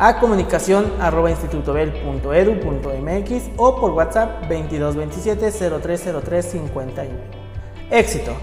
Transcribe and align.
a 0.00 0.18
comunicación 0.18 0.92
arroba 0.98 1.30
institutobel.edu.mx 1.30 3.50
o 3.58 3.78
por 3.78 3.92
WhatsApp 3.92 4.48
2227 4.48 5.52
0303 5.52 6.52
51. 6.52 7.10
Éxito. 7.90 8.34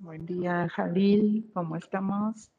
Buen 0.00 0.26
día, 0.26 0.68
Jalil, 0.68 1.48
¿cómo 1.54 1.76
estamos? 1.76 2.50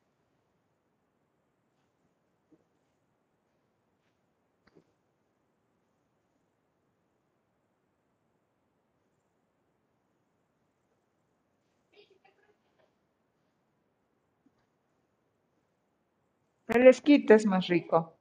El 16.69 16.87
esquite 16.87 17.35
es 17.35 17.45
más 17.45 17.67
rico. 17.67 18.17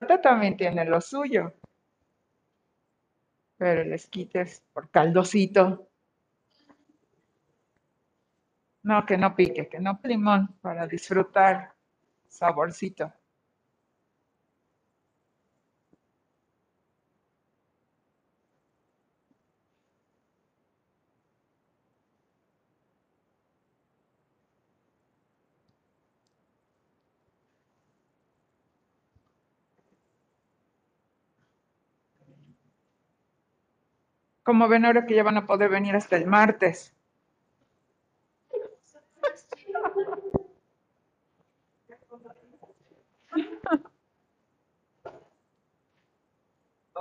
Usted 0.00 0.20
también 0.22 0.58
tiene 0.58 0.84
lo 0.84 1.00
suyo, 1.00 1.54
pero 3.56 3.82
el 3.82 3.92
esquite 3.92 4.40
es 4.40 4.64
por 4.72 4.90
caldosito. 4.90 5.89
No, 8.88 8.96
que 9.06 9.16
no 9.16 9.28
pique, 9.36 9.68
que 9.70 9.80
no 9.80 9.98
limón 10.04 10.48
para 10.60 10.86
disfrutar 10.86 11.74
saborcito. 12.28 13.12
Como 34.42 34.68
ven 34.68 34.84
ahora 34.84 35.06
que 35.06 35.14
ya 35.14 35.22
van 35.22 35.38
a 35.38 35.46
poder 35.46 35.70
venir 35.70 35.96
hasta 35.96 36.16
el 36.16 36.26
martes. 36.26 36.94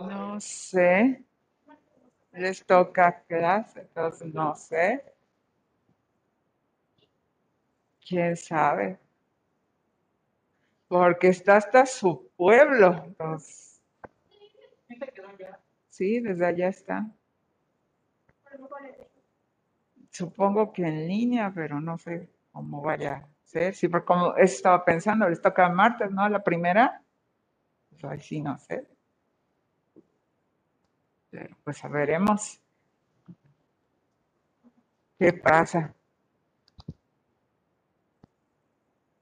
No 0.01 0.39
sé. 0.39 1.23
Les 2.31 2.65
toca 2.65 3.23
clase, 3.27 3.81
entonces 3.81 4.33
no 4.33 4.55
sé. 4.55 5.03
¿Quién 8.07 8.35
sabe? 8.37 8.97
Porque 10.87 11.27
está 11.27 11.57
hasta 11.57 11.85
su 11.85 12.31
pueblo. 12.35 13.03
Entonces, 13.05 13.81
sí, 15.89 16.19
desde 16.19 16.45
allá 16.45 16.69
está. 16.69 17.05
Supongo 20.11 20.73
que 20.73 20.83
en 20.83 21.07
línea, 21.07 21.51
pero 21.53 21.79
no 21.79 21.97
sé 21.97 22.29
cómo 22.51 22.81
vaya 22.81 23.15
a 23.17 23.27
ser. 23.43 23.75
Sí, 23.75 23.87
porque 23.87 24.05
como 24.05 24.35
estaba 24.35 24.83
pensando, 24.83 25.29
les 25.29 25.41
toca 25.41 25.69
martes, 25.69 26.09
¿no? 26.11 26.27
La 26.29 26.43
primera. 26.43 27.01
Pues 27.89 28.03
ahí 28.05 28.19
sí, 28.19 28.41
no 28.41 28.57
sé. 28.57 28.87
Pero 31.29 31.55
pues 31.63 31.81
veremos 31.89 32.59
qué 35.17 35.33
pasa. 35.33 35.93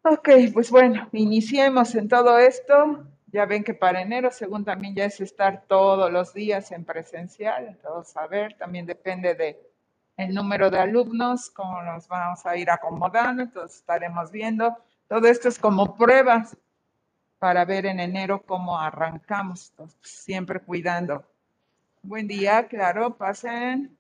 Ok, 0.04 0.30
pues 0.54 0.72
bueno, 0.72 1.10
iniciemos 1.12 1.94
en 1.96 2.08
todo 2.08 2.38
esto. 2.40 3.06
Ya 3.28 3.46
ven 3.46 3.64
que 3.64 3.74
para 3.74 4.02
enero, 4.02 4.32
según 4.32 4.64
también 4.64 4.96
ya 4.96 5.04
es 5.04 5.20
estar 5.20 5.66
todos 5.68 6.10
los 6.10 6.34
días 6.34 6.72
en 6.72 6.86
presencial, 6.86 7.68
entonces 7.68 8.16
a 8.16 8.26
ver, 8.26 8.56
también 8.58 8.86
depende 8.86 9.36
de 9.36 9.60
el 10.16 10.34
número 10.34 10.70
de 10.72 10.80
alumnos, 10.80 11.50
cómo 11.50 11.82
nos 11.84 12.08
vamos 12.08 12.46
a 12.46 12.56
ir 12.56 12.72
acomodando, 12.72 13.44
entonces 13.44 13.80
estaremos 13.80 14.32
viendo. 14.32 14.78
Todo 15.10 15.28
esto 15.28 15.50
es 15.50 15.60
como 15.60 15.96
pruebas 15.96 16.56
para 17.38 17.66
ver 17.66 17.86
en 17.86 18.00
enero 18.00 18.42
cómo 18.44 18.80
arrancamos, 18.80 19.72
entonces, 19.72 20.00
siempre 20.02 20.62
cuidando 20.62 21.26
Buen 22.08 22.28
día, 22.28 22.68
claro, 22.68 23.16
pasen. 23.18 23.96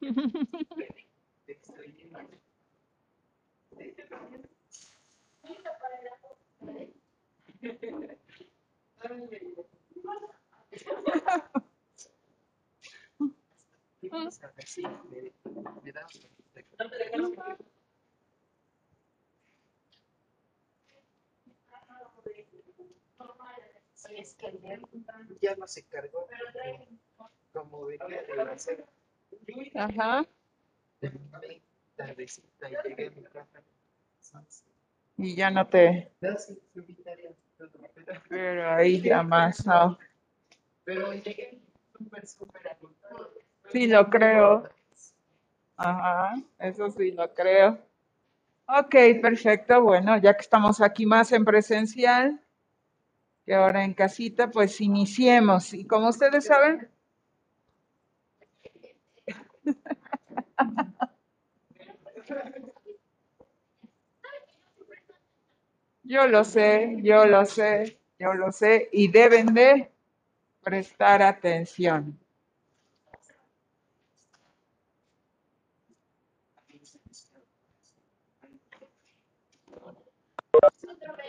ya 25.40 25.56
no 25.56 25.66
se 25.66 25.82
cargó 25.84 26.26
como 27.52 27.86
venía 27.86 28.22
de 28.22 28.42
hacer 28.42 28.84
Ajá. 29.74 30.26
tardecita 31.96 32.70
y 32.70 32.74
llegué 32.88 33.06
a 33.06 33.10
mi 33.10 33.22
casa. 33.24 33.62
Y 35.16 35.34
ya 35.34 35.50
no 35.50 35.66
te. 35.66 36.12
Pero- 38.28 38.70
ahí 38.74 39.00
ya 39.00 39.22
más. 39.22 39.64
no. 39.66 39.98
Pero 40.84 41.06
súper, 41.12 42.26
súper. 42.26 42.76
Sí, 43.72 43.86
lo 43.86 44.08
creo. 44.08 44.68
Ajá, 45.76 46.34
eso 46.58 46.90
sí 46.90 47.12
lo 47.12 47.32
creo. 47.34 47.78
Ok, 48.68 48.94
perfecto. 49.22 49.82
Bueno, 49.82 50.18
ya 50.18 50.34
que 50.34 50.42
estamos 50.42 50.80
aquí 50.80 51.06
más 51.06 51.32
en 51.32 51.44
presencial 51.44 52.40
que 53.46 53.54
ahora 53.54 53.84
en 53.84 53.94
casita, 53.94 54.50
pues 54.50 54.80
iniciemos. 54.80 55.72
Y 55.72 55.86
como 55.86 56.08
ustedes 56.08 56.44
saben, 56.46 56.88
yo 66.06 66.26
lo 66.28 66.44
sé, 66.44 66.98
yo 67.02 67.26
lo 67.26 67.44
sé, 67.46 67.98
yo 68.18 68.34
lo 68.34 68.52
sé, 68.52 68.88
y 68.92 69.08
deben 69.08 69.54
de 69.54 69.90
prestar 70.62 71.22
atención. 71.22 72.18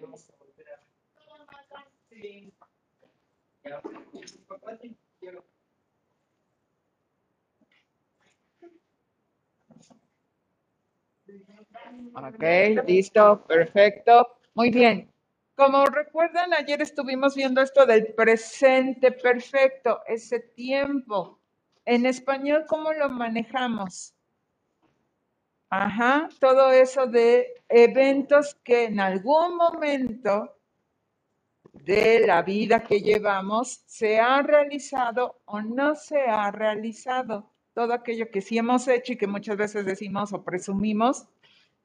Vamos 0.00 0.28
a 0.30 0.36
volver 0.38 0.68
a- 0.70 0.80
Sí. 2.10 2.52
Ya, 3.64 3.80
papá, 4.48 4.76
sí, 4.80 4.96
quiero- 5.20 5.44
Ok, 12.14 12.86
listo, 12.86 13.44
perfecto. 13.46 14.36
Muy 14.54 14.70
bien. 14.70 15.10
Como 15.54 15.84
recuerdan, 15.86 16.52
ayer 16.54 16.80
estuvimos 16.82 17.34
viendo 17.34 17.60
esto 17.60 17.86
del 17.86 18.14
presente 18.14 19.12
perfecto, 19.12 20.00
ese 20.06 20.40
tiempo. 20.40 21.38
En 21.84 22.06
español, 22.06 22.64
¿cómo 22.66 22.92
lo 22.92 23.08
manejamos? 23.08 24.14
Ajá, 25.68 26.28
todo 26.38 26.70
eso 26.70 27.06
de 27.06 27.54
eventos 27.68 28.54
que 28.62 28.84
en 28.84 29.00
algún 29.00 29.56
momento 29.56 30.56
de 31.72 32.26
la 32.26 32.42
vida 32.42 32.82
que 32.82 33.00
llevamos 33.00 33.82
se 33.86 34.20
ha 34.20 34.42
realizado 34.42 35.40
o 35.46 35.62
no 35.62 35.94
se 35.94 36.20
ha 36.20 36.50
realizado. 36.50 37.51
Todo 37.74 37.94
aquello 37.94 38.30
que 38.30 38.42
sí 38.42 38.58
hemos 38.58 38.86
hecho 38.88 39.14
y 39.14 39.16
que 39.16 39.26
muchas 39.26 39.56
veces 39.56 39.86
decimos 39.86 40.32
o 40.32 40.42
presumimos, 40.42 41.26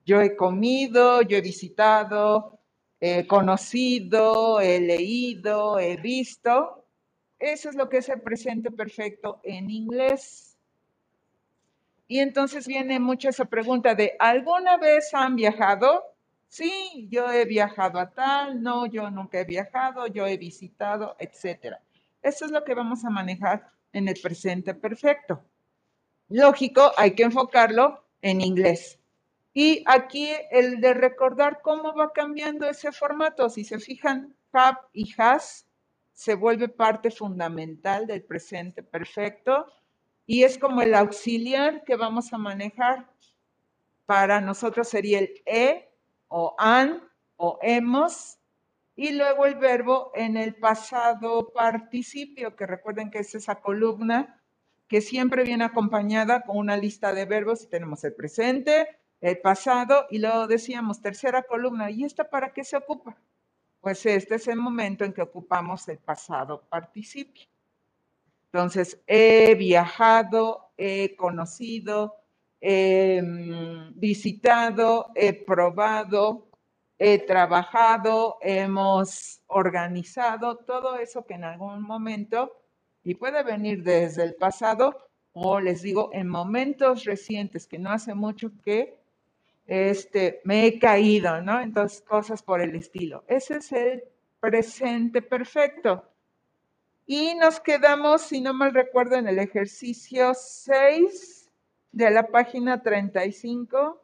yo 0.05 0.21
he 0.21 0.35
comido, 0.35 1.21
yo 1.21 1.37
he 1.37 1.41
visitado, 1.41 2.59
he 2.99 3.25
conocido, 3.27 4.59
he 4.59 4.79
leído, 4.79 5.79
he 5.79 5.97
visto. 5.97 6.85
Eso 7.39 7.69
es 7.69 7.75
lo 7.75 7.87
que 7.87 7.97
es 7.97 8.09
el 8.09 8.21
presente 8.21 8.71
perfecto 8.71 9.39
en 9.43 9.69
inglés. 9.69 10.57
Y 12.07 12.19
entonces 12.19 12.67
viene 12.67 12.99
mucho 12.99 13.29
esa 13.29 13.45
pregunta 13.45 13.93
de, 13.93 14.15
¿alguna 14.19 14.77
vez 14.77 15.13
han 15.13 15.35
viajado? 15.35 16.03
Sí, 16.47 17.07
yo 17.11 17.29
he 17.31 17.45
viajado 17.45 17.99
a 17.99 18.09
tal, 18.09 18.63
no, 18.63 18.85
yo 18.85 19.11
nunca 19.11 19.41
he 19.41 19.45
viajado, 19.45 20.07
yo 20.07 20.25
he 20.25 20.37
visitado, 20.37 21.15
etcétera. 21.19 21.81
Eso 22.21 22.45
es 22.45 22.51
lo 22.51 22.63
que 22.63 22.73
vamos 22.73 23.03
a 23.03 23.09
manejar 23.09 23.69
en 23.91 24.07
el 24.07 24.15
presente 24.21 24.73
perfecto. 24.73 25.43
Lógico, 26.29 26.91
hay 26.97 27.15
que 27.15 27.23
enfocarlo 27.23 28.03
en 28.21 28.41
inglés. 28.41 28.99
Y 29.53 29.83
aquí 29.87 30.29
el 30.51 30.81
de 30.81 30.93
recordar 30.93 31.61
cómo 31.61 31.95
va 31.95 32.11
cambiando 32.13 32.67
ese 32.67 32.91
formato. 32.91 33.49
Si 33.49 33.63
se 33.63 33.79
fijan, 33.79 34.35
have 34.51 34.77
y 34.93 35.13
has 35.17 35.67
se 36.13 36.33
vuelve 36.33 36.67
parte 36.67 37.11
fundamental 37.11 38.07
del 38.07 38.23
presente 38.23 38.81
perfecto 38.81 39.67
y 40.25 40.43
es 40.43 40.57
como 40.57 40.81
el 40.81 40.95
auxiliar 40.95 41.83
que 41.83 41.95
vamos 41.95 42.33
a 42.33 42.39
manejar. 42.39 43.07
Para 44.07 44.41
nosotros 44.41 44.89
sería 44.89 45.19
el 45.19 45.41
e 45.45 45.91
o 46.27 46.55
an 46.57 47.03
o 47.35 47.59
hemos 47.61 48.39
y 48.95 49.11
luego 49.11 49.45
el 49.45 49.55
verbo 49.55 50.11
en 50.15 50.37
el 50.37 50.55
pasado 50.55 51.53
participio, 51.53 52.55
que 52.55 52.65
recuerden 52.65 53.11
que 53.11 53.19
es 53.19 53.35
esa 53.35 53.61
columna 53.61 54.36
que 54.87 55.01
siempre 55.01 55.43
viene 55.43 55.65
acompañada 55.65 56.41
con 56.41 56.57
una 56.57 56.77
lista 56.77 57.13
de 57.13 57.25
verbos 57.25 57.63
y 57.63 57.67
tenemos 57.67 58.03
el 58.03 58.13
presente, 58.13 58.99
el 59.19 59.39
pasado 59.39 60.05
y 60.09 60.19
luego 60.19 60.47
decíamos 60.47 61.01
tercera 61.01 61.43
columna. 61.43 61.91
¿Y 61.91 62.03
esta 62.03 62.29
para 62.29 62.53
qué 62.53 62.63
se 62.63 62.77
ocupa? 62.77 63.17
Pues 63.81 64.05
este 64.05 64.35
es 64.35 64.47
el 64.47 64.57
momento 64.57 65.05
en 65.05 65.13
que 65.13 65.21
ocupamos 65.21 65.87
el 65.89 65.97
pasado 65.97 66.63
participio. 66.69 67.45
Entonces, 68.51 69.01
he 69.07 69.55
viajado, 69.55 70.71
he 70.77 71.15
conocido, 71.15 72.15
he 72.61 73.21
mm, 73.21 73.99
visitado, 73.99 75.11
he 75.15 75.33
probado, 75.33 76.47
he 76.97 77.19
trabajado, 77.19 78.37
hemos 78.41 79.41
organizado, 79.47 80.57
todo 80.57 80.97
eso 80.97 81.25
que 81.25 81.35
en 81.35 81.43
algún 81.43 81.81
momento, 81.81 82.53
y 83.07 83.15
puede 83.15 83.41
venir 83.41 83.83
desde 83.83 84.23
el 84.23 84.35
pasado, 84.35 85.07
o 85.31 85.61
les 85.61 85.81
digo, 85.81 86.09
en 86.11 86.27
momentos 86.27 87.05
recientes, 87.05 87.65
que 87.65 87.79
no 87.79 87.89
hace 87.89 88.13
mucho 88.13 88.51
que 88.65 88.97
este, 89.65 90.41
me 90.43 90.65
he 90.65 90.77
caído, 90.77 91.41
¿no? 91.41 91.61
Entonces, 91.61 92.01
cosas 92.01 92.43
por 92.43 92.59
el 92.59 92.75
estilo. 92.75 93.23
Ese 93.29 93.59
es 93.59 93.71
el 93.71 94.03
presente 94.41 95.21
perfecto. 95.21 96.03
Y 97.05 97.33
nos 97.35 97.61
quedamos, 97.61 98.23
si 98.23 98.41
no 98.41 98.53
mal 98.53 98.73
recuerdo, 98.73 99.15
en 99.15 99.29
el 99.29 99.39
ejercicio 99.39 100.33
6 100.33 101.49
de 101.93 102.11
la 102.11 102.27
página 102.27 102.83
35. 102.83 104.01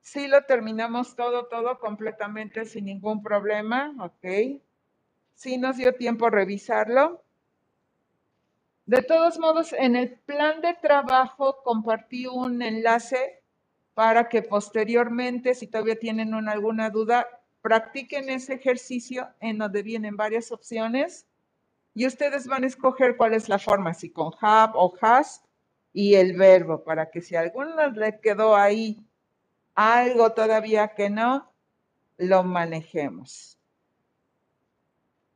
Sí 0.00 0.26
lo 0.26 0.42
terminamos 0.42 1.14
todo, 1.14 1.46
todo 1.46 1.78
completamente 1.78 2.64
sin 2.64 2.86
ningún 2.86 3.22
problema, 3.22 3.94
¿ok? 4.00 4.60
Sí 5.34 5.58
nos 5.58 5.76
dio 5.76 5.94
tiempo 5.94 6.26
a 6.26 6.30
revisarlo. 6.30 7.24
De 8.86 9.02
todos 9.02 9.38
modos, 9.38 9.72
en 9.72 9.96
el 9.96 10.18
plan 10.20 10.60
de 10.60 10.74
trabajo 10.74 11.62
compartí 11.62 12.26
un 12.26 12.62
enlace 12.62 13.42
para 13.94 14.28
que 14.28 14.42
posteriormente, 14.42 15.54
si 15.54 15.66
todavía 15.66 15.98
tienen 15.98 16.34
una- 16.34 16.52
alguna 16.52 16.90
duda, 16.90 17.26
practiquen 17.60 18.28
ese 18.30 18.54
ejercicio 18.54 19.28
en 19.40 19.58
donde 19.58 19.82
vienen 19.82 20.16
varias 20.16 20.50
opciones 20.50 21.26
y 21.94 22.06
ustedes 22.06 22.46
van 22.46 22.64
a 22.64 22.68
escoger 22.68 23.16
cuál 23.16 23.34
es 23.34 23.48
la 23.48 23.58
forma, 23.58 23.94
si 23.94 24.10
con 24.10 24.32
have 24.40 24.72
o 24.76 24.94
has 25.00 25.44
y 25.92 26.14
el 26.14 26.36
verbo, 26.36 26.82
para 26.84 27.10
que 27.10 27.20
si 27.20 27.36
a 27.36 27.40
alguno 27.40 27.88
le 27.90 28.18
quedó 28.20 28.56
ahí 28.56 29.04
algo 29.74 30.32
todavía 30.32 30.94
que 30.94 31.10
no, 31.10 31.52
lo 32.16 32.42
manejemos. 32.44 33.58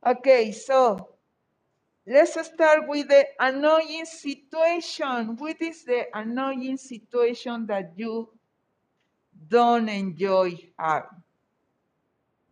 Okay, 0.03 0.51
so 0.53 1.09
let's 2.07 2.33
start 2.47 2.87
with 2.87 3.09
the 3.09 3.27
annoying 3.39 4.05
situation. 4.05 5.37
What 5.37 5.61
is 5.61 5.85
the 5.85 6.07
annoying 6.17 6.77
situation 6.77 7.67
that 7.67 7.93
you 7.97 8.29
don't 9.47 9.89
enjoy 9.89 10.69
having? 10.77 11.23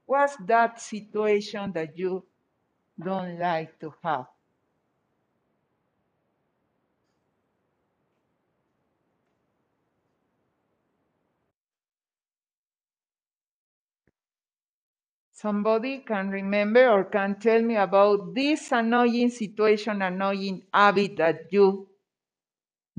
What's 0.07 0.35
that 0.47 0.81
situation 0.81 1.71
that 1.73 1.95
you 1.95 2.25
don't 3.03 3.39
like 3.39 3.79
to 3.79 3.93
have? 4.03 4.27
somebody 15.45 15.99
can 15.99 16.29
remember 16.29 16.89
or 16.89 17.03
can 17.05 17.35
tell 17.39 17.61
me 17.61 17.75
about 17.75 18.33
this 18.33 18.71
annoying 18.71 19.29
situation, 19.29 20.01
annoying 20.01 20.63
habit 20.73 21.17
that 21.17 21.51
you 21.51 21.87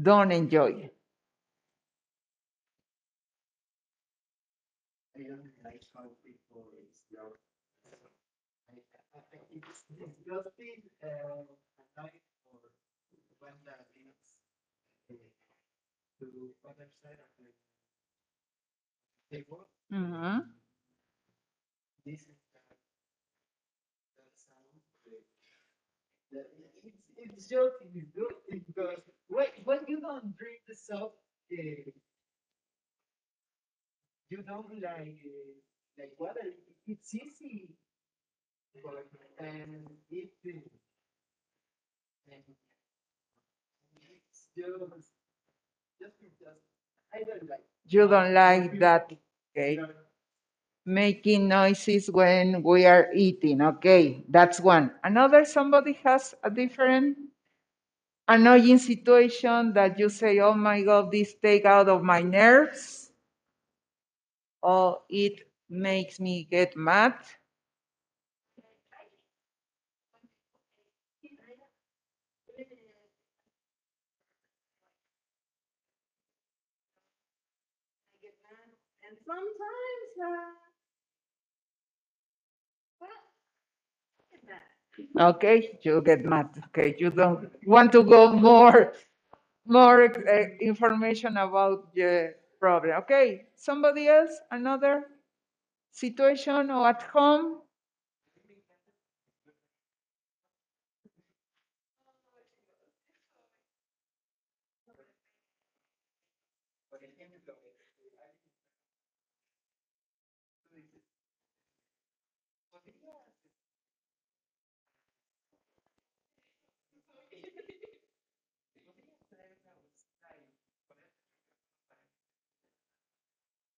don't 0.00 0.32
enjoy? 0.32 0.90
I 5.16 5.22
don't 5.22 5.50
like 5.64 5.82
how 5.92 6.04
people 6.24 6.70
is 6.80 7.02
It's 9.50 9.82
disgusting 9.88 10.82
and 11.02 11.48
annoying 11.96 12.22
for 12.38 13.46
one 13.46 13.58
that 13.64 13.86
is 13.98 14.22
to 16.20 16.26
other 16.68 16.88
side 17.02 17.18
of 17.18 17.30
the 17.38 19.36
table. 19.36 19.68
Mm-hmm. 19.92 20.55
This 22.06 22.24
it's, 26.84 27.02
it's 27.16 27.48
just 27.48 27.74
it's 27.94 28.10
good 28.14 28.34
because 28.50 29.00
when, 29.28 29.46
when 29.64 29.80
you 29.88 30.00
don't 30.00 30.36
drink 30.36 30.60
the 30.68 30.74
soap, 30.74 31.14
uh, 31.52 31.90
you 34.30 34.42
don't 34.42 34.70
like 34.82 35.18
uh, 35.26 35.52
like 35.98 36.12
water. 36.18 36.46
It's 36.86 37.14
easy, 37.14 37.68
but 38.84 39.06
and 39.40 39.86
it 40.10 40.30
uh, 40.46 40.50
and 42.32 42.42
it's 44.16 44.48
just 44.56 45.10
just 46.00 46.16
just 46.40 46.62
I 47.14 47.18
don't 47.24 47.48
like. 47.50 47.64
You 47.86 48.08
don't 48.08 48.34
like 48.34 48.78
that, 48.80 49.10
okay? 49.56 49.78
Making 50.86 51.48
noises 51.48 52.10
when 52.10 52.62
we 52.62 52.86
are 52.86 53.10
eating, 53.12 53.60
okay? 53.60 54.24
That's 54.30 54.58
one. 54.58 54.92
Another, 55.04 55.44
somebody 55.44 55.92
has 56.04 56.34
a 56.42 56.50
different 56.50 57.18
annoying 58.28 58.78
situation 58.78 59.72
that 59.72 59.98
you 59.98 60.08
say, 60.08 60.38
oh 60.38 60.54
my 60.54 60.82
God, 60.82 61.10
this 61.10 61.34
take 61.42 61.64
out 61.64 61.88
of 61.88 62.02
my 62.04 62.22
nerves. 62.22 63.10
Or 64.62 65.00
it 65.08 65.48
makes 65.70 66.20
me 66.20 66.44
get 66.50 66.76
mad. 66.76 67.14
Sometimes, 79.26 80.12
uh, 80.22 80.52
well, 83.00 83.08
look 84.18 84.32
at 84.34 84.48
that. 84.48 84.62
Okay, 85.18 85.78
you 85.82 86.02
get 86.02 86.24
mad. 86.24 86.48
Okay, 86.66 86.94
you 86.98 87.10
don't 87.10 87.50
want 87.66 87.92
to 87.92 88.02
go 88.02 88.32
more, 88.32 88.92
more 89.66 90.04
uh, 90.04 90.44
information 90.60 91.36
about 91.36 91.94
the 91.94 92.34
problem. 92.60 92.92
Okay, 92.98 93.46
somebody 93.56 94.08
else, 94.08 94.32
another 94.50 95.04
situation 95.90 96.70
or 96.70 96.88
at 96.88 97.02
home. 97.02 97.58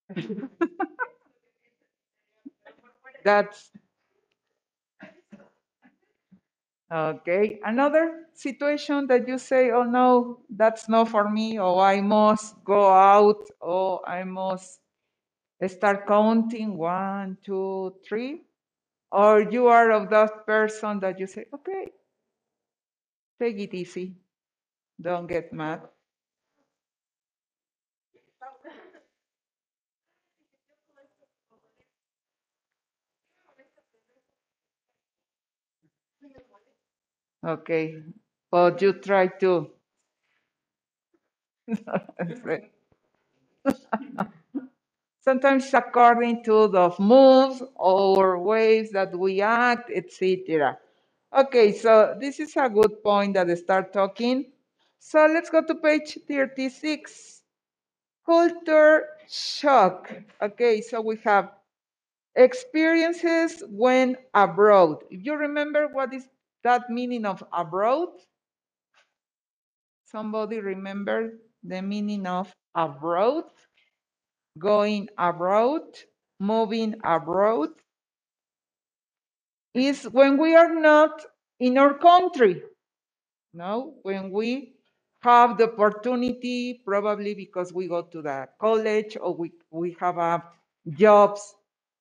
That's 3.24 3.70
okay. 6.92 7.58
Another 7.64 8.26
situation 8.34 9.06
that 9.08 9.26
you 9.28 9.38
say, 9.38 9.70
oh 9.70 9.84
no, 9.84 10.40
that's 10.50 10.88
not 10.88 11.08
for 11.08 11.28
me, 11.28 11.58
or 11.58 11.80
I 11.82 12.00
must 12.00 12.62
go 12.64 12.92
out, 12.92 13.46
or 13.60 14.06
I 14.08 14.24
must 14.24 14.80
start 15.68 16.06
counting 16.06 16.76
one, 16.78 17.38
two, 17.44 17.94
three, 18.08 18.42
or 19.12 19.42
you 19.42 19.68
are 19.68 19.92
of 19.92 20.10
that 20.10 20.46
person 20.46 21.00
that 21.00 21.18
you 21.20 21.26
say, 21.26 21.46
okay, 21.54 21.92
take 23.40 23.58
it 23.58 23.74
easy, 23.74 24.16
don't 25.00 25.26
get 25.28 25.52
mad. 25.52 25.82
Okay, 37.47 38.02
but 38.50 38.83
you 38.83 38.95
try 38.95 39.28
to. 39.40 39.71
Sometimes 45.21 45.73
according 45.75 46.45
to 46.45 46.68
the 46.68 46.95
moves 46.99 47.62
or 47.76 48.38
ways 48.40 48.90
that 48.92 49.16
we 49.18 49.40
act, 49.42 49.90
etc. 49.95 50.78
Okay, 51.37 51.73
so 51.73 52.16
this 52.21 52.40
is 52.40 52.57
a 52.57 52.68
good 52.71 53.02
point 53.02 53.35
that 53.35 53.49
they 53.49 53.57
start 53.57 53.92
talking. 53.92 54.47
So 55.00 55.26
let's 55.26 55.50
go 55.50 55.62
to 55.64 55.75
page 55.76 56.18
36. 56.28 57.42
Culture 58.26 59.07
shock. 59.28 60.12
Okay, 60.42 60.80
so 60.83 61.00
we 61.00 61.16
have 61.25 61.50
experiences 62.37 63.62
when 63.68 64.16
abroad. 64.35 65.04
If 65.11 65.25
you 65.25 65.35
remember 65.37 65.88
what 65.88 66.14
is 66.14 66.26
that 66.68 66.90
meaning 66.90 67.25
of 67.26 67.42
abroad? 67.52 68.10
Somebody 70.06 70.60
remember 70.60 71.34
the 71.64 71.82
meaning 71.82 72.26
of 72.26 72.52
abroad? 72.76 73.44
Going 74.58 75.08
abroad, 75.18 75.82
moving 76.40 76.96
abroad 77.04 77.70
is 79.75 80.04
when 80.04 80.38
we 80.38 80.56
are 80.56 80.75
not 80.75 81.22
in 81.60 81.78
our 81.78 81.94
country. 81.94 82.62
No, 83.54 83.94
when 84.02 84.30
we 84.30 84.75
have 85.22 85.58
the 85.58 85.72
opportunity, 85.72 86.82
probably 86.84 87.34
because 87.34 87.72
we 87.72 87.88
go 87.88 88.02
to 88.02 88.22
the 88.22 88.48
college 88.60 89.16
or 89.20 89.34
we, 89.34 89.52
we 89.70 89.96
have 90.00 90.18
a 90.18 90.44
jobs 90.96 91.54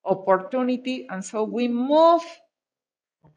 opportunity, 0.06 1.08
and 1.10 1.26
so 1.26 1.44
we 1.44 1.68
move 1.68 2.24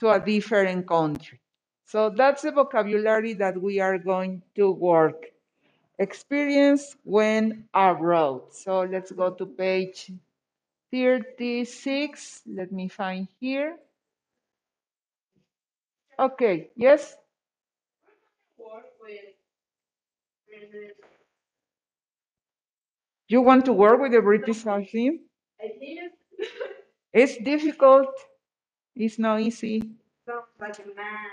to 0.00 0.10
a 0.10 0.20
different 0.20 0.86
country. 0.88 1.38
So 1.84 2.10
that's 2.10 2.42
the 2.42 2.52
vocabulary 2.52 3.34
that 3.34 3.60
we 3.60 3.80
are 3.80 3.98
going 3.98 4.42
to 4.56 4.70
work. 4.70 5.26
Experience 5.98 6.96
when 7.04 7.64
abroad. 7.74 8.52
So 8.52 8.82
let's 8.82 9.12
go 9.12 9.30
to 9.34 9.46
page 9.46 10.10
36. 10.92 12.42
Let 12.46 12.72
me 12.72 12.88
find 12.88 13.28
here. 13.38 13.76
Okay, 16.18 16.70
yes? 16.76 17.16
Work 18.58 18.84
with, 19.02 19.20
with, 20.48 20.92
You 23.28 23.40
want 23.42 23.64
to 23.66 23.72
work 23.72 24.00
with 24.00 24.12
the 24.12 24.20
British 24.20 24.64
did, 25.80 26.10
It's 27.12 27.36
difficult. 27.38 28.08
It's 28.96 29.18
not 29.18 29.40
easy. 29.40 29.82
sounds 30.26 30.46
like 30.60 30.78
a 30.78 30.86
mad, 30.94 31.30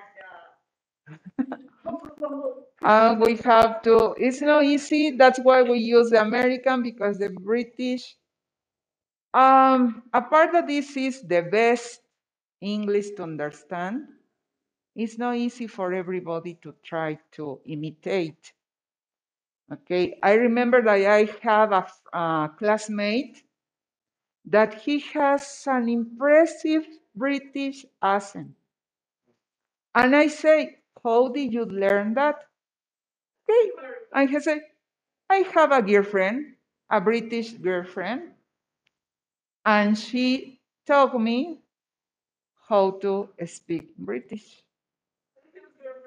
uh. 2.81 3.15
We 3.19 3.35
have 3.37 3.81
to, 3.83 4.15
it's 4.17 4.41
not 4.41 4.63
easy. 4.63 5.11
That's 5.11 5.39
why 5.39 5.63
we 5.63 5.79
use 5.79 6.09
the 6.09 6.21
American 6.21 6.83
because 6.83 7.17
the 7.17 7.29
British, 7.29 8.15
um, 9.33 10.03
apart 10.13 10.51
that 10.53 10.67
this 10.67 10.95
is 10.95 11.21
the 11.23 11.41
best 11.41 12.01
English 12.61 13.11
to 13.17 13.23
understand, 13.23 14.07
it's 14.95 15.17
not 15.17 15.35
easy 15.35 15.67
for 15.67 15.93
everybody 15.93 16.55
to 16.63 16.73
try 16.83 17.19
to 17.33 17.59
imitate. 17.65 18.53
Okay, 19.71 20.17
I 20.23 20.33
remember 20.33 20.81
that 20.81 21.01
I 21.05 21.27
have 21.41 21.73
a 22.13 22.49
classmate 22.57 23.43
that 24.45 24.75
he 24.75 24.99
has 25.13 25.63
an 25.67 25.89
impressive 25.89 26.87
British 27.17 27.85
accent. 28.03 28.51
And 29.95 30.15
I 30.15 30.27
say, 30.27 30.77
How 31.03 31.29
did 31.29 31.53
you 31.53 31.65
learn 31.65 32.15
that? 32.15 32.37
Okay. 33.49 33.71
And 34.13 34.29
he 34.29 34.39
said, 34.41 34.61
I 35.29 35.37
have 35.55 35.71
a 35.71 35.81
girlfriend, 35.81 36.55
a 36.91 37.01
British 37.01 37.53
girlfriend, 37.53 38.31
and 39.65 39.97
she 39.97 40.59
taught 40.87 41.19
me 41.19 41.59
how 42.69 42.91
to 43.01 43.29
speak 43.45 43.95
British. 43.97 44.63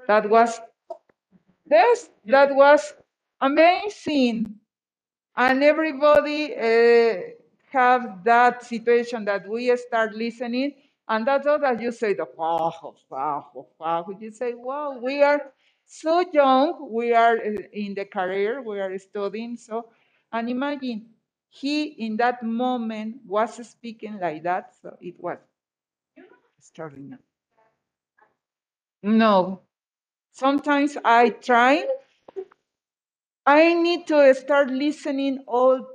That 0.09 0.29
was 0.31 0.61
this, 1.67 2.11
that 2.27 2.55
was 2.55 2.95
amazing. 3.41 4.57
And 5.37 5.65
everybody 5.65 6.55
uh, 6.57 7.21
have 7.73 8.25
that 8.25 8.65
situation 8.65 9.25
that 9.27 9.49
we 9.49 9.77
start 9.77 10.15
listening, 10.15 10.75
and 11.11 11.29
that's 11.29 11.47
all 11.49 11.61
that 11.61 11.83
you 11.83 11.93
say, 11.93 12.15
the 12.15 12.27
wow, 12.39 12.75
wow, 13.11 13.69
wow. 13.81 14.07
You 14.21 14.33
say, 14.33 14.55
wow, 14.55 14.99
we 15.03 15.23
are 15.25 15.53
so 15.87 16.25
young, 16.33 16.89
we 16.93 17.15
are 17.15 17.39
uh, 17.39 17.63
in 17.75 17.95
the 17.95 18.07
career, 18.07 18.63
we 18.63 18.81
are 18.81 18.99
studying. 18.99 19.59
So, 19.59 19.91
and 20.33 20.51
imagine 20.51 21.09
he 21.51 21.85
in 21.85 22.19
that 22.19 22.45
moment 22.45 23.19
was 23.27 23.57
speaking 23.69 24.21
like 24.21 24.45
that, 24.45 24.75
so 24.83 24.97
it 25.03 25.17
was 25.21 25.39
extraordinary. 26.59 27.23
No, 29.03 29.63
sometimes 30.33 30.97
I 31.05 31.31
try. 31.31 31.87
I 33.47 33.75
need 33.75 34.07
to 34.09 34.35
start 34.35 34.71
listening 34.71 35.45
all 35.49 35.87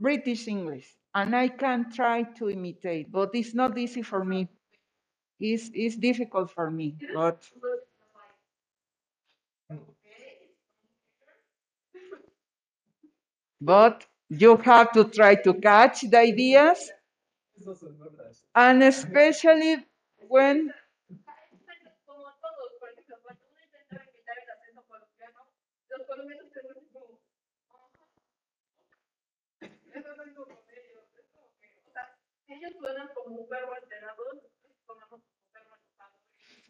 British 0.00 0.48
English, 0.48 0.88
and 1.14 1.36
I 1.36 1.48
can 1.48 1.92
try 1.92 2.24
to 2.38 2.50
imitate, 2.50 3.12
but 3.12 3.30
it's 3.34 3.54
not 3.54 3.78
easy 3.78 4.02
for 4.02 4.24
me. 4.24 4.48
It's, 5.40 5.70
it's 5.74 5.96
difficult 5.96 6.50
for 6.50 6.70
me, 6.70 6.96
but 7.14 7.42
but 13.60 14.06
you 14.28 14.56
have 14.58 14.92
to 14.92 15.04
try 15.04 15.34
to 15.36 15.54
catch 15.54 16.02
the 16.02 16.18
ideas, 16.18 16.90
and 18.54 18.82
especially 18.82 19.84
when 20.28 20.72
Como 22.06 22.24
todos, 22.40 22.72
por 22.78 22.90
ejemplo, 22.90 23.16
cuando 23.22 23.44
uno 23.48 23.60
intenta 23.62 24.04
imitar 24.04 24.38
el 24.38 24.50
acento 24.50 24.82
colombiano, 24.86 25.46
los 25.88 26.06
colombianos 26.06 26.52
se 26.52 26.60
vuelven 26.62 26.84
como, 26.92 27.18
eso 29.60 30.16
no 30.16 30.22
es 30.24 30.34
como 30.34 30.62
ellos, 30.68 31.04
es 31.18 31.26
como 31.34 31.48
que, 31.60 31.68
o 31.88 31.92
sea, 31.92 32.16
si 32.46 32.52
ellos 32.54 32.72
suenan 32.78 33.08
como 33.14 33.36
un 33.36 33.48
perro 33.48 33.74
alterado, 33.74 34.49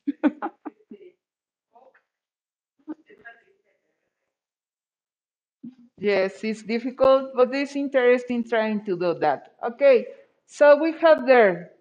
Yes, 5.99 6.43
it's 6.45 6.63
difficult, 6.63 7.33
but 7.35 7.55
it's 7.55 7.77
interesting 7.77 8.43
trying 8.49 8.85
to 8.87 8.97
do 8.97 9.15
that. 9.21 9.55
Okay, 9.63 10.07
so 10.47 10.77
we 10.77 10.93
have 10.93 11.27
there 11.27 11.73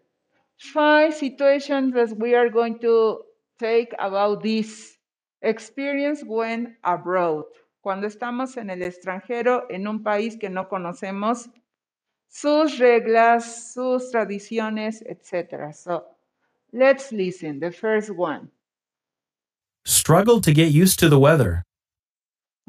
five 0.58 1.14
situations 1.16 1.94
that 1.94 2.18
we 2.18 2.36
are 2.36 2.50
going 2.50 2.80
to 2.80 3.22
take 3.58 3.94
about 3.98 4.44
this 4.44 4.98
experience 5.42 6.22
when 6.26 6.76
abroad. 6.84 7.46
Cuando 7.82 8.08
estamos 8.08 8.58
en 8.58 8.70
el 8.70 8.82
extranjero, 8.82 9.68
en 9.70 9.88
un 9.88 10.04
país 10.04 10.38
que 10.38 10.50
no 10.50 10.68
conocemos, 10.68 11.48
sus 12.28 12.78
reglas, 12.78 13.74
sus 13.74 14.12
tradiciones, 14.12 15.02
etc. 15.04 15.72
So 15.74 16.04
let's 16.74 17.12
listen. 17.12 17.60
The 17.60 17.72
first 17.72 18.10
one. 18.14 18.50
Struggle 19.86 20.42
to 20.42 20.54
get 20.54 20.72
used 20.72 21.00
to 21.00 21.10
the 21.10 21.20
weather. 21.20 21.64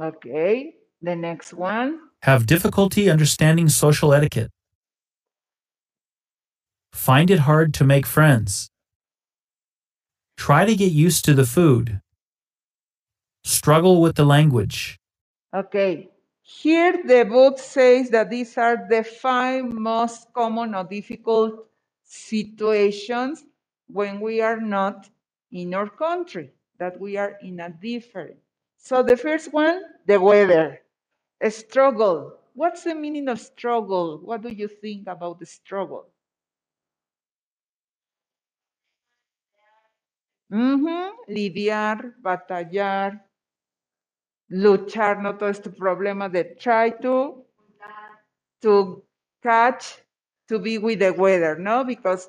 Okay, 0.00 0.75
the 1.02 1.14
next 1.14 1.52
one. 1.52 2.00
Have 2.23 2.47
difficulty 2.47 3.11
understanding 3.11 3.69
social 3.69 4.14
etiquette. 4.14 4.50
Find 6.92 7.30
it 7.30 7.40
hard 7.40 7.75
to 7.75 7.85
make 7.85 8.07
friends. 8.07 8.71
Try 10.37 10.64
to 10.64 10.75
get 10.75 10.92
used 10.92 11.25
to 11.26 11.35
the 11.35 11.45
food. 11.45 12.00
Struggle 13.45 14.00
with 14.00 14.16
the 14.16 14.25
language. 14.25 14.99
Okay. 15.54 16.09
Here 16.42 16.92
the 17.07 17.25
book 17.25 17.59
says 17.59 18.11
that 18.11 18.30
these 18.30 18.57
are 18.59 18.87
the 18.88 19.04
five 19.04 19.64
most 19.64 20.26
common 20.34 20.75
or 20.75 20.84
difficult 20.84 21.67
situations 22.04 23.45
when 23.92 24.20
we 24.20 24.40
are 24.40 24.60
not 24.60 25.08
in 25.52 25.74
our 25.74 25.88
country, 25.88 26.52
that 26.78 26.98
we 27.00 27.16
are 27.16 27.36
in 27.42 27.60
a 27.60 27.70
different. 27.70 28.36
So 28.76 29.02
the 29.02 29.16
first 29.16 29.52
one, 29.52 29.82
the 30.06 30.20
weather. 30.20 30.80
A 31.40 31.50
struggle. 31.50 32.38
What's 32.54 32.84
the 32.84 32.94
meaning 32.94 33.28
of 33.28 33.40
struggle? 33.40 34.18
What 34.24 34.42
do 34.42 34.50
you 34.50 34.68
think 34.68 35.06
about 35.08 35.38
the 35.40 35.46
struggle? 35.46 36.06
Ujú, 40.52 41.12
Lidiar, 41.28 42.14
batallar, 42.22 43.20
luchar, 44.50 45.22
no 45.22 45.36
todo 45.38 45.48
este 45.48 45.70
problema 45.70 46.28
de 46.28 46.44
try 46.56 46.90
to, 46.90 47.46
to 48.60 49.04
catch, 49.42 49.98
to 50.48 50.58
be 50.58 50.78
with 50.78 50.98
the 50.98 51.12
weather, 51.12 51.56
no? 51.58 51.84
Because 51.84 52.28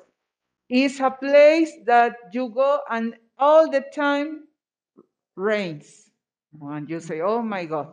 it's 0.72 1.00
a 1.00 1.10
place 1.10 1.70
that 1.84 2.16
you 2.32 2.48
go 2.48 2.80
and 2.90 3.14
all 3.38 3.70
the 3.70 3.84
time 3.94 4.44
rains. 5.36 6.10
And 6.62 6.88
you 6.88 6.98
say, 6.98 7.20
oh 7.20 7.42
my 7.42 7.66
God. 7.66 7.92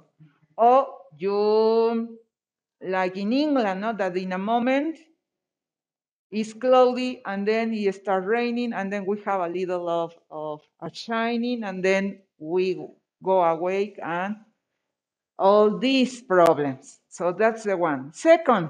Or 0.57 0.87
you, 1.17 2.17
like 2.81 3.17
in 3.17 3.33
England, 3.33 3.81
no? 3.81 3.91
That 3.91 4.15
in 4.15 4.31
a 4.31 4.37
moment 4.37 4.97
it's 6.31 6.53
cloudy 6.53 7.21
and 7.25 7.47
then 7.47 7.73
it 7.73 7.95
starts 7.95 8.27
raining 8.27 8.71
and 8.73 8.93
then 8.93 9.05
we 9.05 9.19
have 9.25 9.41
a 9.41 9.47
little 9.47 9.89
of, 9.89 10.13
of 10.29 10.61
a 10.81 10.93
shining 10.93 11.63
and 11.63 11.83
then 11.83 12.19
we 12.37 12.79
go 13.23 13.41
awake 13.43 13.99
and 14.03 14.35
all 15.37 15.77
these 15.77 16.21
problems. 16.21 16.99
So 17.09 17.31
that's 17.31 17.63
the 17.63 17.75
one. 17.75 18.13
Second, 18.13 18.69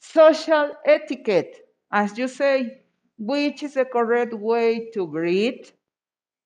social 0.00 0.70
etiquette. 0.86 1.54
As 1.90 2.16
you 2.16 2.28
say, 2.28 2.82
which 3.18 3.62
is 3.62 3.74
the 3.74 3.84
correct 3.84 4.34
way 4.34 4.90
to 4.94 5.06
greet, 5.06 5.72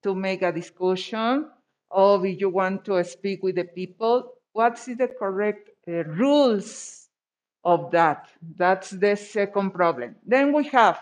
to 0.03 0.15
make 0.15 0.43
a 0.43 0.53
discussion, 0.53 1.51
or 1.91 2.25
if 2.27 2.41
you 2.41 2.49
want 2.49 2.85
to 2.87 3.03
speak 3.05 3.43
with 3.43 3.57
the 3.57 3.65
people, 3.65 4.33
what's 4.53 4.87
the 4.87 5.09
correct 5.19 5.71
uh, 5.87 6.05
rules 6.05 7.09
of 7.65 7.91
that? 7.93 8.29
That's 8.57 8.91
the 8.91 9.17
second 9.17 9.73
problem. 9.73 10.17
Then 10.27 10.53
we 10.53 10.65
have 10.69 10.99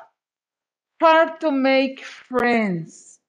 hard 1.01 1.41
to 1.41 1.51
make 1.51 2.05
friends. 2.05 3.21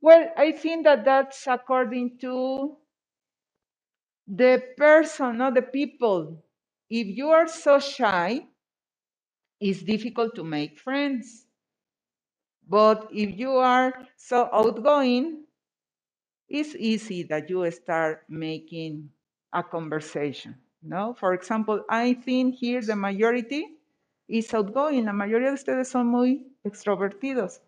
Well, 0.00 0.30
I 0.36 0.52
think 0.52 0.84
that 0.84 1.04
that's 1.04 1.46
according 1.46 2.18
to 2.20 2.76
the 4.28 4.62
person, 4.76 5.38
not 5.38 5.54
the 5.54 5.62
people. 5.62 6.44
If 6.88 7.08
you 7.08 7.28
are 7.30 7.48
so 7.48 7.80
shy, 7.80 8.46
it's 9.60 9.82
difficult 9.82 10.36
to 10.36 10.44
make 10.44 10.78
friends. 10.78 11.47
But 12.68 13.08
if 13.12 13.38
you 13.38 13.52
are 13.52 14.06
so 14.16 14.48
outgoing, 14.52 15.44
it's 16.48 16.74
easy 16.76 17.22
that 17.24 17.48
you 17.48 17.70
start 17.70 18.24
making 18.28 19.10
a 19.52 19.62
conversation. 19.62 20.54
No, 20.82 21.14
for 21.14 21.34
example, 21.34 21.84
I 21.88 22.14
think 22.14 22.54
here 22.56 22.80
the 22.80 22.94
majority 22.94 23.78
is 24.28 24.52
outgoing. 24.54 25.06
La 25.06 25.12
mayoría 25.12 25.48
de 25.48 25.54
ustedes 25.54 25.88
son 25.88 26.06
muy 26.06 26.46
extrovertidos. 26.64 27.60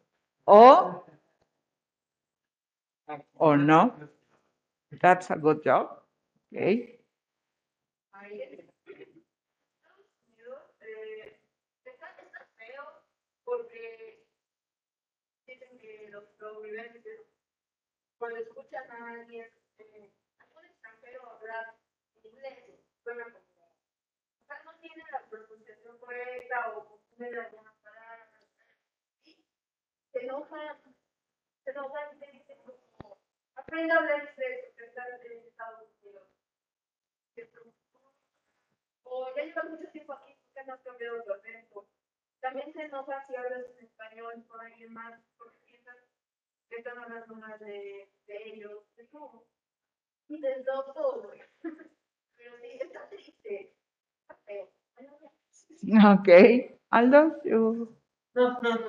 O, 0.46 1.02
or 3.36 3.56
no. 3.56 3.94
That's 5.00 5.30
a 5.30 5.36
good 5.36 5.64
job. 5.64 6.00
Okay. 6.54 6.99
Estadounidenses, 16.40 17.20
cuando 18.16 18.38
escuchan 18.38 18.90
a 18.90 19.10
alguien, 19.12 19.46
eh, 19.76 20.10
a 20.38 20.58
un 20.58 20.64
extranjero 20.64 21.28
hablar 21.28 21.76
inglés, 22.22 22.80
suena 23.02 23.24
como, 23.24 23.44
o 23.44 24.46
sea, 24.46 24.62
no 24.64 24.74
tiene 24.78 25.04
la 25.12 25.20
pronunciación 25.28 25.98
correcta 25.98 26.72
o 26.76 26.86
confunde 26.86 27.40
algunas 27.40 27.74
palabras. 27.82 28.28
Y 29.22 29.44
se 30.12 30.18
enojan, 30.20 30.78
se 31.64 31.70
enojan 31.72 32.22
y 32.22 32.38
dicen 32.38 32.58
como, 32.64 33.18
aprende 33.56 33.92
a 33.92 33.98
hablar 33.98 34.30
inglés 34.30 34.64
porque 34.64 34.84
estás 34.86 35.24
en 35.26 35.46
Estados 35.46 35.90
Unidos. 36.00 36.26
O 39.02 39.34
ya 39.36 39.44
llevas 39.44 39.68
mucho 39.68 39.90
tiempo 39.90 40.12
aquí, 40.14 40.34
¿por 40.34 40.52
qué 40.54 40.64
no 40.64 40.74
has 40.74 40.80
cambiado 40.80 41.22
tu 41.22 41.32
acento? 41.34 41.88
También 42.40 42.72
se 42.72 42.82
enoja 42.82 43.26
si 43.26 43.36
hablas 43.36 43.66
en 43.76 43.84
español 43.84 44.46
con 44.46 44.60
alguien 44.60 44.92
más, 44.94 45.20
porque 45.36 45.69
están 46.78 46.98
hablando 46.98 47.34
más 47.36 47.58
de, 47.60 48.10
de 48.26 48.36
ellos. 48.46 48.84
Es 48.96 49.08
como, 49.10 49.44
del 50.28 50.64
todo. 50.64 51.32
Pero 51.62 52.56
sí, 52.60 52.78
está 52.80 53.08
triste. 53.08 53.74
Okay. 56.20 56.76
Aldo, 56.90 57.36
you 57.44 57.94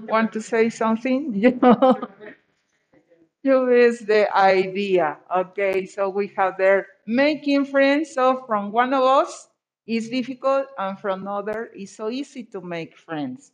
want 0.07 0.31
to 0.33 0.41
say 0.41 0.69
something? 0.69 1.33
You 3.43 3.71
is 3.71 4.01
the 4.01 4.29
idea. 4.37 5.17
Okay, 5.35 5.85
so 5.87 6.09
we 6.09 6.27
have 6.37 6.57
there 6.57 6.87
making 7.07 7.65
friends. 7.65 8.13
So 8.13 8.43
from 8.45 8.71
one 8.71 8.93
of 8.93 9.03
us 9.03 9.49
is 9.87 10.09
difficult 10.09 10.67
and 10.77 10.99
from 10.99 11.27
other 11.27 11.71
is 11.75 11.95
so 11.95 12.09
easy 12.09 12.43
to 12.53 12.61
make 12.61 12.95
friends. 12.97 13.51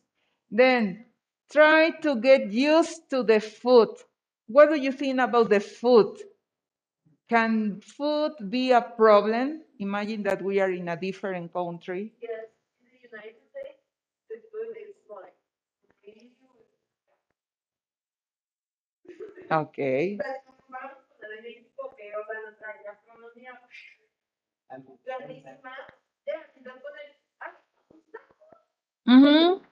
Then 0.51 1.05
try 1.51 1.91
to 2.01 2.15
get 2.17 2.51
used 2.51 3.09
to 3.11 3.23
the 3.23 3.39
food. 3.39 3.89
What 4.47 4.69
do 4.69 4.75
you 4.75 4.91
think 4.91 5.19
about 5.19 5.49
the 5.49 5.59
food? 5.59 6.17
Can 7.29 7.81
food 7.81 8.33
be 8.49 8.71
a 8.71 8.81
problem? 8.81 9.61
Imagine 9.79 10.23
that 10.23 10.41
we 10.41 10.59
are 10.61 10.71
in 10.71 10.87
a 10.87 10.95
different 10.95 11.51
country. 11.51 12.13
Yes, 12.21 12.47
in 12.79 12.87
the 12.87 13.03
United 13.03 13.35
States, 13.51 13.83
the 14.29 14.39
food 14.47 14.75
is 14.79 14.95
like 15.11 15.35
really 16.07 16.31
Okay. 19.51 20.17
Pero 20.17 20.33
vamos 20.69 20.97
con 21.19 21.29
la 21.29 21.35
de 21.35 21.41
México, 21.41 21.93
que 21.95 22.11
ahora 22.13 22.41
nuestra 22.41 22.75
gastronomía 22.83 23.59
grandísima, 25.05 25.75
ya, 26.25 26.47
si 26.53 26.63
te 26.63 26.69
pones, 26.69 27.17
Mm-hmm. 29.07 29.63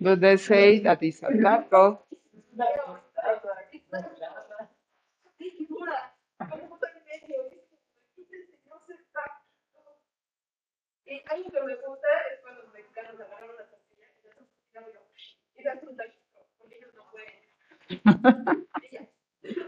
But 0.00 0.20
they 0.20 0.36
say 0.36 0.78
that 0.80 1.02
is 1.02 1.20
a 1.22 1.32
taco. 1.42 2.02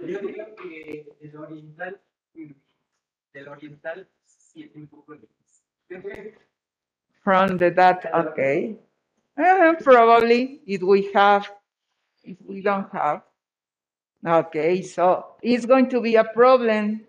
Yo 0.06 0.20
que 0.20 1.36
oriental, 1.38 2.00
mm, 2.34 2.52
el 3.34 3.48
oriental 3.48 4.08
sí 4.24 4.64
es 4.64 4.76
un 4.76 4.88
poco. 4.88 5.16
From 7.24 7.58
the 7.58 7.70
that, 7.70 8.06
okay. 8.14 8.76
Uh, 9.38 9.74
probably 9.82 10.62
if 10.66 10.82
we 10.82 11.10
have, 11.14 11.50
if 12.24 12.36
we 12.46 12.62
don't 12.62 12.90
have. 12.92 13.22
Okay, 14.26 14.80
so 14.82 15.34
it's 15.42 15.66
going 15.66 15.88
to 15.90 16.00
be 16.00 16.16
a 16.16 16.24
problem 16.24 17.06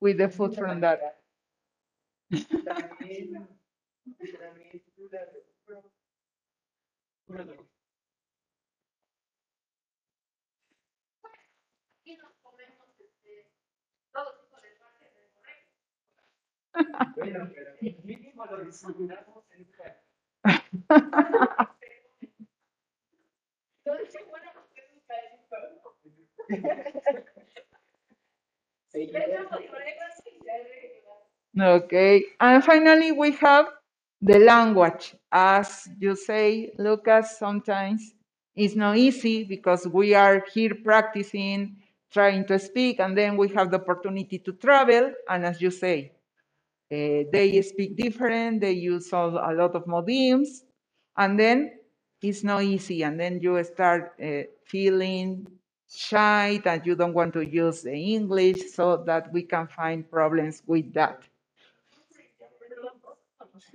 with 0.00 0.18
the 0.18 0.28
food 0.28 0.54
from 0.56 0.80
that. 0.80 1.18
Okay, 31.58 32.24
and 32.40 32.64
finally 32.64 33.12
we 33.12 33.32
have 33.32 33.66
the 34.22 34.38
language. 34.38 35.16
As 35.32 35.88
you 35.98 36.14
say, 36.14 36.72
Lucas, 36.78 37.38
sometimes 37.38 38.14
it's 38.54 38.76
not 38.76 38.96
easy 38.96 39.44
because 39.44 39.86
we 39.88 40.14
are 40.14 40.44
here 40.54 40.74
practicing, 40.84 41.76
trying 42.12 42.46
to 42.46 42.58
speak, 42.58 43.00
and 43.00 43.18
then 43.18 43.36
we 43.36 43.48
have 43.48 43.70
the 43.70 43.80
opportunity 43.80 44.38
to 44.38 44.52
travel. 44.52 45.12
And 45.28 45.44
as 45.44 45.60
you 45.60 45.70
say, 45.72 46.12
eh, 46.90 47.24
they 47.32 47.62
speak 47.62 47.96
different, 47.96 48.60
they 48.60 48.72
use 48.72 49.12
all, 49.12 49.30
a 49.38 49.52
lot 49.54 49.74
of 49.74 49.86
modems, 49.86 50.48
and 51.16 51.38
then 51.38 51.72
it's 52.22 52.44
not 52.44 52.62
easy. 52.62 53.02
And 53.02 53.18
then 53.20 53.40
you 53.40 53.62
start 53.64 54.14
uh, 54.22 54.42
feeling 54.66 55.46
shy 55.90 56.60
that 56.64 56.86
you 56.86 56.94
don't 56.94 57.14
want 57.14 57.32
to 57.34 57.46
use 57.46 57.82
the 57.82 57.92
English, 57.94 58.72
so 58.72 58.96
that 59.06 59.32
we 59.32 59.42
can 59.42 59.66
find 59.68 60.08
problems 60.10 60.62
with 60.66 60.92
that. 60.94 61.22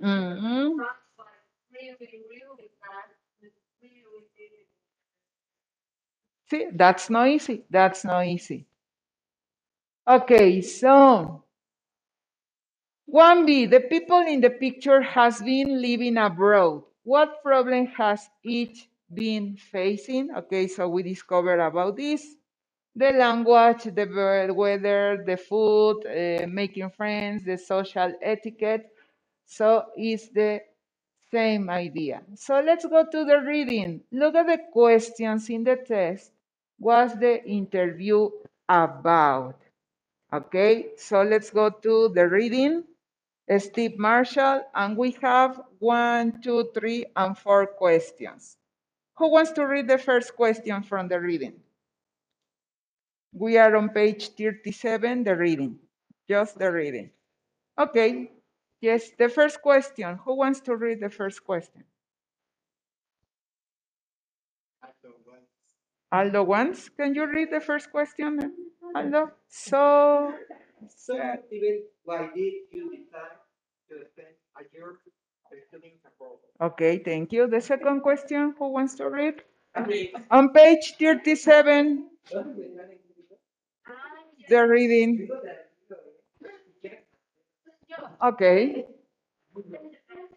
like 0.00 0.80
really, 1.72 1.96
really 2.30 2.70
bad. 2.80 3.10
It's 3.42 3.54
really, 3.82 4.02
really 4.38 4.66
See, 6.48 6.68
that's 6.72 7.10
not 7.10 7.28
easy. 7.28 7.64
That's 7.70 8.04
not 8.04 8.26
easy. 8.26 8.66
Okay, 10.08 10.62
so 10.62 11.42
1B, 13.08 13.66
the 13.70 13.80
people 13.80 14.20
in 14.20 14.40
the 14.40 14.50
picture 14.50 15.00
has 15.00 15.40
been 15.40 15.82
living 15.82 16.16
abroad. 16.16 16.84
What 17.02 17.42
problem 17.42 17.86
has 17.86 18.28
each 18.44 18.88
been 19.12 19.56
facing? 19.56 20.34
Okay, 20.34 20.68
so 20.68 20.88
we 20.88 21.02
discovered 21.02 21.60
about 21.60 21.96
this. 21.96 22.36
The 22.94 23.12
language, 23.12 23.84
the 23.84 24.52
weather, 24.54 25.22
the 25.26 25.36
food, 25.36 26.06
uh, 26.06 26.46
making 26.46 26.90
friends, 26.90 27.44
the 27.44 27.58
social 27.58 28.12
etiquette. 28.22 28.90
So 29.46 29.86
it's 29.96 30.28
the 30.28 30.62
same 31.30 31.68
idea. 31.70 32.22
So 32.34 32.60
let's 32.60 32.86
go 32.86 33.04
to 33.04 33.24
the 33.24 33.40
reading. 33.40 34.02
Look 34.12 34.34
at 34.34 34.46
the 34.46 34.58
questions 34.72 35.50
in 35.50 35.64
the 35.64 35.76
test. 35.76 36.32
What's 36.78 37.14
the 37.14 37.44
interview 37.44 38.30
about? 38.68 39.56
Okay, 40.32 40.88
so 40.96 41.22
let's 41.22 41.50
go 41.50 41.70
to 41.70 42.08
the 42.08 42.28
reading. 42.28 42.84
Steve 43.58 43.98
Marshall, 43.98 44.64
and 44.74 44.96
we 44.96 45.12
have 45.22 45.60
one, 45.78 46.40
two, 46.42 46.70
three, 46.74 47.06
and 47.14 47.38
four 47.38 47.66
questions. 47.66 48.56
Who 49.16 49.30
wants 49.30 49.50
to 49.52 49.66
read 49.66 49.88
the 49.88 49.98
first 49.98 50.36
question 50.36 50.82
from 50.84 51.08
the 51.08 51.20
reading? 51.20 51.60
We 53.32 53.56
are 53.56 53.76
on 53.76 53.90
page 53.90 54.30
37, 54.30 55.22
the 55.22 55.36
reading, 55.36 55.78
just 56.28 56.58
the 56.58 56.72
reading. 56.72 57.12
Okay, 57.78 58.32
yes, 58.80 59.10
the 59.18 59.28
first 59.28 59.62
question. 59.62 60.16
Who 60.24 60.34
wants 60.36 60.60
to 60.62 60.76
read 60.76 61.00
the 61.00 61.10
first 61.10 61.44
question? 61.44 61.84
Aldo 64.82 65.16
wants. 65.26 65.50
Aldo 66.12 66.42
wants. 66.44 66.88
Can 66.88 67.14
you 67.14 67.26
read 67.26 67.50
the 67.50 67.60
first 67.60 67.90
question, 67.90 68.54
Aldo? 68.94 69.32
So, 69.48 70.32
So, 70.88 71.14
Steven, 71.46 71.84
why 72.04 72.30
did 72.34 72.54
you 72.72 72.90
decide 72.96 73.38
to 73.90 74.04
spend 74.12 74.34
a 74.58 74.62
year? 74.72 74.98
Okay, 76.60 76.98
thank 76.98 77.32
you. 77.32 77.46
The 77.46 77.60
second 77.60 78.00
question, 78.00 78.54
who 78.58 78.68
wants 78.68 78.94
to 78.96 79.08
read? 79.08 79.42
I 79.74 80.10
On 80.30 80.52
page 80.52 80.94
37, 80.98 82.08
the 84.48 84.66
reading. 84.66 85.28
Okay, 88.22 88.84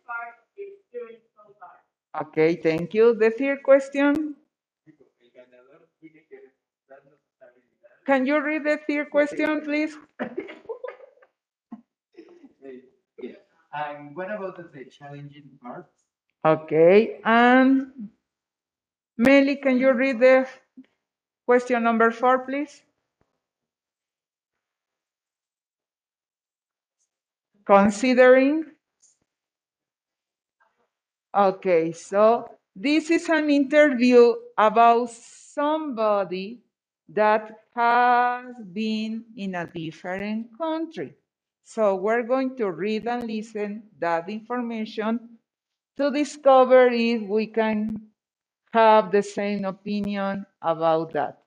part 0.05 0.35
is 0.57 0.73
doing 0.93 1.19
so 1.35 1.43
far. 1.59 2.21
okay, 2.27 2.55
thank 2.55 2.93
you. 2.93 3.13
The 3.15 3.31
third 3.31 3.63
question, 3.63 4.35
el 4.87 5.31
ganador 5.31 5.87
tiene 5.99 6.25
que 6.27 6.53
darnos 6.87 7.19
estabilidad. 7.19 8.05
can 8.05 8.25
you 8.25 8.39
read 8.41 8.63
the 8.63 8.77
third 8.87 9.09
question, 9.09 9.61
please? 9.61 9.97
And 13.87 14.15
what 14.15 14.31
about 14.31 14.57
the 14.57 14.85
challenging 14.85 15.49
parts? 15.61 15.93
Okay, 16.45 17.19
and 17.23 18.09
Meli, 19.17 19.57
can 19.57 19.77
you 19.77 19.93
read 19.93 20.19
the 20.19 20.47
question 21.45 21.83
number 21.83 22.11
four, 22.11 22.39
please? 22.45 22.81
Considering. 27.65 28.65
Okay, 31.35 31.91
so 31.93 32.49
this 32.75 33.11
is 33.11 33.29
an 33.29 33.49
interview 33.49 34.33
about 34.57 35.11
somebody 35.11 36.61
that 37.09 37.51
has 37.75 38.55
been 38.73 39.25
in 39.37 39.55
a 39.55 39.67
different 39.67 40.47
country. 40.57 41.13
So 41.69 41.93
we're 41.93 42.23
going 42.23 42.57
to 42.57 42.71
read 42.71 43.07
and 43.07 43.29
listen 43.29 43.83
that 43.99 44.27
information 44.27 45.37
to 45.97 46.09
discover 46.09 46.87
if 46.87 47.21
we 47.29 47.45
can 47.45 48.09
have 48.73 49.11
the 49.11 49.21
same 49.21 49.65
opinion 49.65 50.47
about 50.63 51.13
that. 51.13 51.43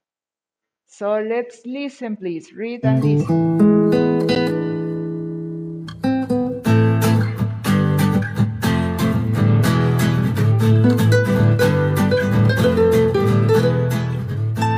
So 0.87 1.19
let's 1.19 1.67
listen, 1.67 2.15
please. 2.15 2.53
Read 2.53 2.85
and 2.85 3.03
listen. 3.03 3.59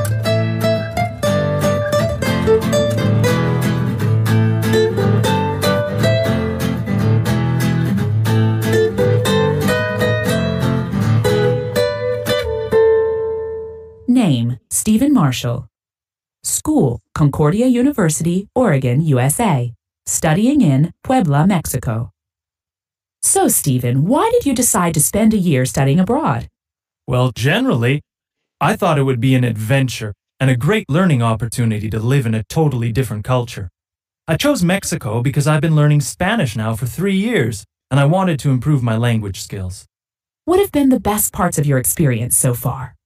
Marshall. 15.23 15.69
School, 16.43 16.99
Concordia 17.15 17.69
University, 17.69 18.49
Oregon, 18.57 19.01
USA. 19.03 19.73
Studying 20.05 20.61
in 20.61 20.91
Puebla, 21.05 21.47
Mexico. 21.47 22.11
So, 23.23 23.47
Stephen, 23.47 24.07
why 24.07 24.29
did 24.33 24.47
you 24.47 24.53
decide 24.53 24.95
to 24.95 25.01
spend 25.01 25.33
a 25.33 25.45
year 25.51 25.65
studying 25.65 26.01
abroad? 26.01 26.49
Well, 27.07 27.31
generally, 27.37 28.03
I 28.61 28.75
thought 28.75 28.99
it 28.99 29.05
would 29.05 29.21
be 29.21 29.37
an 29.37 29.45
adventure 29.45 30.13
and 30.41 30.51
a 30.51 30.57
great 30.57 30.87
learning 30.89 31.23
opportunity 31.23 31.89
to 31.91 32.01
live 32.01 32.27
in 32.27 32.35
a 32.35 32.43
totally 32.49 32.91
different 32.91 33.23
culture. 33.23 33.69
I 34.27 34.35
chose 34.37 34.65
Mexico 34.65 35.23
because 35.23 35.47
I've 35.47 35.61
been 35.67 35.77
learning 35.77 36.01
Spanish 36.01 36.57
now 36.57 36.75
for 36.75 36.87
three 36.87 37.15
years, 37.29 37.63
and 37.93 38.01
I 38.01 38.07
wanted 38.07 38.41
to 38.41 38.51
improve 38.51 38.83
my 38.83 38.97
language 38.97 39.41
skills. 39.41 39.87
What 40.47 40.59
have 40.59 40.73
been 40.73 40.89
the 40.89 41.07
best 41.13 41.33
parts 41.33 41.59
of 41.59 41.67
your 41.67 41.79
experience 41.79 42.37
so 42.37 42.55
far? 42.55 42.97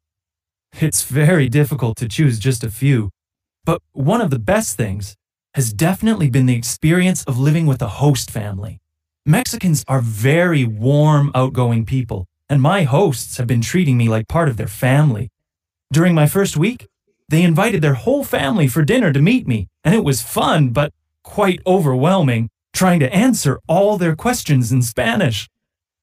It's 0.78 1.04
very 1.04 1.48
difficult 1.48 1.96
to 1.96 2.08
choose 2.08 2.38
just 2.38 2.62
a 2.62 2.70
few, 2.70 3.08
but 3.64 3.80
one 3.92 4.20
of 4.20 4.28
the 4.28 4.38
best 4.38 4.76
things 4.76 5.16
has 5.54 5.72
definitely 5.72 6.28
been 6.28 6.44
the 6.44 6.54
experience 6.54 7.24
of 7.24 7.38
living 7.38 7.64
with 7.64 7.80
a 7.80 7.88
host 7.88 8.30
family. 8.30 8.78
Mexicans 9.24 9.82
are 9.88 10.02
very 10.02 10.66
warm, 10.66 11.30
outgoing 11.34 11.86
people, 11.86 12.26
and 12.50 12.60
my 12.60 12.82
hosts 12.82 13.38
have 13.38 13.46
been 13.46 13.62
treating 13.62 13.96
me 13.96 14.10
like 14.10 14.28
part 14.28 14.50
of 14.50 14.58
their 14.58 14.66
family. 14.68 15.30
During 15.94 16.14
my 16.14 16.26
first 16.26 16.58
week, 16.58 16.86
they 17.30 17.42
invited 17.42 17.80
their 17.80 17.94
whole 17.94 18.22
family 18.22 18.68
for 18.68 18.84
dinner 18.84 19.14
to 19.14 19.22
meet 19.22 19.48
me, 19.48 19.68
and 19.82 19.94
it 19.94 20.04
was 20.04 20.20
fun, 20.20 20.74
but 20.74 20.92
quite 21.22 21.62
overwhelming, 21.66 22.50
trying 22.74 23.00
to 23.00 23.10
answer 23.14 23.58
all 23.66 23.96
their 23.96 24.14
questions 24.14 24.72
in 24.72 24.82
Spanish. 24.82 25.48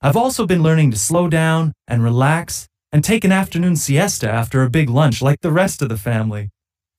I've 0.01 0.17
also 0.17 0.47
been 0.47 0.63
learning 0.63 0.89
to 0.91 0.97
slow 0.97 1.27
down 1.27 1.73
and 1.88 2.03
relax 2.03 2.67
and 2.93 3.03
take 3.03 3.25
an 3.25 3.32
afternoon 3.32 3.75
siesta 3.75 4.29
after 4.29 4.62
a 4.62 4.69
big 4.69 4.88
lunch 4.88 5.19
like 5.19 5.41
the 5.41 5.51
rest 5.51 5.82
of 5.82 5.89
the 5.89 5.97
family. 5.97 6.49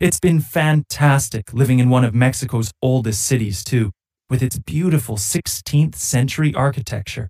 It's 0.01 0.19
been 0.19 0.41
fantastic 0.41 1.53
living 1.55 1.79
in 1.79 1.89
one 1.89 2.05
of 2.05 2.13
Mexico's 2.13 2.73
oldest 2.83 3.25
cities, 3.25 3.63
too, 3.63 3.93
with 4.29 4.43
its 4.43 4.59
beautiful 4.59 5.17
16th 5.17 5.95
century 5.95 6.53
architecture. 6.53 7.29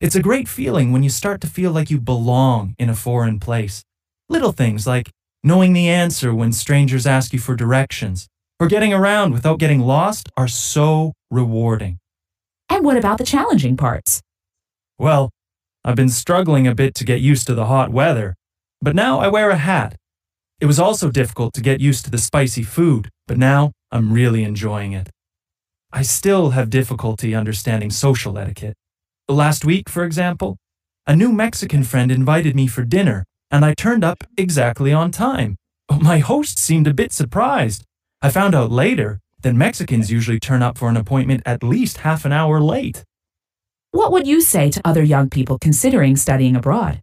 It's 0.00 0.16
a 0.16 0.20
great 0.20 0.48
feeling 0.48 0.90
when 0.90 1.04
you 1.04 1.10
start 1.10 1.40
to 1.42 1.46
feel 1.46 1.70
like 1.70 1.90
you 1.90 2.00
belong 2.00 2.74
in 2.76 2.90
a 2.90 2.96
foreign 2.96 3.38
place. 3.38 3.84
Little 4.28 4.50
things 4.50 4.84
like 4.84 5.12
knowing 5.44 5.72
the 5.72 5.88
answer 5.88 6.34
when 6.34 6.52
strangers 6.52 7.06
ask 7.06 7.32
you 7.32 7.38
for 7.38 7.54
directions, 7.54 8.26
or 8.58 8.66
getting 8.66 8.92
around 8.92 9.32
without 9.32 9.60
getting 9.60 9.80
lost 9.80 10.28
are 10.36 10.48
so 10.48 11.12
rewarding. 11.30 11.98
And 12.68 12.84
what 12.84 12.96
about 12.96 13.18
the 13.18 13.24
challenging 13.24 13.76
parts? 13.76 14.22
Well, 14.98 15.30
I've 15.84 15.96
been 15.96 16.08
struggling 16.08 16.66
a 16.68 16.74
bit 16.74 16.94
to 16.96 17.04
get 17.04 17.20
used 17.20 17.46
to 17.48 17.54
the 17.54 17.66
hot 17.66 17.90
weather, 17.90 18.36
but 18.80 18.94
now 18.94 19.18
I 19.18 19.28
wear 19.28 19.50
a 19.50 19.56
hat. 19.56 19.96
It 20.60 20.66
was 20.66 20.78
also 20.78 21.10
difficult 21.10 21.54
to 21.54 21.60
get 21.60 21.80
used 21.80 22.04
to 22.04 22.10
the 22.10 22.18
spicy 22.18 22.62
food, 22.62 23.08
but 23.26 23.36
now 23.36 23.72
I'm 23.90 24.12
really 24.12 24.44
enjoying 24.44 24.92
it. 24.92 25.10
I 25.92 26.02
still 26.02 26.50
have 26.50 26.70
difficulty 26.70 27.34
understanding 27.34 27.90
social 27.90 28.38
etiquette. 28.38 28.74
Last 29.28 29.64
week, 29.64 29.88
for 29.88 30.04
example, 30.04 30.56
a 31.04 31.16
new 31.16 31.32
Mexican 31.32 31.82
friend 31.82 32.12
invited 32.12 32.54
me 32.54 32.68
for 32.68 32.84
dinner, 32.84 33.24
and 33.50 33.64
I 33.64 33.74
turned 33.74 34.04
up 34.04 34.22
exactly 34.38 34.92
on 34.92 35.10
time. 35.10 35.56
My 36.00 36.18
host 36.18 36.60
seemed 36.60 36.86
a 36.86 36.94
bit 36.94 37.12
surprised. 37.12 37.84
I 38.22 38.30
found 38.30 38.54
out 38.54 38.70
later 38.70 39.18
that 39.42 39.54
Mexicans 39.54 40.12
usually 40.12 40.38
turn 40.38 40.62
up 40.62 40.78
for 40.78 40.88
an 40.88 40.96
appointment 40.96 41.42
at 41.44 41.64
least 41.64 41.98
half 41.98 42.24
an 42.24 42.30
hour 42.30 42.60
late. 42.60 43.02
What 43.92 44.10
would 44.10 44.26
you 44.26 44.40
say 44.40 44.70
to 44.70 44.80
other 44.86 45.02
young 45.02 45.28
people 45.28 45.58
considering 45.58 46.16
studying 46.16 46.56
abroad? 46.56 47.02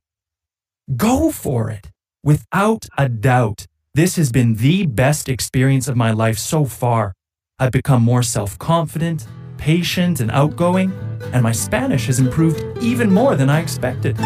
Go 0.98 1.32
for 1.32 1.70
it. 1.70 1.92
Without 2.24 2.88
a 2.98 3.08
doubt, 3.08 3.68
this 3.94 4.16
has 4.16 4.32
been 4.32 4.56
the 4.56 4.88
best 4.88 5.30
experience 5.30 5.88
of 5.88 5.96
my 5.96 6.10
life 6.10 6.40
so 6.40 6.66
far. 6.66 7.14
I've 7.60 7.72
become 7.72 8.02
more 8.02 8.24
self 8.24 8.58
confident, 8.58 9.28
patient, 9.58 10.20
and 10.20 10.32
outgoing, 10.32 10.92
and 11.32 11.44
my 11.44 11.52
Spanish 11.52 12.08
has 12.08 12.20
improved 12.20 12.64
even 12.82 13.12
more 13.12 13.36
than 13.36 13.52
I 13.52 13.60
expected. 13.60 14.18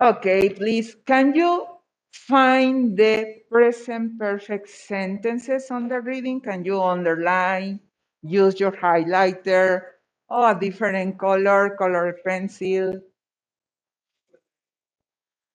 Okay, 0.00 0.48
please, 0.48 0.96
can 1.06 1.34
you 1.34 1.66
find 2.12 2.96
the 2.96 3.42
present 3.50 4.18
perfect 4.18 4.68
sentences 4.68 5.70
on 5.70 5.88
the 5.88 6.00
reading? 6.00 6.40
Can 6.40 6.64
you 6.64 6.82
underline, 6.82 7.80
use 8.22 8.58
your 8.58 8.72
highlighter, 8.72 9.82
or 10.28 10.50
a 10.50 10.58
different 10.58 11.18
color, 11.18 11.76
color 11.78 12.18
pencil, 12.24 13.00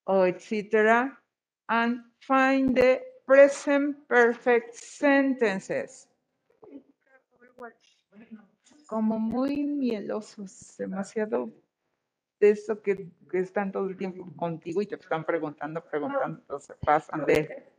oh, 0.08 0.22
or 0.22 0.28
etc. 0.28 1.18
And 1.68 2.00
find 2.22 2.76
the 2.76 3.02
present 3.28 4.08
perfect 4.08 4.76
sentences. 4.76 6.08
Como 8.88 9.20
muy 9.20 9.64
mielosos, 9.66 10.76
demasiado 10.78 11.52
de 12.40 12.52
eso 12.52 12.82
que, 12.82 13.10
que 13.30 13.40
están 13.40 13.72
todo 13.72 13.88
el 13.88 13.98
tiempo 13.98 14.28
contigo 14.36 14.82
y 14.82 14.86
te 14.86 14.96
están 14.96 15.26
preguntando, 15.26 15.84
preguntando, 15.84 16.40
entonces 16.40 16.76
pasan 16.86 17.26
de... 17.26 17.70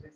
Se 0.00 0.08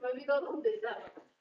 me 0.00 0.08
olvidó 0.08 0.40
dónde 0.40 0.70
estaba. 0.74 1.31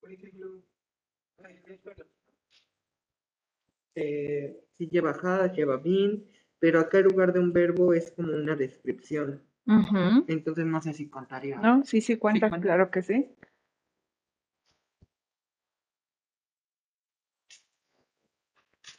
Por 0.00 0.10
eh, 3.96 4.60
sí 4.76 4.88
lleva 4.88 5.10
had, 5.10 5.52
lleva 5.54 5.78
been, 5.78 6.24
pero 6.58 6.80
acá 6.80 6.98
en 6.98 7.04
lugar 7.04 7.32
de 7.32 7.40
un 7.40 7.52
verbo 7.52 7.94
es 7.94 8.10
como 8.12 8.32
una 8.32 8.54
descripción. 8.54 9.42
Entonces 10.28 10.64
no 10.66 10.80
sé 10.80 10.92
si 10.92 11.08
contaría. 11.08 11.58
No, 11.58 11.84
sí, 11.84 12.00
sí 12.00 12.16
cuenta, 12.16 12.46
sí, 12.46 12.50
cuenta. 12.50 12.66
claro 12.66 12.90
que 12.90 13.02
sí. 13.02 13.34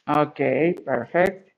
Ok, 0.06 0.40
perfecto. 0.84 1.52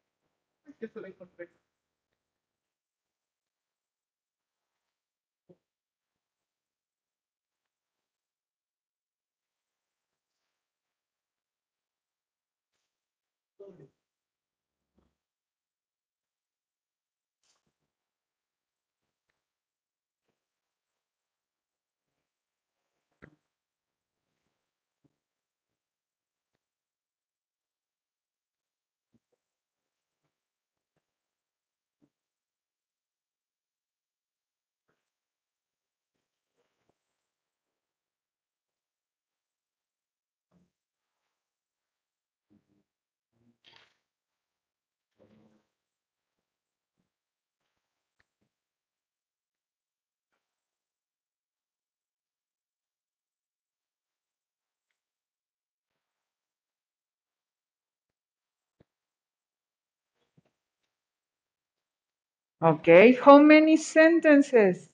Okay, 62.62 63.12
how 63.12 63.36
many 63.38 63.76
sentences 63.76 64.88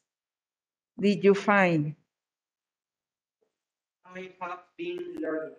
did 1.01 1.25
you 1.25 1.35
find? 1.35 1.97
I 4.07 4.31
have 4.41 4.61
been 4.79 5.17
learning. 5.21 5.57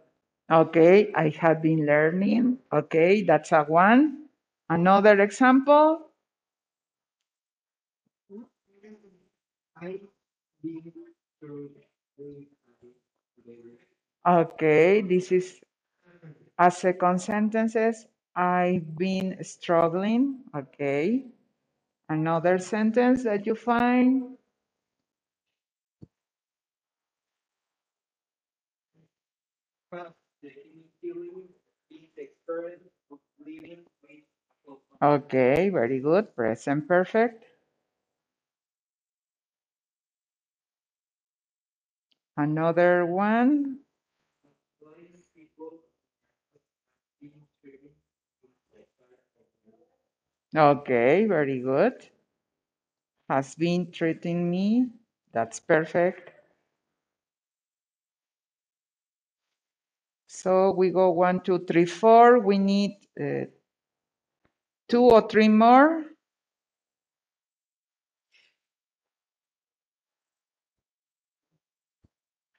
Okay, 0.52 1.14
I 1.14 1.30
have 1.30 1.62
been 1.62 1.86
learning. 1.86 2.58
Okay, 2.74 3.22
that's 3.24 3.52
a 3.52 3.64
one. 3.64 4.28
Another 4.70 5.20
example. 5.22 6.12
Okay, 14.28 15.02
this 15.02 15.32
is 15.32 15.60
a 16.60 16.70
second 16.72 17.20
sentences. 17.22 18.06
I've 18.36 18.96
been 18.98 19.44
struggling. 19.44 20.44
Okay. 20.56 21.26
Another 22.10 22.60
sentence 22.60 23.24
that 23.24 23.46
you 23.46 23.56
find. 23.56 24.38
past 29.92 30.16
definitively 30.44 31.30
is 31.92 32.10
the 32.16 32.24
experience 32.24 32.84
of 33.12 33.20
living 33.46 33.86
with 33.86 34.12
a 34.12 34.24
close 34.66 34.82
one. 34.92 35.22
Okay, 35.24 35.70
very 35.70 36.00
good. 36.00 36.36
Present 36.36 36.88
perfect. 36.88 37.46
Another 42.38 43.06
one. 43.06 43.80
Okay, 50.58 51.26
very 51.26 51.60
good. 51.62 51.94
Has 53.30 53.56
been 53.56 53.92
treating 53.92 54.50
me. 54.50 54.90
That's 55.32 55.60
perfect. 55.60 56.32
So 60.28 60.72
we 60.72 60.90
go 60.92 61.12
one, 61.12 61.42
two, 61.42 61.60
three, 61.66 61.86
four. 61.86 62.40
We 62.40 62.58
need 62.58 62.98
uh, 63.20 63.46
two 64.90 65.04
or 65.04 65.28
three 65.28 65.48
more. 65.48 66.06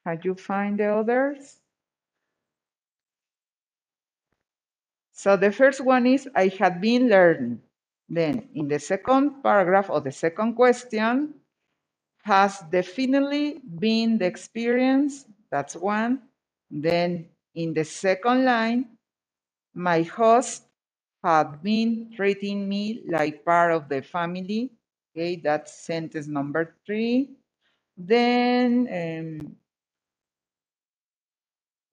Have 0.06 0.24
you 0.24 0.34
find 0.34 0.78
the 0.78 0.86
others? 0.94 1.60
So 5.12 5.36
the 5.36 5.52
first 5.52 5.82
one 5.82 6.06
is 6.06 6.26
I 6.34 6.48
had 6.48 6.80
been 6.80 7.08
learning. 7.10 7.60
Then 8.08 8.48
in 8.54 8.68
the 8.68 8.78
second 8.78 9.42
paragraph 9.42 9.90
or 9.90 10.00
the 10.00 10.12
second 10.12 10.54
question, 10.54 11.34
has 12.24 12.60
definitely 12.70 13.60
been 13.78 14.18
the 14.18 14.26
experience. 14.26 15.26
That's 15.50 15.76
one. 15.76 16.22
Then 16.70 17.26
in 17.54 17.74
the 17.74 17.84
second 17.84 18.44
line, 18.44 18.86
my 19.74 20.02
host 20.02 20.64
had 21.24 21.62
been 21.62 22.12
treating 22.14 22.68
me 22.68 23.02
like 23.08 23.44
part 23.44 23.72
of 23.72 23.88
the 23.88 24.02
family. 24.02 24.72
Okay, 25.16 25.36
that's 25.36 25.80
sentence 25.86 26.26
number 26.28 26.74
three. 26.86 27.30
Then 27.96 28.88
um, 28.92 29.56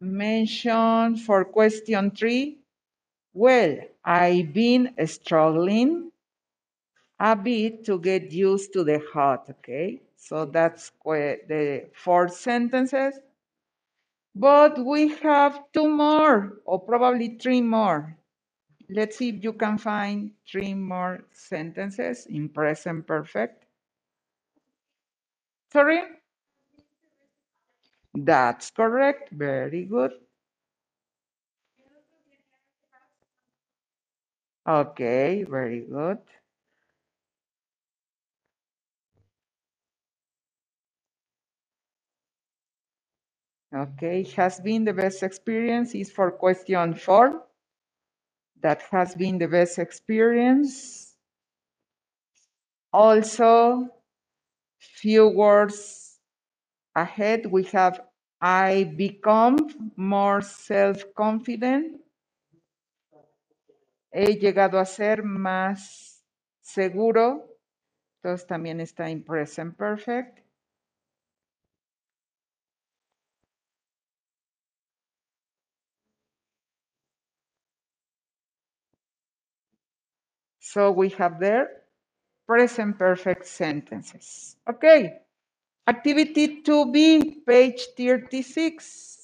mention 0.01 1.17
for 1.17 1.45
question 1.45 2.11
three. 2.11 2.59
Well, 3.35 3.79
I've 4.05 4.53
been 4.53 4.95
struggling 5.07 6.11
a 7.19 7.35
bit 7.35 7.85
to 7.85 7.99
get 7.99 8.31
used 8.31 8.73
to 8.73 8.83
the 8.83 9.01
hot, 9.13 9.49
okay? 9.49 10.01
So 10.17 10.45
that's 10.45 10.91
the 11.03 11.87
four 11.93 12.29
sentences. 12.29 13.19
But 14.35 14.83
we 14.85 15.09
have 15.17 15.59
two 15.73 15.89
more, 15.89 16.59
or 16.65 16.79
probably 16.79 17.37
three 17.37 17.61
more. 17.61 18.17
Let's 18.89 19.17
see 19.17 19.29
if 19.29 19.43
you 19.43 19.53
can 19.53 19.77
find 19.79 20.31
three 20.49 20.73
more 20.73 21.25
sentences 21.31 22.27
in 22.27 22.49
present 22.49 23.07
perfect. 23.07 23.65
Sorry? 25.73 26.01
That's 28.15 28.71
correct. 28.71 29.31
Very 29.31 29.85
good. 29.85 30.13
Okay, 34.67 35.43
very 35.43 35.81
good. 35.81 36.19
Okay, 43.75 44.23
has 44.37 44.59
been 44.59 44.85
the 44.85 44.93
best 44.93 45.21
experience 45.23 45.93
is 45.93 46.11
for 46.11 46.31
question 46.31 46.95
four. 46.95 47.43
That 48.61 48.81
has 48.91 49.13
been 49.15 49.37
the 49.37 49.47
best 49.47 49.77
experience. 49.79 51.15
Also, 52.93 53.89
few 54.79 55.27
words 55.27 56.19
ahead, 56.95 57.45
we 57.47 57.63
have 57.65 58.01
I 58.41 58.85
become 58.95 59.91
more 59.97 60.41
self-confident. 60.41 62.01
He 64.17 64.37
llegado 64.37 64.79
a 64.79 64.85
ser 64.85 65.23
más 65.23 66.23
seguro. 66.61 67.59
Entonces 68.23 68.47
también 68.47 68.79
está 68.79 69.09
en 69.09 69.21
present 69.21 69.75
perfect. 69.75 70.39
So 80.59 80.91
we 80.91 81.09
have 81.17 81.39
there 81.41 81.83
present 82.47 82.97
perfect 82.97 83.45
sentences. 83.45 84.55
Okay. 84.65 85.11
Activity 85.87 86.63
2B, 86.63 87.45
page 87.45 87.95
36. 87.97 89.14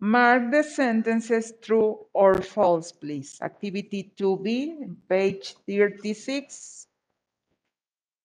Mark 0.00 0.50
the 0.52 0.62
sentences 0.62 1.54
true 1.62 2.06
or 2.12 2.42
false, 2.42 2.92
please. 2.92 3.38
Activity 3.40 4.12
2B, 4.16 4.96
page 5.08 5.54
36. 5.66 6.86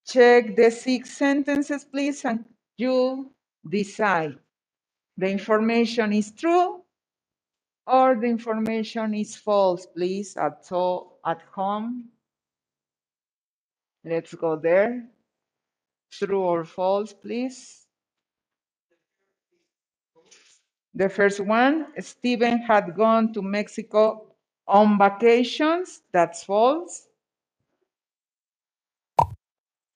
Check 0.05 0.55
the 0.55 0.69
six 0.69 1.11
sentences, 1.11 1.86
please, 1.86 2.26
and 2.26 2.43
you 2.78 3.32
decide. 3.69 4.38
The 5.17 5.30
information 5.30 6.11
is 6.11 6.32
true 6.32 6.84
or 7.88 8.15
the 8.15 8.28
information 8.28 9.13
is 9.13 9.36
false, 9.36 9.86
please, 9.86 10.36
at, 10.38 10.65
so, 10.65 11.13
at 11.26 11.41
home. 11.53 12.09
Let's 14.03 14.34
go 14.34 14.55
there. 14.55 15.07
True 16.11 16.41
or 16.41 16.65
false, 16.65 17.13
please. 17.13 17.80
The 20.96 21.10
first 21.10 21.39
one, 21.39 21.88
Stephen 22.02 22.60
had 22.60 22.96
gone 22.96 23.34
to 23.34 23.42
Mexico 23.42 24.28
on 24.68 24.98
vacations. 24.98 26.02
That's 26.12 26.44
false. 26.44 27.08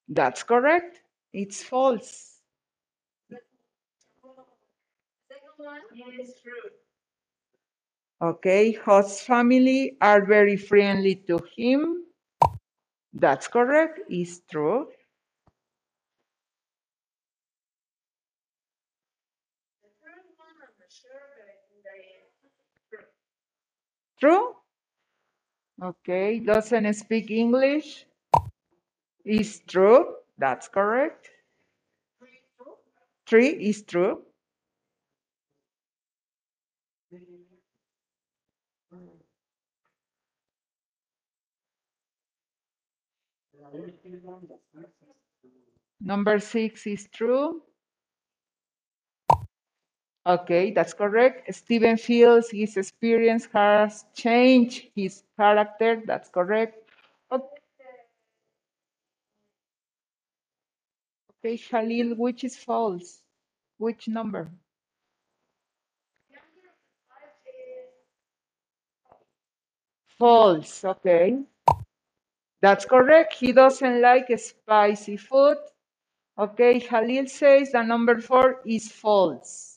That's 0.08 0.42
correct. 0.42 1.02
It's 1.32 1.62
false. 1.62 2.40
Second 5.28 5.56
one 5.58 5.82
is 6.20 6.34
true. 6.42 6.70
Okay, 8.22 8.72
host 8.72 9.24
family 9.24 9.96
are 10.00 10.24
very 10.26 10.56
friendly 10.56 11.16
to 11.28 11.38
him. 11.56 12.04
That's 13.14 13.48
correct. 13.48 14.00
It's 14.08 14.40
true. 14.50 14.88
The 19.82 19.90
third 20.02 20.24
one, 20.36 20.48
I'm 20.62 20.74
not 20.78 20.90
sure, 20.90 21.22
but 21.36 21.46
I 21.46 21.56
think 21.68 21.82
that 21.84 21.98
is 22.00 22.30
true. 22.90 23.06
True? 24.20 24.54
Okay, 25.82 26.40
doesn't 26.40 26.94
speak 26.94 27.30
English. 27.30 28.06
Is 29.24 29.60
true. 29.68 30.16
That's 30.38 30.68
correct. 30.68 31.28
Three. 33.26 33.50
Is 33.50 33.82
true. 33.82 34.22
Number 46.00 46.38
six 46.38 46.86
is 46.86 47.08
true. 47.12 47.62
Okay, 50.26 50.72
that's 50.72 50.94
correct. 50.94 51.54
Stephen 51.54 51.96
feels 51.98 52.50
his 52.50 52.76
experience 52.76 53.48
has 53.54 54.04
changed 54.14 54.88
his 54.96 55.24
character. 55.38 56.02
That's 56.06 56.30
correct. 56.30 56.90
O- 57.32 57.50
Okay, 61.44 61.58
Khalil, 61.58 62.16
which 62.16 62.44
is 62.44 62.56
false? 62.56 63.22
Which 63.78 64.08
number? 64.08 64.50
False, 70.18 70.84
okay. 70.84 71.38
That's 72.62 72.84
correct. 72.86 73.34
He 73.34 73.52
doesn't 73.52 74.02
like 74.02 74.28
spicy 74.38 75.16
food. 75.16 75.58
Okay, 76.38 76.80
Khalil 76.80 77.28
says 77.28 77.72
the 77.72 77.82
number 77.82 78.20
four 78.20 78.62
is 78.66 78.90
false. 78.92 79.75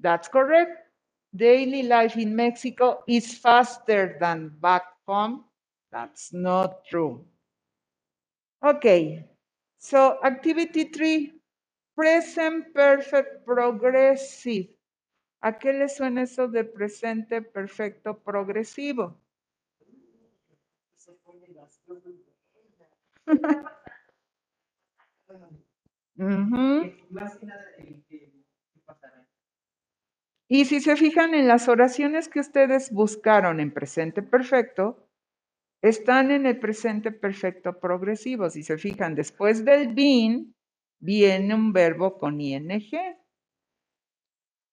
That's 0.00 0.26
correct. 0.28 0.88
Daily 1.36 1.82
life 1.84 2.16
in 2.16 2.34
Mexico 2.34 3.04
is 3.06 3.38
faster 3.38 4.16
than 4.18 4.48
back 4.60 4.82
home. 5.06 5.44
That's 5.92 6.32
not 6.32 6.84
true. 6.86 7.24
Okay, 8.62 9.24
so 9.78 10.22
activity 10.22 10.84
three, 10.84 11.40
present 11.96 12.72
perfect 12.72 13.44
progressive. 13.44 14.68
¿A 15.42 15.52
qué 15.58 15.72
le 15.72 15.88
suena 15.88 16.22
eso 16.22 16.48
de 16.48 16.64
presente 16.64 17.42
perfecto 17.42 18.14
progresivo? 18.18 19.20
Ujú. 26.18 26.92
Más 27.10 27.38
Y 30.48 30.64
si 30.64 30.80
se 30.80 30.96
fijan 30.96 31.34
en 31.34 31.46
las 31.46 31.68
oraciones 31.68 32.28
que 32.28 32.40
ustedes 32.40 32.90
buscaron 32.90 33.60
en 33.60 33.72
presente 33.72 34.22
perfecto, 34.22 35.06
están 35.82 36.30
en 36.30 36.46
el 36.46 36.58
presente 36.58 37.12
perfecto 37.12 37.78
progresivo. 37.78 38.48
Si 38.48 38.62
se 38.62 38.78
fijan, 38.78 39.14
después 39.14 39.64
del 39.64 39.94
been 39.94 40.54
viene 41.00 41.54
un 41.54 41.72
verbo 41.72 42.18
con 42.18 42.40
ing. 42.40 42.70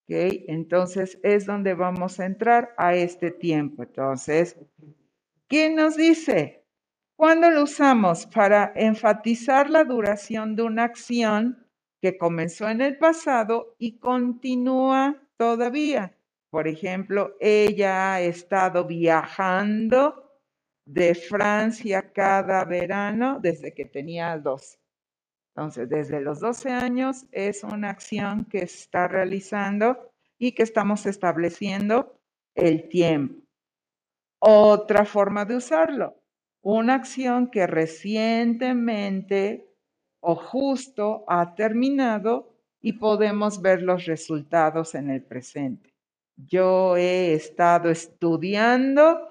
¿Ok? 0.03 0.09
Entonces 0.47 1.19
es 1.23 1.45
donde 1.45 1.73
vamos 1.73 2.19
a 2.19 2.25
entrar 2.25 2.73
a 2.77 2.95
este 2.95 3.31
tiempo. 3.31 3.83
Entonces, 3.83 4.57
¿qué 5.49 5.69
nos 5.69 5.97
dice? 5.97 6.63
¿Cuándo 7.17 7.49
lo 7.49 7.63
usamos? 7.63 8.25
Para 8.27 8.71
enfatizar 8.75 9.69
la 9.69 9.83
duración 9.83 10.55
de 10.55 10.63
una 10.63 10.83
acción 10.85 11.67
que 12.01 12.17
comenzó 12.17 12.69
en 12.69 12.81
el 12.81 12.97
pasado 12.97 13.75
y 13.77 13.99
continúa 13.99 15.24
todavía. 15.37 16.17
Por 16.49 16.67
ejemplo, 16.67 17.35
ella 17.39 18.13
ha 18.13 18.21
estado 18.21 18.85
viajando 18.85 20.25
de 20.85 21.15
Francia 21.15 22.13
cada 22.13 22.63
verano 22.63 23.39
desde 23.41 23.73
que 23.73 23.85
tenía 23.85 24.37
12. 24.37 24.77
Entonces, 25.55 25.89
desde 25.89 26.21
los 26.21 26.39
12 26.39 26.69
años 26.69 27.25
es 27.31 27.63
una 27.63 27.89
acción 27.89 28.45
que 28.45 28.59
está 28.59 29.07
realizando 29.07 30.11
y 30.37 30.51
que 30.51 30.63
estamos 30.63 31.05
estableciendo 31.05 32.19
el 32.55 32.89
tiempo. 32.89 33.41
Otra 34.39 35.05
forma 35.05 35.45
de 35.45 35.55
usarlo, 35.55 36.21
una 36.61 36.95
acción 36.95 37.49
que 37.49 37.67
recientemente 37.67 39.69
o 40.19 40.35
justo 40.35 41.23
ha 41.27 41.55
terminado 41.55 42.54
y 42.85 42.93
podemos 42.93 43.63
ver 43.63 43.81
los 43.81 44.05
resultados 44.05 44.93
en 44.93 45.09
el 45.09 45.23
presente. 45.23 45.95
Yo 46.37 46.95
he 46.95 47.33
estado 47.33 47.89
estudiando 47.89 49.27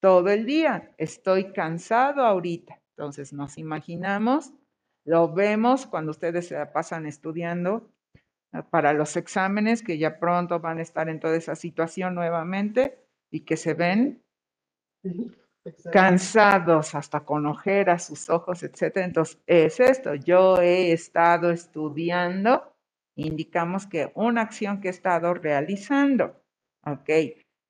todo 0.00 0.28
el 0.28 0.46
día, 0.46 0.92
estoy 0.98 1.52
cansado 1.52 2.24
ahorita. 2.24 2.80
Entonces 2.96 3.32
nos 3.32 3.58
imaginamos, 3.58 4.52
lo 5.04 5.32
vemos 5.32 5.84
cuando 5.84 6.12
ustedes 6.12 6.46
se 6.46 6.54
la 6.54 6.72
pasan 6.72 7.06
estudiando 7.06 7.90
ah, 8.52 8.62
para 8.70 8.92
los 8.92 9.16
exámenes 9.16 9.82
que 9.82 9.98
ya 9.98 10.20
pronto 10.20 10.60
van 10.60 10.78
a 10.78 10.82
estar 10.82 11.08
en 11.08 11.18
toda 11.18 11.34
esa 11.34 11.56
situación 11.56 12.14
nuevamente 12.14 13.00
y 13.32 13.40
que 13.40 13.56
se 13.56 13.74
ven 13.74 14.22
cansados, 15.92 16.94
hasta 16.94 17.24
con 17.24 17.46
ojeras, 17.46 18.06
sus 18.06 18.30
ojos, 18.30 18.62
etcétera. 18.62 19.06
Entonces, 19.06 19.40
es 19.48 19.80
esto. 19.80 20.14
Yo 20.14 20.60
he 20.60 20.92
estado 20.92 21.50
estudiando, 21.50 22.71
indicamos 23.16 23.86
que 23.86 24.12
una 24.14 24.42
acción 24.42 24.80
que 24.80 24.88
he 24.88 24.90
estado 24.90 25.34
realizando. 25.34 26.42
¿Ok? 26.84 27.10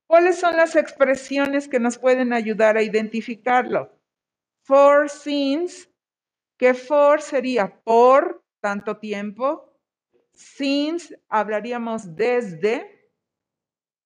¿Cuáles 0.07 0.39
son 0.39 0.57
las 0.57 0.75
expresiones 0.75 1.67
que 1.67 1.79
nos 1.79 1.97
pueden 1.97 2.33
ayudar 2.33 2.77
a 2.77 2.83
identificarlo? 2.83 3.91
For 4.63 5.09
since, 5.09 5.89
que 6.57 6.73
for 6.73 7.21
sería 7.21 7.81
por 7.83 8.43
tanto 8.61 8.97
tiempo. 8.97 9.69
Since 10.33 11.21
hablaríamos 11.29 12.15
desde, 12.15 13.11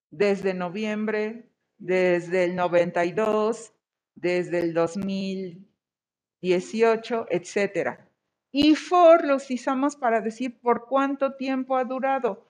desde 0.10 0.54
noviembre, 0.54 1.52
desde 1.78 2.46
el 2.46 2.56
92, 2.56 3.74
desde 4.16 4.60
el 4.60 4.74
2018, 4.74 7.28
etcétera. 7.30 8.07
Y 8.52 8.76
for 8.76 9.26
lo 9.26 9.36
usamos 9.36 9.96
para 9.96 10.22
decir 10.22 10.60
por 10.60 10.88
cuánto 10.88 11.36
tiempo 11.36 11.76
ha 11.76 11.84
durado. 11.84 12.48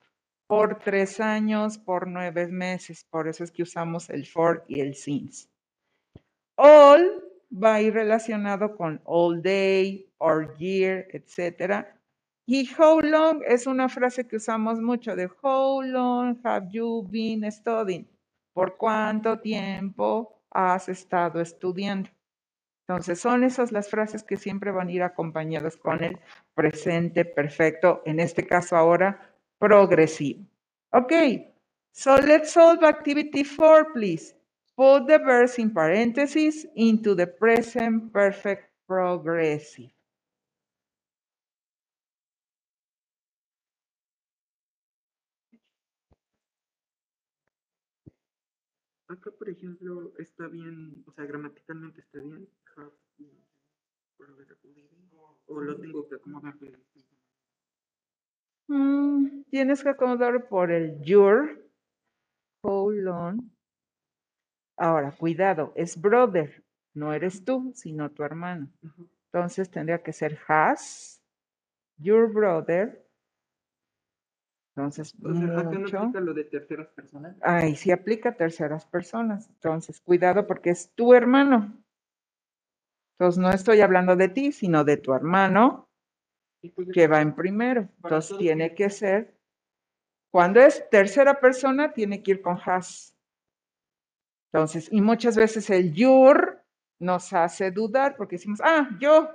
Por 0.48 0.80
tres 0.80 1.20
años, 1.20 1.78
por 1.78 2.08
nueve 2.08 2.48
meses. 2.48 3.04
Por 3.10 3.28
eso 3.28 3.44
es 3.44 3.52
que 3.52 3.64
usamos 3.64 4.10
el 4.10 4.26
for 4.26 4.64
y 4.68 4.80
el 4.80 4.96
since. 4.96 5.50
All 6.56 7.24
va 7.52 7.76
a 7.76 7.82
ir 7.82 7.94
relacionado 7.94 8.76
con 8.76 9.02
all 9.06 9.42
day, 9.42 10.10
or 10.18 10.56
year, 10.58 11.08
etcétera. 11.12 11.94
Y 12.46 12.70
how 12.78 13.02
long 13.02 13.42
es 13.46 13.68
una 13.68 13.90
frase 13.90 14.26
que 14.26 14.38
usamos 14.38 14.80
mucho 14.80 15.16
de 15.16 15.30
how 15.42 15.82
long 15.82 16.40
have 16.46 16.70
you 16.72 17.06
been 17.10 17.52
studying? 17.52 18.08
¿Por 18.54 18.78
cuánto 18.78 19.40
tiempo 19.40 20.42
has 20.52 20.88
estado 20.88 21.42
estudiando? 21.42 22.10
Entonces, 22.88 23.20
son 23.20 23.44
esas 23.44 23.74
las 23.74 23.90
frases 23.90 24.24
que 24.24 24.38
siempre 24.38 24.72
van 24.72 24.88
a 24.88 24.92
ir 24.92 25.04
acompañadas 25.04 25.76
con 25.76 26.02
el 26.02 26.20
presente 26.56 27.26
perfecto, 27.26 28.02
en 28.06 28.22
este 28.22 28.48
caso 28.48 28.78
ahora 28.78 29.36
progresivo. 29.60 30.46
Ok, 30.94 31.12
so 31.92 32.16
let's 32.18 32.52
solve 32.52 32.86
activity 32.86 33.44
four, 33.44 33.92
please. 33.92 34.34
Put 34.78 35.08
the 35.08 35.18
verbs 35.18 35.60
in 35.60 35.74
parentheses 35.74 36.66
into 36.76 37.14
the 37.14 37.28
present 37.28 38.14
perfect 38.14 38.72
progressive. 38.88 39.92
Acá, 49.10 49.32
por 49.32 49.50
ejemplo, 49.50 50.14
está 50.20 50.48
bien, 50.48 51.04
o 51.06 51.12
sea, 51.12 51.26
gramaticalmente 51.26 52.02
está 52.02 52.20
bien, 52.20 52.48
o 55.48 55.62
lo 55.62 55.78
tengo 55.78 56.08
que 56.08 56.16
acomodar 56.16 56.56
Mm, 58.70 59.44
tienes 59.50 59.82
que 59.82 59.90
acomodar 59.90 60.50
por 60.50 60.72
el 60.72 61.02
your, 61.02 61.70
colon. 62.62 63.50
Ahora, 64.76 65.12
cuidado, 65.12 65.72
es 65.76 66.00
brother, 66.00 66.64
no 66.94 67.14
eres 67.14 67.46
tú, 67.46 67.72
sino 67.74 68.12
tu 68.12 68.24
hermano. 68.24 68.70
Entonces 69.32 69.70
tendría 69.70 70.04
que 70.04 70.12
ser 70.14 70.38
has, 70.48 71.22
your 71.98 72.32
brother. 72.32 73.04
Entonces, 74.76 75.18
no 75.20 75.60
aplica 75.60 76.20
lo 76.20 76.34
de 76.34 76.44
terceras 76.44 76.88
personas. 76.90 77.36
Ahí 77.42 77.76
sí 77.76 77.92
aplica 77.92 78.30
a 78.30 78.36
terceras 78.36 78.86
personas. 78.86 79.50
Entonces, 79.50 80.00
cuidado 80.02 80.46
porque 80.46 80.70
es 80.70 80.92
tu 80.94 81.14
hermano. 81.16 81.74
Entonces, 83.20 83.42
no 83.42 83.50
estoy 83.52 83.82
hablando 83.82 84.16
de 84.16 84.30
ti, 84.30 84.52
sino 84.52 84.84
de 84.84 84.98
tu 84.98 85.14
hermano 85.14 85.90
pues, 86.76 86.88
que 86.94 87.08
va 87.08 87.22
en 87.22 87.34
primero. 87.36 87.90
Entonces, 88.04 88.38
tiene 88.38 88.76
que 88.76 88.90
ser, 88.90 89.36
cuando 90.32 90.60
es 90.60 90.88
tercera 90.90 91.40
persona, 91.40 91.94
tiene 91.94 92.22
que 92.22 92.32
ir 92.32 92.42
con 92.42 92.60
has. 92.64 93.16
Entonces, 94.54 94.88
y 94.92 95.02
muchas 95.02 95.36
veces 95.36 95.70
el 95.70 95.94
your 95.94 96.64
nos 97.00 97.34
hace 97.34 97.72
dudar 97.72 98.16
porque 98.16 98.36
decimos, 98.36 98.60
ah, 98.64 98.90
yo. 99.00 99.30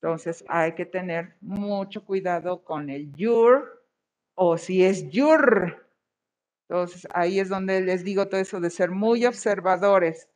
Entonces, 0.00 0.44
hay 0.48 0.74
que 0.74 0.84
tener 0.84 1.36
mucho 1.40 2.04
cuidado 2.04 2.64
con 2.64 2.90
el 2.90 3.12
your 3.14 3.86
o 4.34 4.58
si 4.58 4.84
es 4.84 5.08
your. 5.10 5.86
Entonces, 6.68 7.06
ahí 7.14 7.38
es 7.38 7.48
donde 7.48 7.80
les 7.80 8.02
digo 8.02 8.26
todo 8.28 8.40
eso 8.40 8.58
de 8.60 8.70
ser 8.70 8.90
muy 8.90 9.24
observadores. 9.24 10.28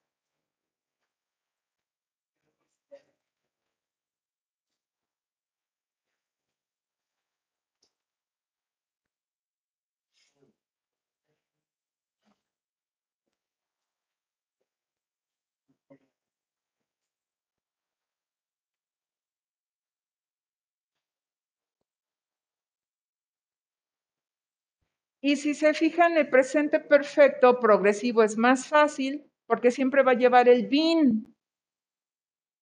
Y 25.26 25.34
si 25.34 25.54
se 25.54 25.74
fijan, 25.74 26.16
el 26.16 26.30
presente 26.30 26.78
perfecto 26.78 27.58
progresivo 27.58 28.22
es 28.22 28.36
más 28.36 28.68
fácil 28.68 29.28
porque 29.48 29.72
siempre 29.72 30.04
va 30.04 30.12
a 30.12 30.14
llevar 30.14 30.48
el 30.48 30.68
been. 30.68 31.34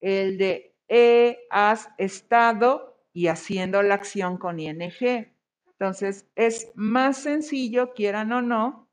El 0.00 0.38
de 0.38 0.74
he, 0.88 1.46
has 1.50 1.90
estado 1.98 3.04
y 3.12 3.26
haciendo 3.26 3.82
la 3.82 3.96
acción 3.96 4.38
con 4.38 4.60
ing. 4.60 4.80
Entonces, 5.72 6.26
es 6.36 6.72
más 6.74 7.18
sencillo, 7.18 7.92
quieran 7.92 8.32
o 8.32 8.40
no, 8.40 8.88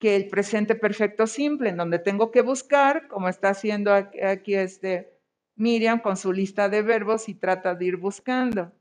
que 0.00 0.16
el 0.16 0.30
presente 0.30 0.74
perfecto 0.74 1.26
simple, 1.26 1.68
en 1.68 1.76
donde 1.76 1.98
tengo 1.98 2.30
que 2.30 2.40
buscar, 2.40 3.06
como 3.08 3.28
está 3.28 3.50
haciendo 3.50 3.92
aquí, 3.92 4.22
aquí 4.22 4.54
este 4.54 5.20
Miriam 5.56 6.00
con 6.00 6.16
su 6.16 6.32
lista 6.32 6.70
de 6.70 6.80
verbos 6.80 7.28
y 7.28 7.34
trata 7.34 7.74
de 7.74 7.84
ir 7.84 7.96
buscando. 7.98 8.72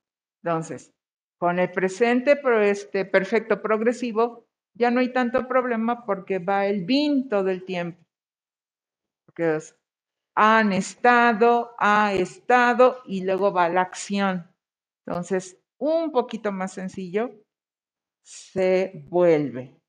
Entonces, 0.42 0.94
con 1.44 1.60
el 1.60 1.70
presente 1.72 2.38
pero 2.38 2.62
este 2.62 3.04
perfecto 3.04 3.62
progresivo, 3.62 4.48
ya 4.74 4.92
no 4.92 5.02
hay 5.02 5.12
tanto 5.12 5.46
problema 5.46 6.06
porque 6.06 6.40
va 6.40 6.68
el 6.68 6.86
been 6.86 7.28
todo 7.28 7.50
el 7.50 7.66
tiempo. 7.66 8.02
Porque 9.26 9.60
han 10.38 10.72
estado, 10.72 11.76
ha 11.80 12.14
estado 12.14 13.02
y 13.06 13.26
luego 13.26 13.52
va 13.52 13.68
la 13.68 13.82
acción. 13.82 14.56
Entonces, 15.06 15.60
un 15.78 16.14
poquito 16.14 16.54
más 16.54 16.72
sencillo 16.72 17.30
se 18.24 19.06
vuelve. 19.10 19.83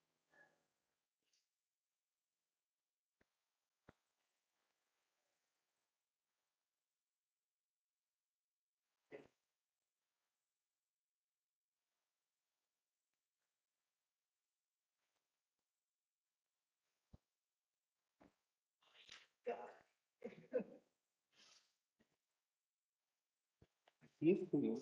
Aquí 24.24 24.32
es 24.32 24.50
como, 24.50 24.80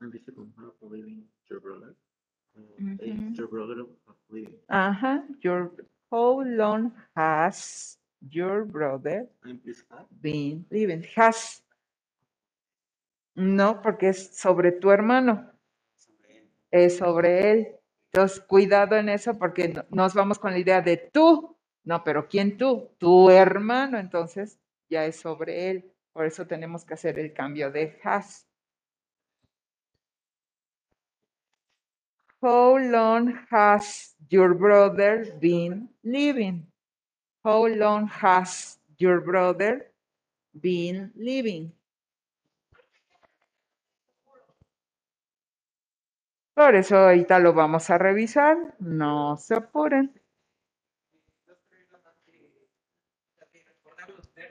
empieza 0.00 0.32
con 0.32 0.54
have 0.58 0.74
living 0.90 1.28
your 1.50 1.60
brother. 1.60 1.94
is 3.00 3.38
your 3.38 3.48
brother 3.48 3.86
living. 4.30 4.56
Ajá, 4.68 5.24
your 5.42 5.72
how 6.10 6.42
long 6.42 6.92
has 7.14 7.98
your 8.30 8.64
brother 8.64 9.28
And 9.44 9.60
been 10.22 10.66
living? 10.70 11.04
Has. 11.16 11.62
No, 13.36 13.82
porque 13.82 14.10
es 14.10 14.36
sobre 14.36 14.72
tu 14.72 14.90
hermano, 14.90 15.52
es 16.70 16.98
sobre 16.98 17.52
él. 17.52 17.68
Entonces, 18.12 18.40
cuidado 18.40 18.96
en 18.96 19.10
eso 19.10 19.38
porque 19.38 19.68
no- 19.68 19.84
nos 19.90 20.14
vamos 20.14 20.38
con 20.38 20.52
la 20.52 20.58
idea 20.58 20.80
de 20.82 20.96
tú. 20.98 21.56
No, 21.84 22.04
pero 22.04 22.28
¿quién 22.28 22.58
tú? 22.58 22.90
Tu 22.98 23.30
hermano, 23.30 23.98
entonces 23.98 24.58
ya 24.90 25.06
es 25.06 25.16
sobre 25.16 25.70
él. 25.70 25.92
Por 26.12 26.26
eso 26.26 26.46
tenemos 26.46 26.84
que 26.84 26.94
hacer 26.94 27.18
el 27.18 27.32
cambio 27.32 27.70
de 27.70 27.98
has. 28.02 28.46
How 32.42 32.78
long 32.78 33.34
has 33.50 34.16
your 34.30 34.54
brother 34.54 35.38
been 35.40 35.90
living? 36.02 36.66
How 37.44 37.66
long 37.66 38.08
has 38.08 38.78
your 38.98 39.20
brother 39.20 39.92
been 40.54 41.12
living? 41.14 41.72
Por 46.54 46.74
eso 46.74 46.96
ahorita 46.96 47.38
lo 47.38 47.52
vamos 47.52 47.88
a 47.90 47.98
revisar. 47.98 48.74
No 48.80 49.36
se 49.36 49.54
apuren. 49.54 50.19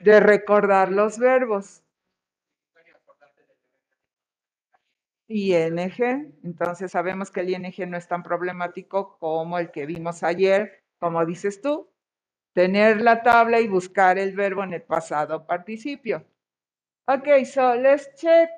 De 0.02 0.20
recordar 0.20 0.90
los 0.90 1.18
verbos. 1.18 1.82
ING. 5.28 6.34
Entonces 6.42 6.90
sabemos 6.90 7.30
que 7.30 7.40
el 7.40 7.50
ING 7.50 7.88
no 7.88 7.96
es 7.96 8.08
tan 8.08 8.22
problemático 8.22 9.16
como 9.18 9.58
el 9.58 9.70
que 9.70 9.86
vimos 9.86 10.22
ayer, 10.22 10.82
como 10.98 11.24
dices 11.24 11.60
tú. 11.60 11.88
Tener 12.52 13.00
la 13.00 13.22
tabla 13.22 13.60
y 13.60 13.68
buscar 13.68 14.18
el 14.18 14.34
verbo 14.34 14.64
en 14.64 14.74
el 14.74 14.82
pasado 14.82 15.46
participio. 15.46 16.24
Okay, 17.06 17.44
so 17.44 17.74
let's 17.74 18.12
check. 18.16 18.50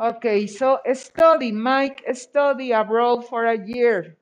Okay, 0.00 0.46
so 0.46 0.80
study. 0.94 1.52
Mike 1.52 2.04
study 2.14 2.72
abroad 2.72 3.24
for 3.24 3.46
a 3.46 3.56
year. 3.56 4.16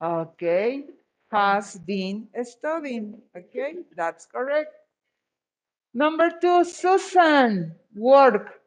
Okay, 0.00 0.86
has 1.30 1.78
been 1.78 2.28
studying. 2.44 3.20
Okay, 3.36 3.76
that's 3.96 4.26
correct. 4.26 4.72
Number 5.94 6.30
two, 6.40 6.64
Susan, 6.64 7.74
work. 7.94 8.60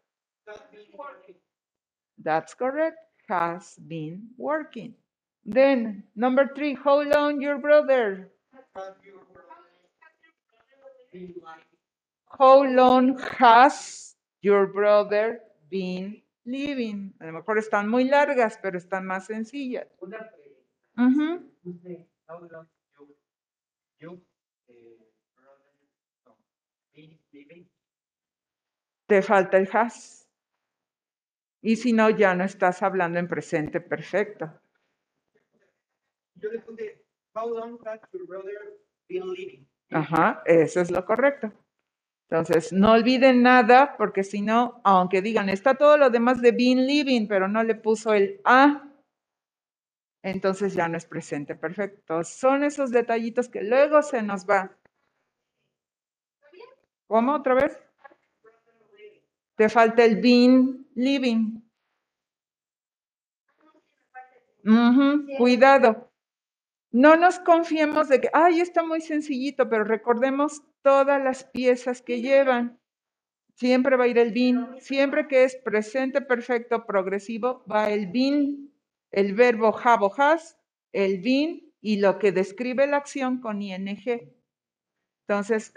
That's 2.24 2.54
correct. 2.54 2.98
Has 3.30 3.76
been 3.88 4.28
working. 4.38 4.94
Then 5.46 6.04
number 6.16 6.52
three, 6.56 6.76
how 6.76 7.02
long 7.02 7.42
your 7.42 7.58
brother? 7.58 8.30
How 12.38 12.64
long 12.64 13.18
has 13.40 14.16
your 14.42 14.68
brother 14.68 15.40
been 15.70 16.22
living? 16.46 17.14
A 17.22 17.26
lo 17.28 17.32
mejor 17.34 17.58
están 17.58 17.88
muy 17.90 18.06
largas, 18.10 18.60
pero 18.62 18.78
están 18.78 19.06
más 19.06 19.28
sencillas. 19.28 19.88
Ujú. 20.98 21.42
How 21.66 22.11
Te 29.12 29.22
falta 29.22 29.58
el 29.58 29.68
has. 29.74 30.26
Y 31.62 31.76
si 31.76 31.92
no, 31.92 32.10
ya 32.10 32.34
no 32.34 32.46
estás 32.46 32.82
hablando 32.82 33.20
en 33.20 33.28
presente 33.28 33.82
perfecto. 33.82 34.50
Yo 36.36 36.50
le 36.50 36.60
puse, 36.60 37.04
how 37.36 37.50
long 37.50 37.78
has 37.86 38.00
your 38.14 38.26
brother 38.26 38.80
been 39.10 39.28
living? 39.34 39.68
Ajá, 39.92 40.42
eso 40.46 40.80
es 40.80 40.92
lo 40.92 41.04
correcto. 41.04 41.52
Entonces, 42.30 42.72
no 42.72 42.94
olviden 42.94 43.44
nada, 43.44 43.98
porque 43.98 44.24
si 44.24 44.42
no, 44.42 44.80
aunque 44.86 45.22
digan, 45.22 45.50
está 45.50 45.76
todo 45.76 45.98
lo 45.98 46.10
demás 46.10 46.42
de 46.42 46.54
been 46.54 46.88
living, 46.88 47.28
pero 47.28 47.50
no 47.50 47.64
le 47.64 47.76
puso 47.76 48.14
el 48.14 48.40
a, 48.46 48.90
entonces 50.24 50.74
ya 50.74 50.88
no 50.88 50.96
es 50.96 51.06
presente 51.06 51.56
perfecto. 51.56 52.24
Son 52.24 52.64
esos 52.64 52.92
detallitos 52.92 53.50
que 53.50 53.62
luego 53.62 54.04
se 54.04 54.24
nos 54.24 54.46
va. 54.50 54.74
¿Cómo 57.08 57.36
otra 57.36 57.56
vez? 57.56 57.91
Te 59.56 59.70
falta 59.70 60.04
el 60.04 60.18
been 60.22 60.88
living. 60.96 61.62
Cuidado. 65.38 66.12
No 66.92 67.16
nos 67.16 67.40
confiemos 67.40 68.10
de 68.10 68.20
que, 68.22 68.30
ay, 68.34 68.60
está 68.60 68.84
muy 68.84 69.02
sencillito, 69.02 69.70
pero 69.70 69.84
recordemos 69.84 70.62
todas 70.82 71.24
las 71.24 71.46
piezas 71.46 72.02
que 72.02 72.22
llevan. 72.22 72.80
Siempre 73.56 73.96
va 73.96 74.06
a 74.06 74.08
ir 74.08 74.18
el 74.18 74.34
been. 74.34 74.68
Siempre 74.80 75.28
que 75.28 75.44
es 75.44 75.56
presente 75.56 76.22
perfecto 76.22 76.86
progresivo, 76.86 77.64
va 77.72 77.90
el 77.90 78.08
been, 78.08 78.74
el 79.12 79.34
verbo 79.34 79.78
have 79.84 80.06
o 80.06 80.12
has, 80.18 80.58
el 80.92 81.22
been 81.22 81.72
y 81.82 81.98
lo 82.00 82.20
que 82.20 82.32
describe 82.32 82.88
la 82.88 82.98
acción 82.98 83.40
con 83.40 83.62
ing. 83.62 83.98
Entonces, 85.28 85.74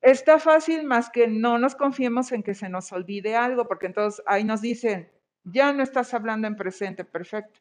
está 0.00 0.38
fácil 0.38 0.84
más 0.84 1.10
que 1.10 1.28
no 1.28 1.58
nos 1.58 1.74
confiemos 1.74 2.32
en 2.32 2.42
que 2.42 2.54
se 2.54 2.68
nos 2.68 2.92
olvide 2.92 3.36
algo, 3.36 3.66
porque 3.66 3.86
entonces 3.86 4.22
ahí 4.26 4.44
nos 4.44 4.60
dicen, 4.60 5.10
ya 5.44 5.72
no 5.72 5.82
estás 5.82 6.14
hablando 6.14 6.46
en 6.46 6.56
presente 6.56 7.04
perfecto. 7.04 7.60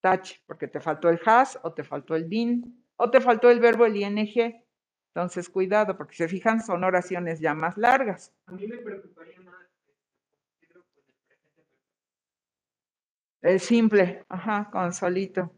Touch, 0.00 0.38
porque 0.46 0.68
te 0.68 0.80
faltó 0.80 1.08
el 1.08 1.20
has 1.24 1.58
o 1.62 1.72
te 1.72 1.82
faltó 1.82 2.14
el 2.14 2.24
been 2.24 2.84
o 2.96 3.10
te 3.10 3.20
faltó 3.20 3.50
el 3.50 3.60
verbo 3.60 3.86
el 3.86 3.96
ing. 3.96 4.54
Entonces, 5.14 5.48
cuidado, 5.48 5.96
porque 5.96 6.14
si 6.14 6.22
se 6.22 6.28
fijan, 6.28 6.62
son 6.62 6.84
oraciones 6.84 7.40
ya 7.40 7.54
más 7.54 7.76
largas. 7.76 8.32
A 8.46 8.52
mí 8.52 8.66
me 8.68 8.78
preocuparía 8.78 9.40
más 9.40 9.68
el 13.42 13.60
simple, 13.60 14.24
ajá, 14.28 14.68
con 14.70 14.92
solito. 14.92 15.52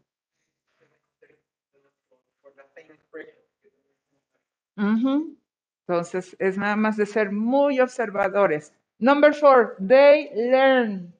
por, 2.41 2.53
por 4.75 5.40
Entonces, 5.87 6.35
es 6.39 6.57
nada 6.57 6.75
más 6.75 6.97
de 6.97 7.05
ser 7.05 7.31
muy 7.31 7.79
observadores. 7.79 8.73
Number 8.99 9.33
four, 9.33 9.75
they 9.79 10.29
learn. 10.35 11.13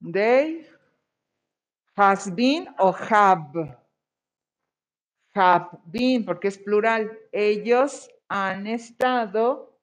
They 0.00 0.66
has 1.96 2.30
been 2.30 2.68
o 2.78 2.92
have. 2.92 3.76
Have 5.34 5.66
been, 5.90 6.24
porque 6.24 6.48
es 6.48 6.56
plural. 6.56 7.10
Ellos 7.32 8.08
han 8.30 8.66
estado 8.66 9.78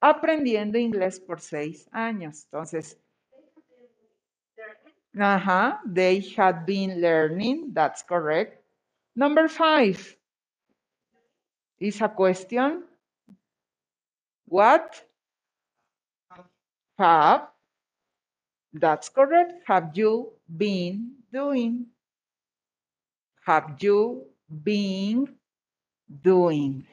aprendiendo 0.00 0.76
inglés 0.76 1.18
por 1.20 1.40
seis 1.40 1.88
años. 1.92 2.44
Entonces, 2.44 2.98
ajá, 5.18 5.80
they 5.94 6.20
had 6.36 6.66
been 6.66 7.00
learning. 7.00 7.72
That's 7.72 8.02
correct. 8.02 8.57
Number 9.18 9.48
five 9.48 9.98
is 11.80 12.00
a 12.00 12.08
question. 12.08 12.84
What 14.46 15.02
have, 16.96 17.48
that's 18.72 19.08
correct, 19.08 19.54
have 19.66 19.90
you 19.94 20.34
been 20.56 21.16
doing? 21.32 21.86
Have 23.44 23.74
you 23.80 24.22
been 24.62 25.34
doing? 26.22 26.86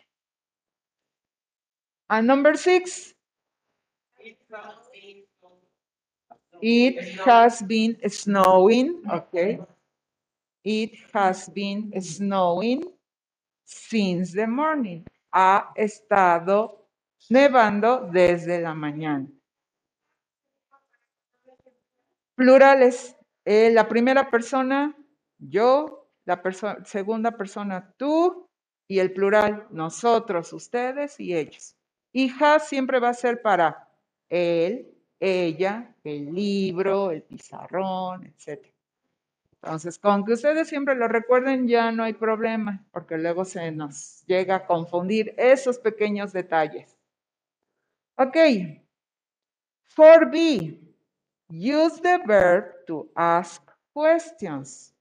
And 2.09 2.25
number 2.25 2.55
six, 2.55 3.13
it 6.59 7.19
has 7.21 7.61
been 7.61 7.97
snowing, 8.09 9.03
okay? 9.13 9.59
It 10.65 10.97
has 11.13 11.47
been 11.49 11.93
snowing 12.01 12.83
since 13.63 14.33
the 14.33 14.47
morning. 14.47 15.05
Ha 15.31 15.71
estado 15.75 16.87
nevando 17.29 18.09
desde 18.11 18.59
la 18.59 18.73
mañana. 18.73 19.27
Plurales. 22.35 23.15
eh, 23.45 23.69
la 23.71 23.87
primera 23.87 24.29
persona, 24.31 24.97
yo, 25.37 26.09
la 26.25 26.41
segunda 26.83 27.31
persona, 27.37 27.93
tú, 27.95 28.49
y 28.87 28.99
el 28.99 29.13
plural, 29.13 29.67
nosotros, 29.69 30.51
ustedes 30.51 31.19
y 31.19 31.35
ellos. 31.35 31.75
Has 32.39 32.67
siempre 32.67 32.99
va 32.99 33.09
a 33.09 33.13
ser 33.13 33.41
para 33.41 33.87
él, 34.29 34.91
ella, 35.19 35.95
el 36.03 36.33
libro, 36.33 37.11
el 37.11 37.21
pizarrón, 37.21 38.25
etc. 38.25 38.74
Entonces, 39.65 39.97
con 39.97 40.23
que 40.23 40.33
ustedes 40.33 40.69
siempre 40.69 40.93
lo 40.93 41.07
recuerden, 41.07 41.67
ya 41.67 41.91
no 41.91 42.03
hay 42.03 42.13
problema, 42.13 42.85
porque 42.91 43.17
luego 43.17 43.45
se 43.45 43.71
nos 43.71 44.23
llega 44.27 44.57
a 44.57 44.67
confundir 44.67 45.33
esos 45.37 45.79
pequeños 45.79 46.31
detalles. 46.31 46.95
Ok. 48.15 48.37
4B. 49.97 50.79
Use 51.49 51.99
the 51.99 52.19
verb 52.27 52.85
to 52.85 53.09
ask 53.15 53.59
questions. 53.91 54.93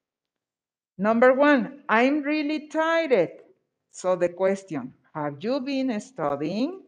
Number 0.96 1.38
one, 1.38 1.84
I'm 1.90 2.22
really 2.22 2.66
tired. 2.66 3.42
So 3.90 4.16
the 4.16 4.30
question, 4.30 4.94
have 5.12 5.36
you 5.40 5.60
been 5.60 6.00
studying? 6.00 6.80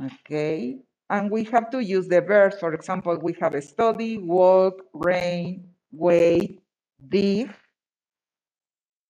Okay. 0.00 0.78
And 1.10 1.32
we 1.32 1.42
have 1.44 1.68
to 1.70 1.80
use 1.80 2.06
the 2.06 2.20
verbs. 2.20 2.60
For 2.60 2.74
example, 2.74 3.18
we 3.20 3.32
have 3.40 3.60
study, 3.64 4.18
walk, 4.18 4.84
rain, 4.92 5.67
wait, 5.90 6.62
dig. 6.98 7.50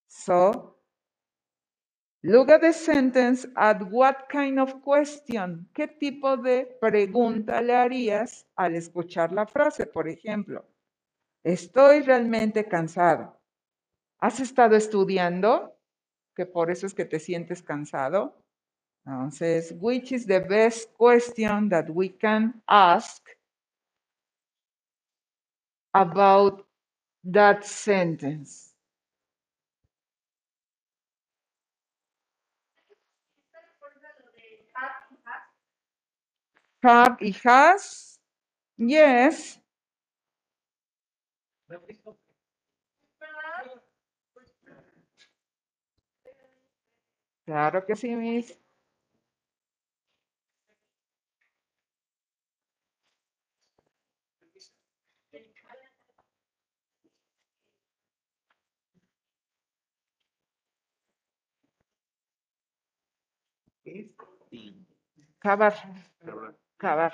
So 0.07 0.76
look 2.22 2.51
at 2.51 2.61
the 2.61 2.72
sentence 2.72 3.47
at 3.57 3.83
what 3.91 4.29
kind 4.29 4.59
of 4.59 4.83
question, 4.83 5.68
qué 5.74 5.89
tipo 5.89 6.37
de 6.37 6.66
pregunta 6.81 7.61
le 7.62 7.74
harías 7.74 8.47
al 8.57 8.74
escuchar 8.74 9.33
la 9.33 9.47
frase. 9.47 9.87
Por 9.87 10.09
ejemplo, 10.09 10.66
estoy 11.45 12.03
realmente 12.03 12.66
cansado. 12.66 13.41
¿Has 14.20 14.41
estado 14.41 14.76
estudiando? 14.76 15.76
Que 16.35 16.47
por 16.47 16.70
eso 16.70 16.87
es 16.87 16.95
que 16.95 17.05
te 17.05 17.18
sientes 17.18 17.62
cansado. 17.62 18.35
Entonces, 19.07 19.74
which 19.81 20.12
is 20.12 20.26
the 20.26 20.41
best 20.41 20.93
question 20.97 21.68
that 21.70 21.89
we 21.89 22.11
can 22.11 22.61
ask 22.66 23.22
about 25.95 26.68
that 27.33 27.64
sentence? 27.64 28.74
Have 36.83 37.18
y 37.20 37.33
has? 37.45 38.18
Yes. 38.79 39.59
Claro 47.47 47.85
que 47.85 47.97
sí, 47.97 48.14
Miss. 48.14 48.57
Cavar. 65.41 65.74
Cavar. 66.78 67.12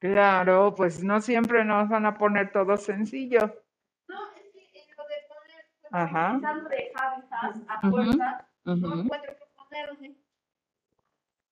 Claro, 0.00 0.74
pues 0.74 1.04
no 1.04 1.20
siempre 1.20 1.64
nos 1.64 1.88
van 1.88 2.06
a 2.06 2.18
poner 2.18 2.50
todo 2.50 2.76
sencillo. 2.76 3.62
No, 4.08 4.32
es 4.34 4.42
que 4.52 4.80
en 4.80 4.96
lo 4.96 5.04
de 5.04 5.14
poner, 5.28 5.70
pues, 5.80 5.92
Ajá. 5.92 6.32
pensando 6.32 6.68
de 6.68 6.92
have 6.96 7.22
y 7.22 7.66
has 7.68 7.84
a 7.84 7.88
Ujú, 7.88 8.51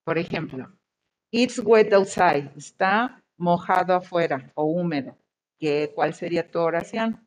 Por 0.04 0.18
ejemplo, 0.18 0.72
it's 1.30 1.58
wet 1.58 1.92
outside. 1.92 2.50
Está 2.56 3.22
mojado 3.36 3.94
afuera 3.94 4.50
o 4.54 4.64
húmedo. 4.64 5.16
¿Qué, 5.58 5.92
¿Cuál 5.94 6.14
sería 6.14 6.50
tu 6.50 6.58
oración? 6.58 7.26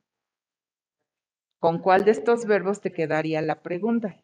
¿Con 1.60 1.80
cuál 1.80 2.04
de 2.04 2.12
estos 2.12 2.46
verbos 2.46 2.82
te 2.82 2.92
quedaría 2.92 3.42
la 3.42 3.62
pregunta? 3.62 4.20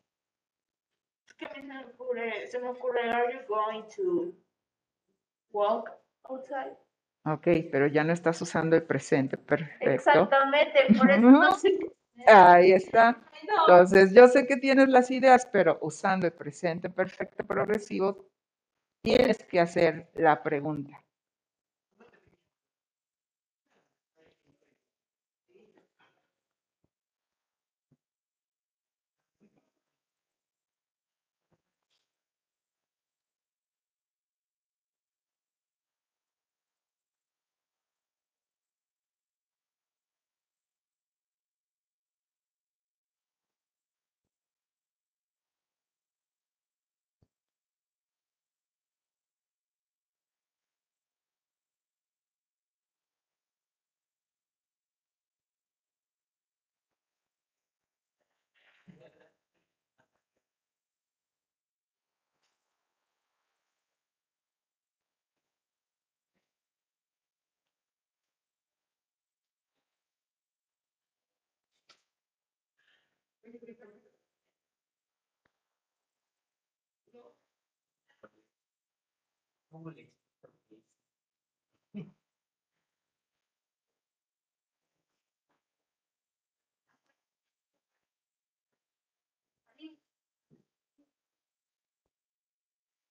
Es 1.25 1.33
que 1.35 1.61
me 1.61 1.85
ocurre, 1.85 2.47
se 2.47 2.59
me 2.59 2.69
ocurre, 2.69 3.09
are 3.09 3.33
you 3.33 3.39
going 3.47 3.83
to, 3.95 4.33
walk 5.51 5.91
outside. 6.23 6.77
Ok, 7.25 7.47
pero 7.71 7.87
ya 7.87 8.03
no 8.03 8.13
estás 8.13 8.41
usando 8.41 8.75
el 8.75 8.83
presente 8.83 9.37
perfecto. 9.37 9.89
Exactamente, 9.89 10.79
por 10.97 11.11
eso 11.11 11.21
no 11.21 11.51
sé. 11.55 11.77
Ahí 12.27 12.71
está. 12.71 13.21
Entonces, 13.41 14.13
yo 14.13 14.27
sé 14.27 14.45
que 14.47 14.57
tienes 14.57 14.89
las 14.89 15.11
ideas, 15.11 15.47
pero 15.51 15.79
usando 15.81 16.27
el 16.27 16.33
presente 16.33 16.89
perfecto 16.89 17.45
progresivo, 17.45 18.25
tienes 19.03 19.43
que 19.45 19.59
hacer 19.59 20.09
la 20.15 20.43
pregunta. 20.43 21.03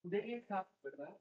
De 0.02 0.36
esa, 0.36 0.66
¿verdad? 0.82 1.18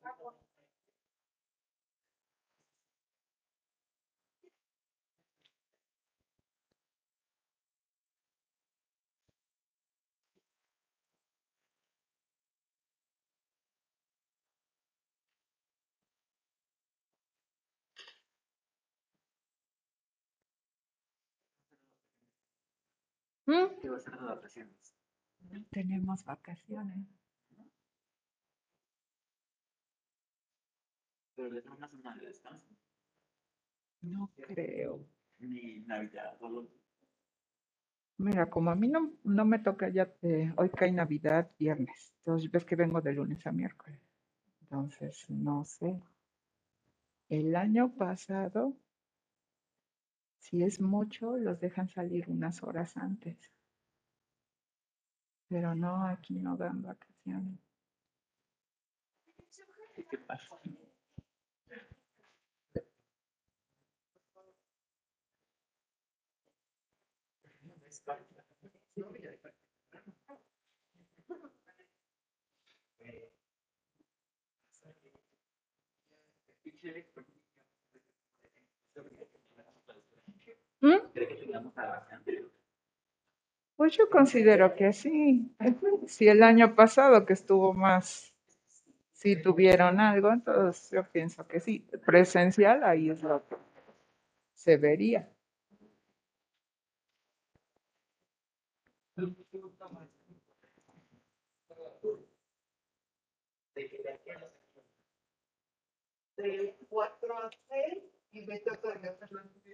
¿Mm? 23.48 23.54
No 25.50 25.64
tenemos 25.72 26.24
vacaciones. 26.26 27.08
Pero 31.36 31.58
es 31.58 31.66
una 31.66 31.88
semana 31.88 32.18
de 32.18 32.28
descanso. 32.28 32.76
No 34.02 34.32
creo. 34.36 35.06
Ni 35.39 35.80
Navidad, 35.80 36.38
solo. 36.39 36.68
Mira, 38.18 38.50
como 38.50 38.72
a 38.72 38.76
mí 38.76 38.88
no, 38.89 39.14
no 39.24 39.45
me 39.45 39.60
toca 39.60 39.89
ya, 39.89 40.12
eh, 40.24 40.52
hoy 40.58 40.70
cae 40.70 40.91
Navidad, 40.91 41.50
viernes. 41.58 42.14
Entonces, 42.20 42.52
ves 42.52 42.66
que 42.66 42.76
vengo 42.76 43.00
de 43.00 43.14
lunes 43.14 43.45
a 43.48 43.52
miércoles. 43.52 44.00
Entonces, 44.62 45.30
no 45.30 45.64
sé. 45.64 46.02
El 47.30 47.56
año 47.56 47.93
pasado, 47.95 48.76
si 50.50 50.64
es 50.64 50.80
mucho, 50.80 51.36
los 51.38 51.60
dejan 51.60 51.89
salir 51.89 52.30
unas 52.30 52.64
horas 52.64 52.95
antes. 52.95 53.38
Pero 55.50 55.76
no, 55.76 56.06
aquí 56.06 56.39
no 56.39 56.56
dan 56.56 56.82
vacaciones. 56.82 57.60
¿Qué 60.10 60.18
pasa? 60.20 60.56
¿Mm? 80.82 80.97
Pues 83.75 83.95
yo 83.95 84.09
considero 84.09 84.75
que 84.75 84.91
sí. 84.93 85.55
Si 86.07 86.28
el 86.28 86.41
año 86.43 86.75
pasado 86.75 87.25
que 87.25 87.34
estuvo 87.34 87.73
más, 87.73 88.34
si 89.13 89.41
tuvieron 89.41 89.99
algo, 89.99 90.32
entonces 90.32 90.89
yo 90.91 91.03
pienso 91.11 91.47
que 91.47 91.59
sí. 91.59 91.80
Presencial, 92.05 92.84
ahí 92.84 93.09
es 93.09 93.21
lo 93.21 93.47
que 93.47 93.55
se 94.55 94.78
vería. 94.78 95.32
De 106.36 106.78
4 106.89 107.38
a 107.38 107.49
6 107.67 108.03
y 108.32 108.41
me 108.45 108.59
toca 108.59 108.93
de 108.93 109.11
4 109.15 109.39
a 109.39 109.43
6. 109.63 109.66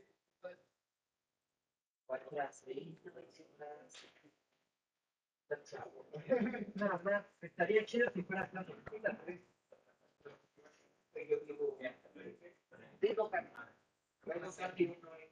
Nada 6.75 7.01
más, 7.03 7.25
estaría 7.41 7.85
chido 7.85 8.09
si 8.11 8.21
fuera 8.23 8.49
tranquila. 8.49 9.19
Yo 11.15 11.39
digo, 11.39 11.77
digo, 13.01 13.29
bueno, 14.25 14.51
Santi, 14.51 14.87
no 14.87 15.13
es. 15.15 15.29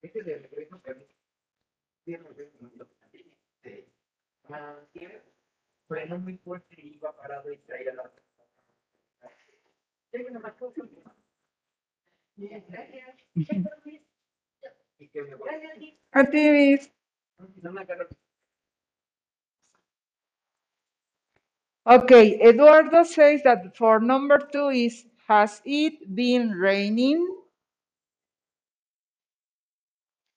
Este 0.00 0.20
es 0.20 0.26
el 0.26 0.42
regreso 0.42 0.82
que 0.82 1.08
tiene 2.04 2.24
muy 6.18 6.38
fuerte 6.38 6.80
iba 6.80 7.14
parado 7.16 7.52
y 7.52 7.58
traía 7.58 7.94
la 7.94 8.10
agarro. 17.76 18.06
Okay, 21.86 22.38
Eduardo 22.42 23.02
says 23.04 23.42
that 23.44 23.76
for 23.76 24.00
number 24.00 24.38
two 24.52 24.68
is 24.68 25.04
Has 25.26 25.60
it 25.64 26.14
been 26.14 26.52
raining? 26.52 27.20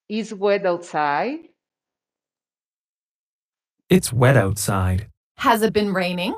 Is 0.09 0.33
wet 0.33 0.65
outside? 0.65 1.47
It's 3.89 4.11
wet 4.11 4.35
outside. 4.35 5.07
Has 5.37 5.61
it 5.61 5.73
been 5.73 5.93
raining? 5.93 6.35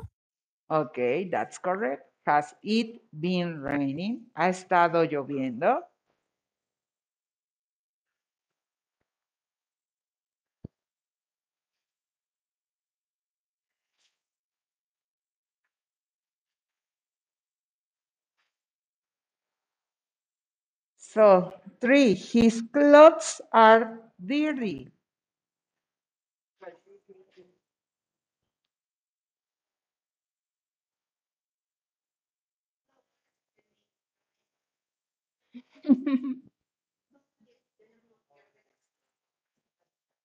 Okay, 0.70 1.30
that's 1.32 1.58
correct. 1.58 2.13
Has 2.26 2.56
it 2.64 3.02
been 3.12 3.62
raining? 3.62 4.28
¿Ha 4.36 4.50
estado 4.50 5.04
lloviendo? 5.04 5.82
So, 20.98 21.54
three, 21.80 22.16
his 22.16 22.64
clothes 22.74 23.42
are 23.52 24.00
dirty. 24.20 24.92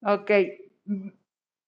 Ok, 0.03 0.31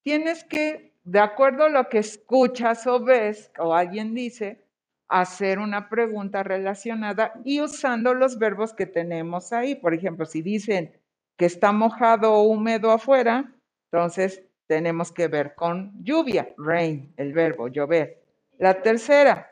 tienes 0.02 0.44
que, 0.44 0.94
de 1.04 1.18
acuerdo 1.18 1.64
a 1.64 1.68
lo 1.68 1.88
que 1.88 1.98
escuchas 1.98 2.86
o 2.86 3.02
ves 3.02 3.50
o 3.58 3.74
alguien 3.74 4.14
dice, 4.14 4.64
hacer 5.08 5.58
una 5.58 5.88
pregunta 5.88 6.44
relacionada 6.44 7.32
y 7.44 7.60
usando 7.60 8.14
los 8.14 8.38
verbos 8.38 8.72
que 8.72 8.86
tenemos 8.86 9.52
ahí. 9.52 9.74
Por 9.74 9.94
ejemplo, 9.94 10.24
si 10.26 10.42
dicen 10.42 10.92
que 11.36 11.46
está 11.46 11.72
mojado 11.72 12.32
o 12.32 12.42
húmedo 12.42 12.92
afuera, 12.92 13.52
entonces 13.90 14.44
tenemos 14.68 15.10
que 15.10 15.26
ver 15.26 15.56
con 15.56 15.92
lluvia, 16.04 16.54
rain, 16.56 17.12
el 17.16 17.32
verbo 17.32 17.66
llover. 17.66 18.22
La 18.58 18.82
tercera, 18.82 19.49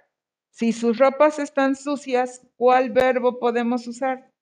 si 0.51 0.72
sus 0.72 0.99
ropas 0.99 1.38
están 1.38 1.76
sucias, 1.76 2.46
¿cuál 2.57 2.90
verbo 2.90 3.38
podemos 3.38 3.86
usar? 3.86 4.32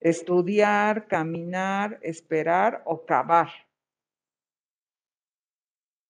Estudiar, 0.00 1.06
caminar, 1.08 1.98
esperar 2.02 2.82
o 2.84 3.04
cavar. 3.04 3.50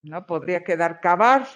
¿No? 0.03 0.26
Podría 0.26 0.64
quedar 0.64 1.01
cavar 1.01 1.47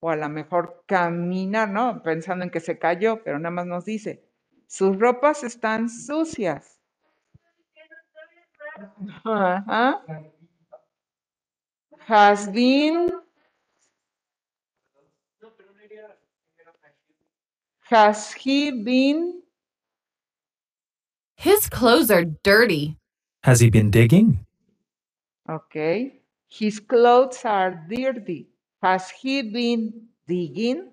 o 0.00 0.10
a 0.10 0.16
lo 0.16 0.28
mejor 0.28 0.84
caminar, 0.86 1.68
¿no? 1.70 2.02
Pensando 2.02 2.44
en 2.44 2.50
que 2.50 2.58
se 2.58 2.78
cayó, 2.78 3.22
pero 3.22 3.38
nada 3.38 3.52
más 3.52 3.66
nos 3.66 3.84
dice, 3.84 4.28
sus 4.66 4.98
ropas 4.98 5.44
están 5.44 5.88
sucias. 5.88 6.80
Has 12.08 12.52
been. 12.52 13.21
Has 17.92 18.32
he 18.32 18.70
been? 18.70 19.42
His 21.36 21.68
clothes 21.68 22.10
are 22.10 22.24
dirty. 22.24 22.96
Has 23.44 23.60
he 23.60 23.68
been 23.68 23.90
digging? 23.90 24.46
Okay. 25.46 26.22
His 26.48 26.80
clothes 26.80 27.44
are 27.44 27.84
dirty. 27.90 28.48
Has 28.82 29.10
he 29.10 29.42
been 29.42 30.08
digging? 30.26 30.88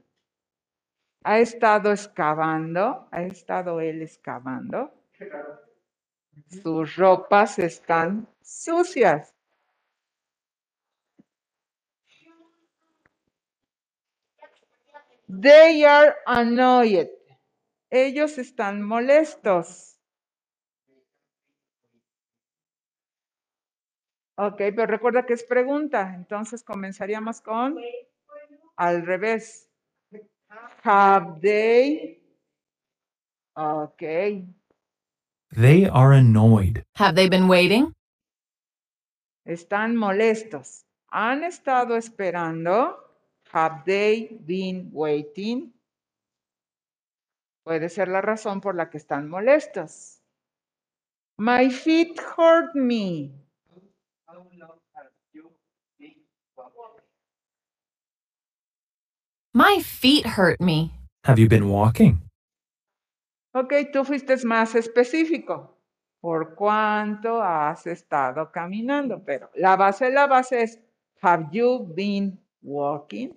¿Ha 1.24 1.40
estado 1.40 1.94
excavando? 1.94 3.08
¿Ha 3.14 3.22
estado 3.24 3.80
él 3.80 4.02
excavando? 4.02 4.92
Sus 6.50 6.98
ropas 6.98 7.60
están 7.60 8.28
sucias. 8.44 9.34
They 15.30 15.86
are 15.86 16.16
annoyed. 16.26 17.08
Ellos 17.92 18.40
están 18.40 18.82
molestos. 18.82 20.00
Ok, 24.38 24.58
pero 24.58 24.88
recuerda 24.88 25.26
que 25.28 25.34
es 25.34 25.44
pregunta. 25.44 26.16
Entonces 26.16 26.64
comenzaríamos 26.64 27.42
con 27.42 27.78
al 28.76 29.06
revés. 29.06 29.70
Have 30.84 31.40
they? 31.42 32.24
Ok. 33.54 34.02
They 35.52 35.86
are 35.92 36.18
annoyed. 36.18 36.84
Have 36.96 37.14
they 37.14 37.30
been 37.30 37.48
waiting? 37.48 37.94
Están 39.46 39.96
molestos. 39.96 40.86
¿Han 41.10 41.44
estado 41.44 41.96
esperando? 41.98 43.09
Have 43.52 43.84
they 43.86 44.38
been 44.46 44.90
waiting? 44.94 45.74
Puede 47.64 47.90
ser 47.90 48.08
la 48.08 48.22
razón 48.22 48.62
por 48.62 48.76
la 48.76 48.90
que 48.90 48.98
están 48.98 49.28
molestos. 49.30 50.22
My 51.38 51.70
feet 51.70 52.20
hurt 52.20 52.76
me. 52.76 53.32
How 54.28 54.36
long 54.36 54.80
have 54.94 55.10
you 55.34 55.52
been 55.98 56.16
walking? 56.56 57.04
My 59.54 59.82
feet 59.82 60.26
hurt 60.26 60.60
me. 60.60 60.92
Have 61.24 61.40
you 61.40 61.48
been 61.48 61.70
walking? 61.70 62.22
Ok, 63.54 63.74
tú 63.92 64.06
fuiste 64.06 64.36
más 64.46 64.76
específico. 64.76 65.76
¿Por 66.22 66.54
cuánto 66.56 67.42
has 67.42 67.88
estado 67.88 68.52
caminando? 68.52 69.24
Pero 69.24 69.50
la 69.56 69.76
base, 69.76 70.12
la 70.12 70.28
base 70.28 70.62
es, 70.62 70.80
have 71.22 71.48
you 71.52 71.86
been 71.96 72.38
walking? 72.62 73.34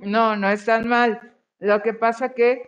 No, 0.00 0.36
no 0.36 0.48
es 0.48 0.64
tan 0.64 0.88
mal. 0.88 1.34
Lo 1.58 1.82
que 1.82 1.94
pasa 1.94 2.34
que 2.34 2.62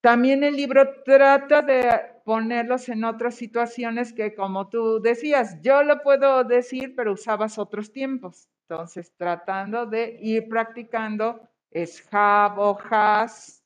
también 0.00 0.44
el 0.44 0.56
libro 0.56 1.02
trata 1.02 1.62
de 1.62 2.12
ponerlos 2.24 2.88
en 2.88 3.04
otras 3.04 3.34
situaciones 3.36 4.12
que, 4.12 4.34
como 4.34 4.68
tú 4.68 5.00
decías, 5.00 5.60
yo 5.62 5.82
lo 5.82 6.02
puedo 6.02 6.44
decir, 6.44 6.94
pero 6.94 7.12
usabas 7.12 7.58
otros 7.58 7.92
tiempos. 7.92 8.48
Entonces, 8.68 9.12
tratando 9.16 9.86
de 9.86 10.18
ir 10.20 10.48
practicando 10.48 11.48
es 11.70 12.06
have 12.12 12.60
has, 12.90 13.62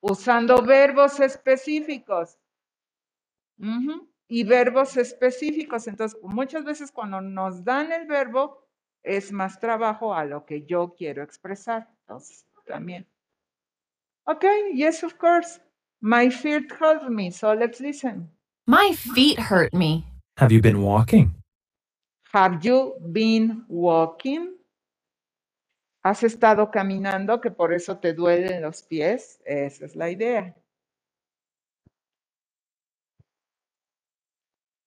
usando 0.00 0.62
verbos 0.62 1.20
específicos. 1.20 2.38
Ujú, 3.58 4.08
Y 4.28 4.44
verbos 4.44 4.96
específicos. 4.96 5.86
Entonces, 5.86 6.18
muchas 6.22 6.64
veces 6.64 6.90
cuando 6.90 7.20
nos 7.20 7.64
dan 7.64 7.92
el 7.92 8.06
verbo, 8.06 8.66
es 9.02 9.30
más 9.30 9.60
trabajo 9.60 10.14
a 10.14 10.24
lo 10.24 10.44
que 10.44 10.64
yo 10.64 10.94
quiero 10.96 11.22
expresar. 11.22 11.88
Entonces, 12.00 12.44
también. 12.66 13.06
Okay, 14.24 14.74
yes, 14.74 15.04
of 15.04 15.14
course. 15.14 15.60
My 16.00 16.30
feet 16.30 16.70
hurt 16.72 17.08
me, 17.08 17.30
so 17.30 17.54
let's 17.54 17.80
listen. 17.80 18.28
My 18.66 18.92
feet 18.92 19.38
hurt 19.38 19.72
me. 19.72 20.04
Have 20.36 20.52
you 20.52 20.60
been 20.60 20.82
walking? 20.82 21.32
Have 22.32 22.58
you 22.62 22.94
been 23.00 23.64
walking? 23.68 24.56
¿Has 26.02 26.22
estado 26.22 26.70
caminando 26.70 27.40
que 27.40 27.50
por 27.50 27.72
eso 27.72 27.98
te 27.98 28.12
duelen 28.12 28.62
los 28.62 28.82
pies? 28.82 29.40
Esa 29.44 29.86
es 29.86 29.96
la 29.96 30.10
idea. 30.10 30.54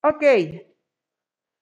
Okay. 0.10 0.66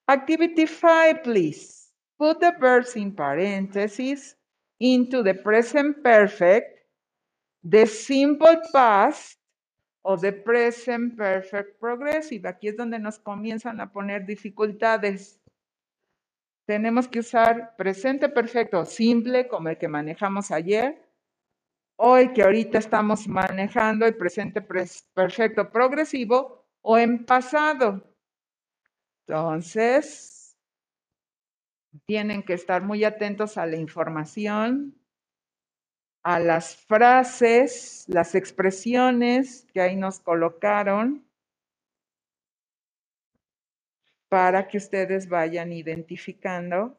Activity 0.07 0.65
five, 0.65 1.21
please. 1.23 1.91
Put 2.17 2.39
the 2.39 2.53
verbs 2.59 2.95
in 2.95 3.11
parentheses 3.11 4.35
into 4.79 5.21
the 5.21 5.33
present 5.33 6.01
perfect, 6.01 6.79
the 7.63 7.85
simple 7.85 8.55
past 8.73 9.37
o 10.03 10.15
the 10.15 10.31
present 10.31 11.17
perfect 11.17 11.79
progressive. 11.79 12.47
Aquí 12.47 12.69
es 12.69 12.77
donde 12.77 12.99
nos 12.99 13.19
comienzan 13.19 13.81
a 13.81 13.91
poner 13.91 14.25
dificultades. 14.25 15.39
Tenemos 16.65 17.07
que 17.07 17.19
usar 17.19 17.75
presente 17.75 18.29
perfecto 18.29 18.85
simple 18.85 19.47
como 19.47 19.69
el 19.69 19.77
que 19.77 19.87
manejamos 19.87 20.51
ayer 20.51 21.05
o 21.97 22.15
el 22.15 22.31
que 22.31 22.43
ahorita 22.43 22.77
estamos 22.77 23.27
manejando, 23.27 24.05
el 24.05 24.15
presente 24.15 24.61
pres- 24.61 25.05
perfecto 25.13 25.69
progresivo 25.69 26.65
o 26.81 26.97
en 26.97 27.25
pasado. 27.25 28.06
Entonces, 29.27 30.57
tienen 32.05 32.43
que 32.43 32.53
estar 32.53 32.81
muy 32.81 33.03
atentos 33.03 33.57
a 33.57 33.65
la 33.65 33.75
información, 33.75 34.95
a 36.23 36.39
las 36.39 36.77
frases, 36.77 38.05
las 38.07 38.35
expresiones 38.35 39.67
que 39.73 39.81
ahí 39.81 39.97
nos 39.97 40.21
colocaron 40.21 41.27
para 44.29 44.67
que 44.67 44.77
ustedes 44.77 45.27
vayan 45.27 45.73
identificando 45.73 46.97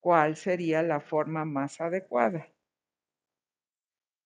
cuál 0.00 0.36
sería 0.36 0.82
la 0.82 1.00
forma 1.00 1.46
más 1.46 1.80
adecuada. 1.80 2.46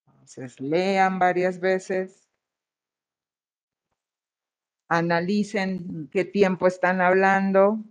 Entonces, 0.07 0.61
lean 0.61 1.21
varias 1.21 1.61
veces, 1.61 2.28
analicen 4.89 6.09
qué 6.11 6.25
tiempo 6.25 6.67
están 6.67 7.01
hablando, 7.01 7.85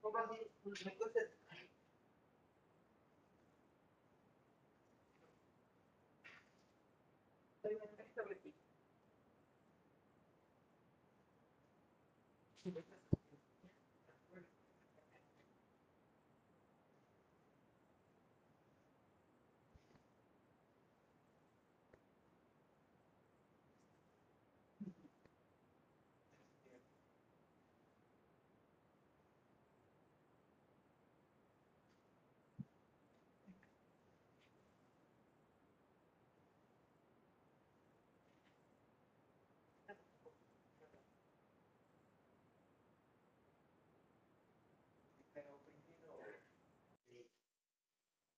Compartir, 0.00 0.50
entonces 0.84 1.41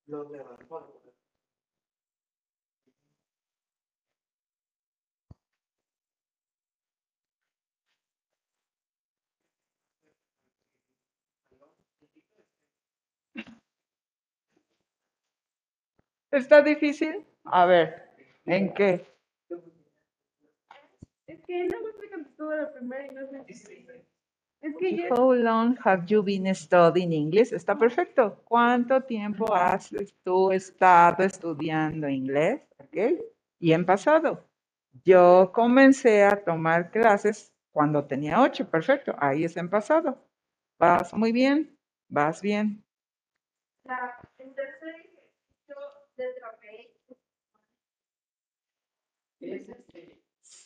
Los 0.06 0.30
de 0.30 0.42
Ranford, 0.42 0.84
¿Está 16.30 16.62
difícil? 16.62 17.24
A 17.44 17.64
ver, 17.64 18.10
¿en 18.44 18.74
qué? 18.74 19.06
Es 21.26 21.40
que 21.46 21.68
no 21.68 21.78
me 21.80 22.10
contestó 22.10 22.50
la 22.52 22.72
primera 22.72 23.06
y 23.06 23.14
no 23.14 23.26
sé. 23.28 24.13
Es 24.64 24.74
que 24.78 24.96
ya. 24.96 25.08
How 25.10 25.34
long 25.34 25.76
have 25.84 26.06
you 26.06 26.22
been 26.22 26.46
studying 26.54 27.12
English? 27.12 27.52
Está 27.52 27.76
perfecto. 27.76 28.40
¿Cuánto 28.46 28.98
tiempo 29.02 29.54
has 29.54 29.90
tú 30.24 30.50
estado 30.52 31.22
estudiando 31.22 32.08
inglés? 32.08 32.62
¿Ok? 32.78 32.96
Y 33.60 33.72
en 33.74 33.84
pasado. 33.84 34.42
Yo 35.04 35.52
comencé 35.52 36.24
a 36.24 36.42
tomar 36.42 36.90
clases 36.90 37.52
cuando 37.72 38.06
tenía 38.06 38.40
ocho. 38.40 38.66
Perfecto. 38.66 39.14
Ahí 39.18 39.44
es 39.44 39.54
en 39.58 39.68
pasado. 39.68 40.16
Vas 40.78 41.12
muy 41.12 41.30
bien. 41.30 41.78
Vas 42.08 42.40
bien. 42.40 42.82
La, 43.84 44.18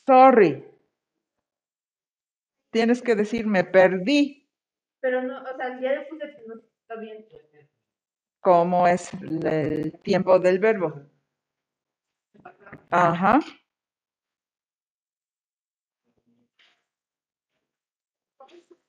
Sorry. 0.06 0.67
Tienes 2.78 3.02
que 3.02 3.16
decir, 3.16 3.44
me 3.46 3.64
perdí. 3.64 4.48
Pero 5.00 5.22
no, 5.22 5.42
o 5.42 5.56
sea, 5.56 5.80
ya 5.80 5.92
le 5.94 6.02
puse 6.06 6.26
que 6.36 6.42
no 6.46 6.54
está 6.82 6.96
bien. 7.00 7.26
¿Cómo 8.40 8.86
es 8.88 9.12
el 9.14 9.98
tiempo 10.02 10.38
del 10.38 10.58
verbo? 10.60 11.02
Ajá. 12.90 13.40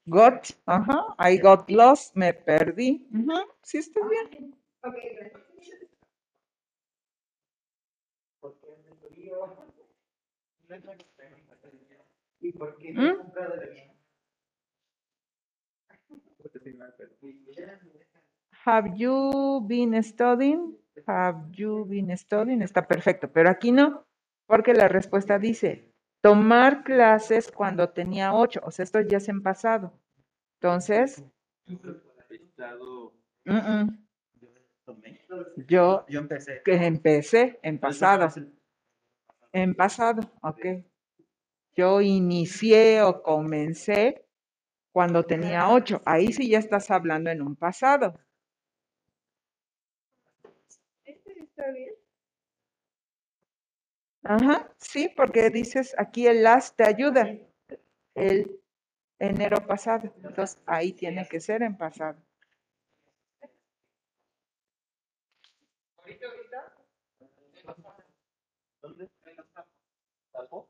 Got, 0.10 0.52
ajá. 0.68 1.16
I 1.20 1.38
got 1.38 1.70
lost, 1.72 2.16
me 2.16 2.34
perdí. 2.34 3.08
Ujú, 3.14 3.40
Sí, 3.64 3.78
está 3.80 4.02
bien. 4.08 4.56
Ok, 4.84 4.96
gracias. 5.18 5.44
Porque 12.58 12.94
me 12.94 12.94
frío. 12.94 12.94
No 12.94 13.04
Y 13.04 13.14
¿Mm? 13.14 13.18
comprado 13.18 13.58
de 13.58 13.68
bien. 13.70 13.92
Have 18.66 18.98
you 18.98 19.62
been 19.68 20.02
studying? 20.04 20.78
Have 21.08 21.52
you 21.52 21.86
been 21.86 22.16
studying? 22.18 22.62
Está 22.62 22.88
perfecto, 22.88 23.32
pero 23.32 23.50
aquí 23.50 23.72
no, 23.72 24.06
porque 24.48 24.74
la 24.74 24.88
respuesta 24.88 25.40
dice 25.40 25.94
tomar 26.22 26.84
clases 26.84 27.52
cuando 27.52 27.90
tenía 27.90 28.34
ocho, 28.34 28.62
o 28.64 28.72
sea, 28.72 28.84
esto 28.84 29.02
ya 29.02 29.18
es 29.18 29.30
en 29.30 29.42
pasado. 29.42 29.94
Entonces, 30.62 31.24
mm, 33.46 33.54
mm, 33.54 34.08
yo 35.68 36.06
Yo 36.08 36.20
empecé. 36.20 36.62
que 36.64 36.74
empecé 36.76 37.60
en 37.64 37.80
pasado, 37.80 38.30
en 39.54 39.74
pasado, 39.76 40.22
ok. 40.42 40.66
Yo 41.76 42.02
inicié 42.02 43.02
o 43.02 43.24
comencé 43.24 44.26
cuando 44.92 45.24
tenía 45.24 45.70
ocho, 45.70 46.02
ahí 46.06 46.34
sí 46.34 46.50
ya 46.50 46.60
estás 46.60 46.92
hablando 46.92 47.30
en 47.30 47.42
un 47.42 47.56
pasado. 47.56 48.20
Este 51.06 51.40
está 51.42 51.72
bien. 51.72 51.96
Ajá, 54.24 54.70
sí, 54.78 55.12
porque 55.16 55.50
dices 55.50 55.94
aquí 55.98 56.26
el 56.28 56.44
last 56.44 56.76
te 56.78 56.86
ayuda. 56.86 57.36
El 58.16 58.62
enero 59.20 59.66
pasado. 59.68 60.14
Entonces 60.24 60.60
ahí 60.66 60.94
tiene 60.94 61.28
que 61.28 61.40
ser 61.40 61.64
en 61.64 61.78
pasado. 61.78 62.22
¿Dónde? 68.82 69.10
¿Tapó? 70.32 70.70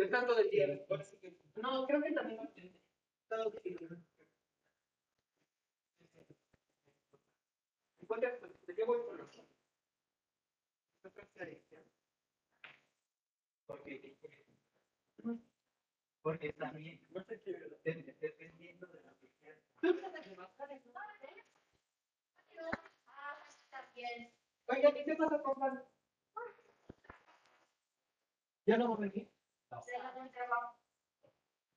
Está 0.00 0.26
todo 0.26 0.38
el 0.38 0.50
día, 0.50 0.66
No, 1.56 1.86
creo 1.86 2.02
que 2.02 2.12
también. 2.12 2.40
¿De 8.66 8.74
qué 8.74 8.84
voy 8.84 8.98
Porque, 13.66 14.16
porque 16.22 16.52
también, 16.54 17.00
dependiendo 18.20 18.86
de 18.86 19.00
la 19.00 19.14
¿y 24.78 25.04
qué 25.04 25.14
pasa 25.16 25.42
con 25.42 25.54
Juan? 25.54 25.84
¿Ya 28.66 28.76
no 28.76 28.90
va 28.90 28.94
a 28.96 29.00
venir? 29.00 29.29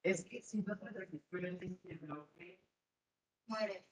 Es 0.03 0.25
que 0.25 0.41
si 0.41 0.61
no 0.61 0.77
te 0.77 0.89
registras 0.89 1.43
en 1.43 1.79
el 1.83 1.97
bloque, 1.99 2.59
Muere. 3.47 3.85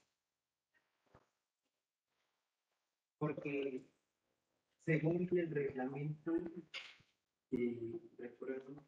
porque 3.22 3.86
según 4.84 5.30
el 5.32 5.52
reglamento 5.52 6.34
y 7.52 8.02
recuerdo 8.18 8.84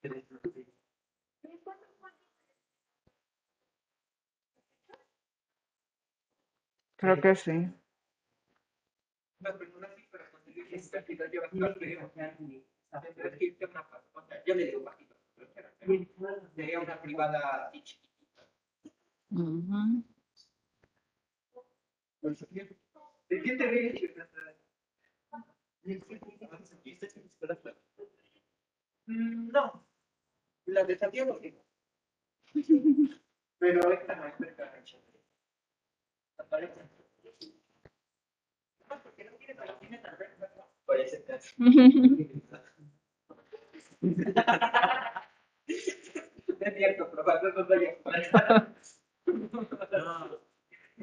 tres. 0.00 0.24
Creo 6.96 7.20
que 7.20 7.36
sí. 7.36 7.70
Cantidad, 10.90 11.30
yo 11.30 11.40
no 11.52 11.74
creo 11.74 12.12
que 12.12 12.20
alguien- 12.20 12.64
tendrás 13.02 13.38
que 13.38 13.44
irte 13.46 13.64
a 13.64 13.68
una 13.68 13.88
pa- 13.88 14.04
o 14.12 14.22
sea, 14.26 14.44
yo 14.44 14.54
le 14.54 14.66
digo 14.66 14.82
bajito, 14.82 15.14
pero 15.34 15.68
sería 16.54 16.80
una 16.80 17.00
privada 17.02 17.70
y 17.72 17.82
chiquitita. 17.82 18.46
¿De 23.28 23.42
qué 23.42 23.56
te 23.56 23.66
ríes? 23.70 24.00
No, 29.06 29.86
La 30.66 30.84
de 30.84 30.96
Santiago, 30.96 31.38
sí. 31.40 31.54
Pero 33.58 33.92
esta 33.92 34.14
no 34.16 34.26
es 34.26 34.84
Chile. 34.84 35.02
Aparece. 36.38 36.80
No, 38.88 39.02
porque 39.02 39.24
no 39.24 39.32
tiene 39.36 39.54
para 39.54 39.78
tiene 39.78 39.96
alberca, 39.98 40.43
¿no? 40.84 40.86
Parece 40.86 41.22
que 41.24 41.32
es. 41.32 41.54
Cierto. 46.78 47.00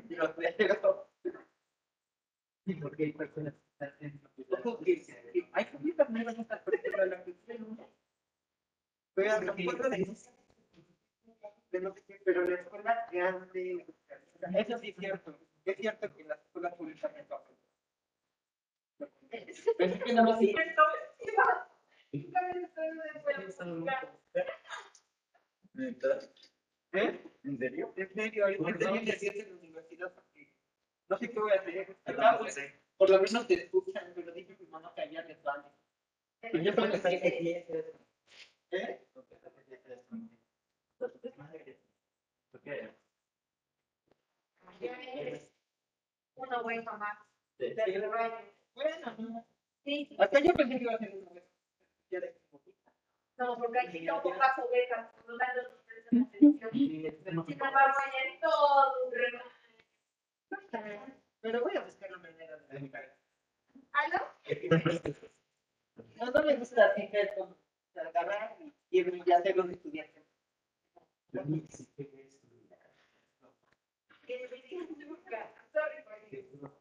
Yo 0.08 0.32
creo. 0.38 1.08
Sí, 2.66 2.76
porque 2.76 3.04
hay 3.06 3.12
personas 3.14 3.54
que 3.56 3.62
están 3.72 3.94
hay 5.54 5.66
nuevas 6.10 6.38
en 6.38 6.48
la 7.10 7.24
¿no? 7.60 7.90
Pero 9.16 9.42
me 9.42 9.50
acuerdo 9.52 9.90
de 9.90 10.16
de 11.72 11.80
no 11.80 11.94
sé 11.94 12.04
qué, 12.06 12.22
pero 12.26 12.46
la 12.48 12.56
escuela 12.56 13.08
grande, 13.12 13.86
eso 14.56 14.78
sí 14.78 14.90
es 14.90 14.96
cierto. 14.98 15.40
Es 15.66 15.78
cierto 15.78 16.14
que 16.14 16.24
las 16.26 16.40
escuelas 16.40 16.74
públicas 16.76 17.12
no. 17.30 17.71
Pero 19.78 19.94
es 19.94 20.04
que. 20.04 20.12
¿Eh? 26.94 27.24
¿En 27.44 27.58
serio? 27.58 27.94
En 27.96 28.14
serio, 28.14 28.46
ahorita 28.46 28.78
tengo 28.78 28.94
que 28.96 29.06
decirte 29.06 29.44
en 29.44 29.50
la 29.50 29.56
universidad 29.62 30.14
porque 30.14 30.54
no 31.10 31.18
sé 31.18 31.32
qué 31.32 31.40
voy 31.40 31.52
a 31.52 31.56
hacer. 31.56 31.98
Ah, 32.06 32.36
pues, 32.38 32.58
por 32.98 33.10
lo 33.10 33.22
menos 33.22 33.48
te 33.48 33.54
escuchan, 33.54 34.12
pero 34.14 34.32
dije 34.34 34.58
que 34.58 34.66
no 34.66 34.94
callarles 34.94 35.42
vale. 35.44 35.64
Pero 36.42 36.60
yo 36.60 36.74
solo 36.74 36.98
sé 36.98 37.22
que 37.22 37.58
es 37.60 37.70
eso. 37.70 38.00
¿Eh? 38.72 39.08
Una 46.36 46.62
buena. 46.62 47.28
Bueno, 48.76 49.16
no. 49.18 49.46
Sí, 49.84 50.16
hasta 50.20 50.40
yo 50.40 50.54
pensé 50.54 50.78
que 50.78 50.84
iba 50.84 50.94
a 50.94 50.98
ser 50.98 51.16
una 51.16 51.32
vez. 51.34 51.44
Ya 52.10 52.20
de 52.20 52.36
no, 53.38 53.58
porque 53.58 53.80
aquí 53.80 54.02
no 54.02 54.22
pongas 54.22 54.58
ovejas, 54.60 55.10
no 55.28 55.36
dan 55.38 55.58
los 55.58 55.74
ustedes 55.74 56.06
en 56.12 56.24
atención. 56.24 56.72
Sin 56.72 57.06
embargo, 57.06 57.46
todo 58.40 59.08
un 59.08 59.14
relajo. 59.14 59.50
Pero 61.42 61.62
voy 61.62 61.76
a 61.76 61.82
buscar 61.82 62.12
la 62.12 62.18
manera 62.20 62.58
de 62.58 62.92
¿Aló? 63.94 64.20
No, 66.18 66.32
no 66.32 66.44
me 66.44 66.56
gusta 66.56 66.86
así 66.86 67.10
que 67.10 67.22
es 67.22 67.32
como 67.32 67.56
agarrar 67.96 68.58
y 68.92 69.24
ya 69.26 69.38
hacer 69.38 69.58
los 69.58 69.70
estudiantes. 69.70 70.24
Que. 74.28 74.50
Sorry, 75.74 76.04
por 76.04 76.81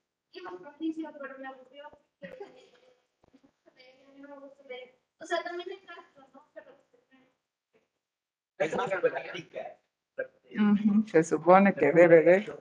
gusta. 0.31 0.39
Iba 0.39 0.51
con 0.51 0.67
Alicia, 0.67 1.11
pero 1.19 1.37
me 1.37 1.47
aburrió. 1.47 1.89
No 4.17 4.27
me 4.35 4.41
gusta 4.41 4.63
leer. 4.63 4.95
O 5.19 5.25
sea, 5.25 5.43
también 5.43 5.69
hay 5.69 5.85
casos, 5.85 6.33
¿no? 6.33 6.49
Pero 6.53 6.71
Es 8.57 8.75
más 8.75 8.91
práctica. 8.91 9.77
Ujú, 10.51 11.07
Se 11.07 11.23
supone 11.23 11.73
que 11.73 11.91
debe 11.91 12.21
de. 12.23 12.53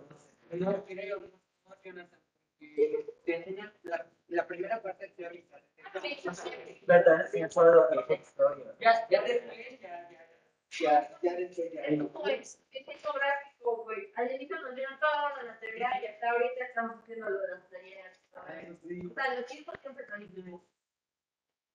No 0.52 0.84
creo, 0.84 1.20
no, 1.20 1.76
Jonathan, 1.84 2.20
porque 2.58 3.06
te 3.24 3.36
enseñan 3.36 3.72
la, 3.82 4.06
la 4.28 4.46
primera 4.46 4.82
parte 4.82 5.08
teórica. 5.16 5.56
¿Verdad? 6.86 7.28
Sí, 7.32 7.40
puedo 7.54 7.88
historia. 8.14 8.74
Ya, 8.80 9.08
ya 9.08 9.22
después, 9.22 9.80
ya, 9.80 10.10
ya, 10.10 10.19
ya, 10.78 11.18
ya 11.22 11.34
después, 11.34 11.72
ya. 11.72 11.82
pues, 12.12 12.62
es 12.72 12.88
infográfico, 12.88 13.84
güey. 13.84 14.12
Al 14.16 14.30
inicio 14.32 14.60
nos 14.60 14.74
dieron 14.74 14.98
toda 15.00 15.42
la 15.42 15.58
teoría 15.58 15.90
y 16.02 16.06
hasta 16.06 16.30
ahorita 16.30 16.64
estamos 16.64 16.98
haciendo 17.02 17.28
lo 17.28 17.40
de 17.40 17.48
las 17.48 17.68
sí. 18.82 19.06
O 19.06 19.14
sea, 19.14 19.34
los 19.34 19.46
chicos 19.46 19.74
siempre 19.80 20.06
son 20.06 20.22
iguales. 20.22 20.60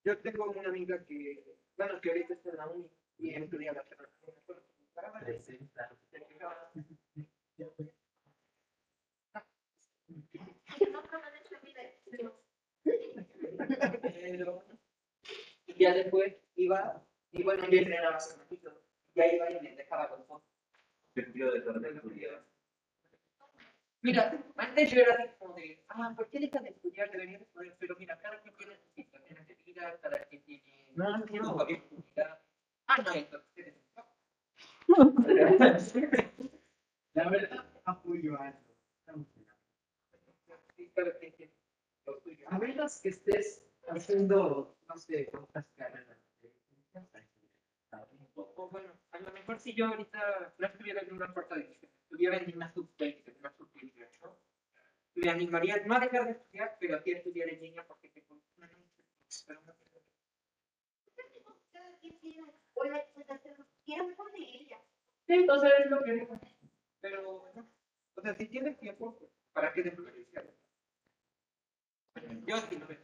Yo 0.04 0.18
tengo 0.20 0.46
una 0.46 0.70
amiga 0.70 1.04
que, 1.06 1.44
bueno, 1.78 2.00
que 2.00 2.10
ahorita 2.10 2.36
está 2.36 2.50
en 2.52 2.58
la 2.58 2.68
uni 2.68 2.90
y 3.18 3.32
la 3.32 3.40
me 11.20 11.26
han 11.28 11.36
hecho 11.38 11.56
vida. 11.62 11.82
Pero, 14.14 14.64
y 15.68 15.84
ya 15.84 15.94
después 15.94 16.36
iba, 16.56 17.04
y 17.32 17.44
bueno, 17.44 17.68
yo 17.70 17.78
entrenaba 17.78 18.12
más 18.12 18.40
ratito, 18.40 18.85
ya 19.16 19.26
iba 19.28 19.50
y 19.50 19.60
me 19.62 19.76
dejaba 19.76 20.10
con 20.10 20.28
todo. 20.28 20.44
Mira, 24.02 24.38
antes 24.58 24.92
yo 24.92 25.02
era 25.02 25.16
así 25.16 25.34
como 25.40 25.56
de, 25.56 25.84
ah, 25.88 26.14
¿por 26.16 26.30
qué 26.30 26.40
dejas 26.40 26.62
de 26.62 26.70
estudiar? 26.70 27.10
Deberías 27.10 27.42
estudiar, 27.42 27.76
pero 27.80 27.96
mira, 27.98 28.18
cada 28.20 28.40
quien 28.42 28.56
tiene 28.56 28.76
sus 28.76 28.92
situaciones 28.94 29.48
de 29.48 29.56
vida, 29.56 29.98
cada 30.02 30.20
quien 30.26 30.44
tiene 30.44 30.86
no, 30.96 31.18
no, 31.18 31.26
su 31.26 31.52
oportunidad. 31.52 32.40
Ah, 32.88 32.98
no, 33.02 33.14
entonces, 33.14 33.74
La 37.14 37.30
verdad, 37.30 37.66
apoyo 37.86 38.40
a 38.40 38.50
eso. 38.50 38.60
A 42.48 42.60
menos 42.60 43.02
que 43.02 43.10
estés 43.10 43.66
haciendo, 43.90 44.78
no 44.88 44.98
sé, 44.98 45.30
otras 45.34 45.66
carreras. 45.76 46.18
O, 48.36 48.70
bueno, 48.70 48.94
a 49.12 49.20
lo 49.20 49.32
mejor 49.32 49.60
si 49.60 49.74
yo 49.74 49.88
ahorita 49.88 50.56
no 50.58 50.68
estuviera 50.68 51.02
en 51.02 51.14
una 51.14 51.34
cuarta 51.34 51.56
división, 51.56 51.92
estuviera 52.02 52.38
en 52.38 52.56
una 52.56 52.72
sub-20, 52.74 53.24
en 53.28 53.38
una 53.40 53.52
sub-18, 53.54 54.38
me 55.16 55.30
animaría 55.30 55.78
no 55.86 55.96
a 55.96 56.00
dejar 56.00 56.26
de 56.26 56.32
estudiar, 56.32 56.78
pero 56.80 57.02
sí 57.02 57.14
a 57.14 57.18
estudiar 57.18 57.50
en 57.50 57.62
línea 57.62 57.88
porque 57.88 58.10
tengo 58.10 58.42
una 58.58 58.70
pero 59.48 59.62
no 59.62 59.74
tiene, 59.74 59.96
o 62.74 62.84
de. 62.84 63.06
Sí, 65.28 65.34
entonces 65.34 65.72
es 65.80 65.90
lo 65.90 66.04
que 66.04 66.12
digo. 66.14 66.40
Pero, 67.02 67.52
no, 67.56 67.70
o 68.16 68.22
sea, 68.22 68.36
si 68.36 68.48
tienes 68.48 68.78
tiempo, 68.80 69.18
pues, 69.18 69.32
¿para 69.54 69.74
qué 69.74 69.84
desperdiciarlo? 69.84 70.52
Yo 72.46 72.58
sí 72.58 72.78
lo 72.78 72.88
veo. 72.88 73.00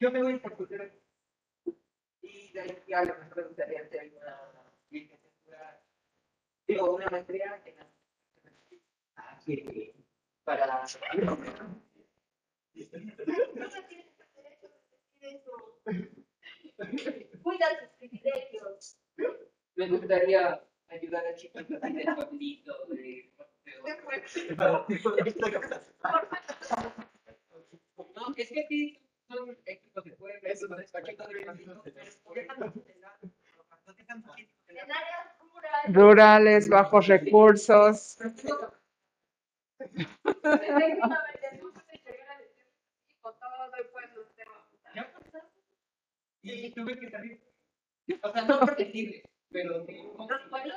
Yo 0.00 0.10
me 0.10 0.22
voy 0.22 0.38
por 0.38 0.56
cultura. 0.56 0.90
Y 2.24 2.52
de 2.52 2.60
ahí 2.60 2.82
ya 2.88 3.04
lo 3.04 3.18
mejor 3.18 3.36
me 3.36 3.42
gustaría 3.44 3.80
hacer 3.80 4.12
una 4.16 4.50
licenciatura, 4.90 5.82
digo, 6.66 6.94
una 6.94 7.10
maestría 7.10 7.62
en 7.66 7.74
sí, 9.44 9.92
para 10.44 10.80
No 10.80 10.86
se 10.86 10.98
tiene 13.82 14.14
que 14.16 14.22
hacer 14.22 14.46
eso, 14.46 14.68
decir 15.20 15.36
eso. 15.36 15.52
Cuida 17.42 17.66
sus 17.78 17.88
privilegios. 17.98 18.98
me 19.76 19.88
gustaría 19.88 20.66
ayudar 20.88 21.26
a 21.26 21.34
chicos 21.34 21.62
así 21.82 21.92
de 21.92 22.14
pueblito, 22.14 22.86
de... 22.88 23.34
No, 28.14 28.34
es 28.36 28.48
que 28.50 28.66
sí, 28.68 29.03
rurales. 35.88 36.68
Bajos 36.68 37.06
recursos. 37.06 38.18
Y 46.42 46.70
tuve 46.72 46.98
que 46.98 47.10
salir. 47.10 47.40
O 48.22 48.32
sea, 48.32 48.42
no 48.42 48.60
pero 49.54 49.86
sí. 49.86 50.02
Los 50.18 50.48
pueblos. 50.50 50.76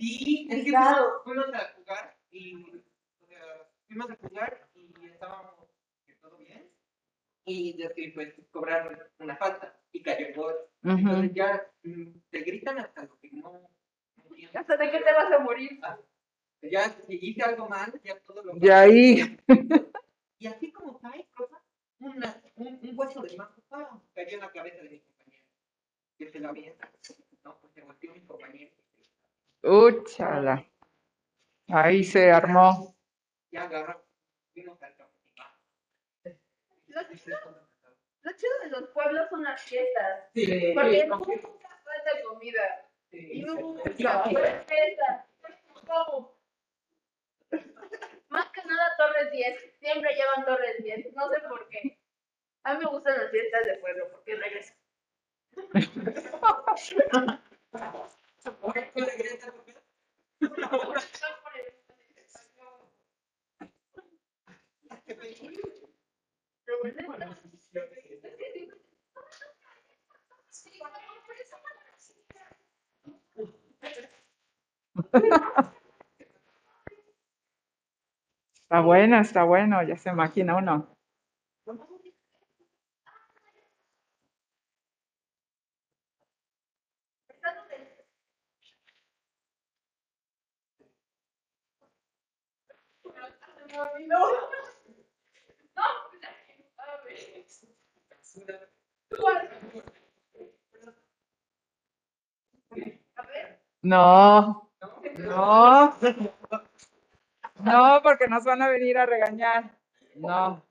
Y 0.00 0.48
es 0.50 0.64
que 0.64 0.72
fuimos 1.24 1.54
a 1.54 1.72
jugar 1.76 2.16
y 2.30 2.64
fuimos 3.86 4.10
a 4.10 4.16
jugar 4.16 4.68
y 4.74 5.06
estábamos. 5.06 5.65
Y 7.46 7.76
de 7.76 7.94
que 7.94 8.12
pues 8.12 8.34
cobraron 8.50 8.98
una 9.20 9.36
falta 9.36 9.78
y 9.92 10.02
cayó 10.02 10.26
el 10.26 10.34
gol. 10.34 10.54
Entonces 10.82 11.32
ya 11.32 11.66
mm, 11.84 12.18
te 12.28 12.40
gritan 12.40 12.78
hasta 12.78 13.04
lo 13.04 13.18
que 13.18 13.30
no, 13.32 13.52
no. 13.52 13.70
¿Hasta 14.52 14.76
de 14.76 14.90
qué 14.90 14.98
te 14.98 15.12
vas 15.12 15.32
a 15.32 15.38
morir? 15.38 15.80
Ya 16.62 16.90
si 16.90 17.18
hice 17.22 17.42
algo 17.42 17.68
mal, 17.68 17.98
ya 18.02 18.18
todo 18.20 18.42
lo 18.42 18.56
Y 18.56 18.68
ahí, 18.68 19.38
Y 20.38 20.46
así 20.48 20.70
como 20.70 20.98
cae, 20.98 21.26
cosa, 21.34 21.62
una, 22.00 22.42
un, 22.56 22.78
un 22.82 22.98
hueso 22.98 23.22
de 23.22 23.36
mango 23.36 23.62
¡pam! 23.68 24.02
cayó 24.12 24.34
en 24.34 24.40
la 24.40 24.50
cabeza 24.50 24.82
de 24.82 24.90
mi 24.90 25.00
compañero. 25.00 25.46
Que 26.18 26.30
se 26.30 26.40
lo 26.40 26.48
avienta. 26.50 26.90
No, 27.44 27.58
pues 27.60 27.72
se 27.72 27.80
volteó 27.82 28.12
mi 28.12 28.20
compañero. 28.20 28.74
úchala. 29.62 30.66
Ahí 31.68 32.04
se 32.04 32.30
armó. 32.30 32.94
Ya 33.50 33.62
agarró. 33.62 34.04
Vino 34.54 34.72
al 34.72 34.78
campo. 34.78 34.95
Lo 36.96 37.02
chido, 37.14 37.38
lo 38.22 38.32
chido 38.32 38.58
de 38.62 38.70
los 38.70 38.88
pueblos 38.88 39.28
son 39.28 39.42
las 39.44 39.60
fiestas. 39.60 40.30
Sí, 40.32 40.72
Porque 40.74 41.02
sí, 41.02 41.06
nunca 41.06 41.68
falta 41.84 42.22
comida. 42.26 42.88
sí, 43.10 43.28
Y 43.34 43.42
nunca 43.42 43.82
falta 44.22 44.64
fiesta. 44.66 45.26
¿Cómo? 45.86 46.34
Más 48.30 48.46
que 48.50 48.64
nada 48.64 48.96
Torres 48.96 49.30
10. 49.30 49.78
Siempre 49.78 50.14
llevan 50.14 50.46
Torres 50.46 50.82
10. 50.82 51.12
No 51.14 51.28
sé 51.28 51.40
por 51.46 51.68
qué. 51.68 51.98
A 52.64 52.74
mí 52.74 52.84
me 52.84 52.90
gustan 52.90 53.18
las 53.18 53.30
fiestas 53.30 53.66
de 53.66 53.76
pueblo 53.76 54.08
porque 54.12 54.34
regresan. 54.36 54.76
¿Por 58.62 58.72
qué 58.72 58.90
regresa? 58.94 59.52
Está 78.54 78.80
bueno, 78.80 79.18
está 79.20 79.44
bueno, 79.44 79.82
ya 79.82 79.96
se 79.96 80.10
imagina 80.10 80.56
uno. 80.56 80.94
No, 94.06 94.55
no, 103.82 104.70
no, 107.64 108.00
porque 108.02 108.26
nos 108.28 108.44
van 108.44 108.62
a 108.62 108.68
venir 108.68 108.98
a 108.98 109.06
regañar. 109.06 109.78
No. 110.16 110.62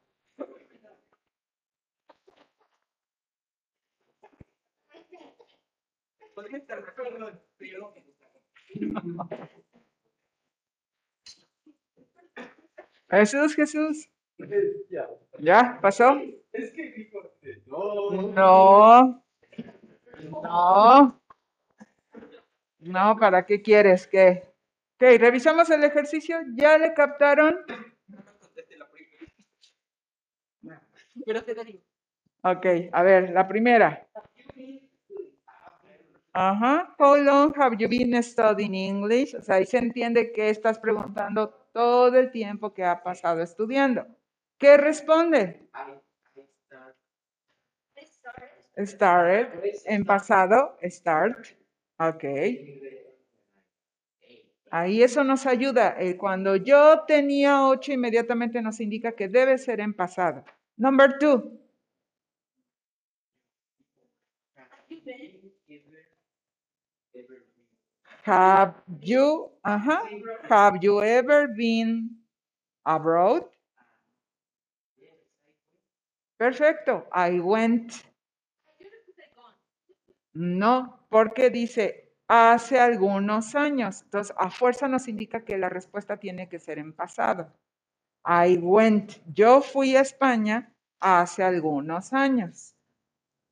Jesús, 13.10 13.56
Jesús. 13.56 14.10
Ya. 14.90 15.10
¿Ya? 15.40 15.80
¿Pasó? 15.82 16.20
Es 16.52 16.72
que 16.72 16.92
dijo, 16.92 17.20
no. 17.68 18.12
No. 18.12 19.24
No. 20.44 21.22
No, 22.80 23.18
¿para 23.18 23.46
qué 23.46 23.62
quieres 23.62 24.08
que? 24.08 24.44
Ok, 24.96 25.20
revisamos 25.20 25.70
el 25.70 25.84
ejercicio. 25.84 26.38
¿Ya 26.56 26.78
le 26.78 26.94
captaron? 26.94 27.58
No 28.08 28.18
me 28.18 28.24
conteste 28.40 28.78
la 28.78 28.88
primera. 28.90 30.82
Pero 31.26 31.44
te 31.44 31.66
digo. 31.66 31.80
Ok, 32.44 32.66
a 32.92 33.04
ver, 33.04 33.32
la 33.32 33.48
primera. 33.48 34.08
Ajá. 36.32 36.96
How 37.00 37.16
long 37.16 37.54
have 37.58 37.78
you 37.78 37.88
been 37.90 38.22
studying 38.22 38.76
English? 38.76 39.36
O 39.36 39.42
sea, 39.42 39.56
ahí 39.56 39.66
se 39.66 39.78
entiende 39.78 40.32
que 40.32 40.50
estás 40.50 40.78
preguntando 40.78 41.50
todo 41.72 42.16
el 42.18 42.30
tiempo 42.30 42.74
que 42.74 42.84
ha 42.84 43.02
pasado 43.02 43.42
estudiando. 43.42 44.06
¿Qué 44.58 44.78
responde? 44.78 45.70
Started. 48.78 49.48
En 49.86 50.04
pasado, 50.06 50.78
start. 50.84 51.48
Ok. 52.00 52.24
Ahí 54.72 55.04
eso 55.04 55.24
nos 55.24 55.46
ayuda. 55.46 55.96
Eh, 56.00 56.18
Cuando 56.18 56.56
yo 56.58 57.04
tenía 57.08 57.68
ocho, 57.68 57.94
inmediatamente 57.94 58.62
nos 58.62 58.80
indica 58.82 59.14
que 59.14 59.30
debe 59.30 59.58
ser 59.58 59.80
en 59.80 59.94
pasado. 59.94 60.44
Number 60.78 61.18
two. 61.18 61.60
Have 68.24 68.74
you, 69.00 69.52
ajá, 69.64 70.02
have 70.50 70.80
you 70.82 71.02
ever 71.02 71.48
been 71.48 72.10
abroad? 72.86 73.44
Perfecto. 76.38 77.08
I 77.14 77.40
went. 77.40 77.94
No, 80.34 81.00
porque 81.10 81.50
dice 81.50 82.14
hace 82.28 82.80
algunos 82.80 83.56
años. 83.56 84.02
Entonces, 84.04 84.36
a 84.38 84.50
fuerza 84.50 84.88
nos 84.88 85.08
indica 85.08 85.46
que 85.46 85.58
la 85.58 85.70
respuesta 85.70 86.18
tiene 86.18 86.50
que 86.50 86.60
ser 86.60 86.78
en 86.80 86.94
pasado. 86.94 87.52
I 88.26 88.58
went. 88.58 89.14
Yo 89.34 89.62
fui 89.62 89.96
a 89.96 90.02
España 90.02 90.74
hace 91.00 91.44
algunos 91.44 92.12
años 92.14 92.76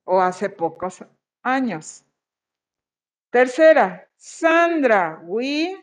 o 0.05 0.19
hace 0.21 0.49
pocos 0.49 1.05
años. 1.43 2.03
Tercera, 3.31 4.07
Sandra, 4.15 5.21
we. 5.25 5.75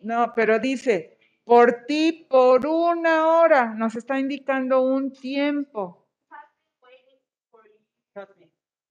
No, 0.00 0.32
pero 0.34 0.58
dice, 0.58 1.13
por 1.44 1.84
ti 1.86 2.26
por 2.28 2.66
una 2.66 3.26
hora, 3.26 3.74
nos 3.74 3.94
está 3.96 4.18
indicando 4.18 4.80
un 4.82 5.12
tiempo. 5.12 6.00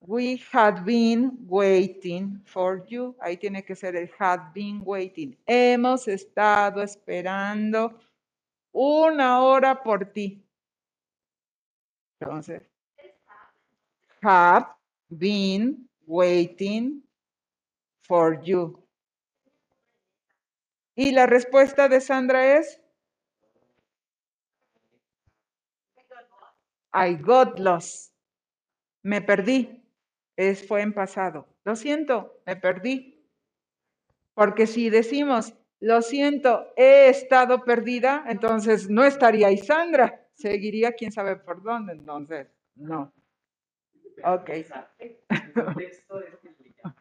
We 0.06 0.44
had 0.52 0.84
been 0.84 1.38
waiting 1.48 2.42
for 2.46 2.86
you. 2.88 3.16
Ahí 3.22 3.38
tiene 3.38 3.64
que 3.64 3.74
ser 3.74 3.96
el 3.96 4.10
had 4.20 4.54
been 4.54 4.82
waiting. 4.84 5.38
Hemos 5.48 6.08
estado 6.10 6.82
esperando 6.82 7.98
una 8.74 9.42
hora 9.42 9.82
por 9.82 10.12
ti. 10.12 10.44
Entonces, 12.20 12.62
have 14.22 14.68
been 15.10 15.88
waiting 16.06 17.02
for 18.02 18.42
you. 18.44 18.83
Y 20.96 21.12
la 21.12 21.26
respuesta 21.26 21.90
de 21.90 22.02
Sandra 22.02 22.58
es, 22.58 22.80
I 26.94 27.16
got 27.16 27.60
lost. 27.60 28.14
Me 29.02 29.22
perdí. 29.22 29.84
Es, 30.36 30.68
fue 30.68 30.82
en 30.82 30.94
pasado. 30.94 31.48
Lo 31.64 31.76
siento, 31.76 32.42
me 32.46 32.56
perdí. 32.56 33.26
Porque 34.34 34.68
si 34.68 34.90
decimos, 34.90 35.54
lo 35.80 36.02
siento, 36.02 36.72
he 36.76 37.10
estado 37.10 37.64
perdida, 37.64 38.24
entonces 38.28 38.90
no 38.90 39.04
estaría 39.04 39.48
ahí 39.48 39.58
Sandra. 39.58 40.28
Seguiría 40.34 40.94
quién 40.94 41.12
sabe 41.12 41.36
por 41.36 41.62
dónde. 41.62 41.94
Entonces, 41.94 42.48
no. 42.76 43.14
Ok. 44.24 44.50
El 45.00 45.54
contexto 45.54 46.22
es 46.22 46.38
complicado. 46.38 46.96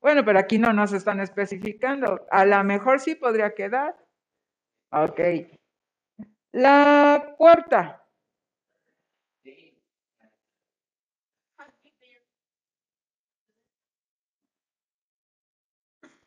Bueno, 0.00 0.24
pero 0.24 0.38
aquí 0.38 0.58
no 0.58 0.72
nos 0.72 0.92
están 0.92 1.20
especificando. 1.20 2.26
A 2.30 2.44
lo 2.46 2.64
mejor 2.64 3.00
sí 3.00 3.14
podría 3.14 3.54
quedar. 3.54 3.96
Ok. 4.92 5.20
La 6.52 7.34
cuarta. 7.36 8.02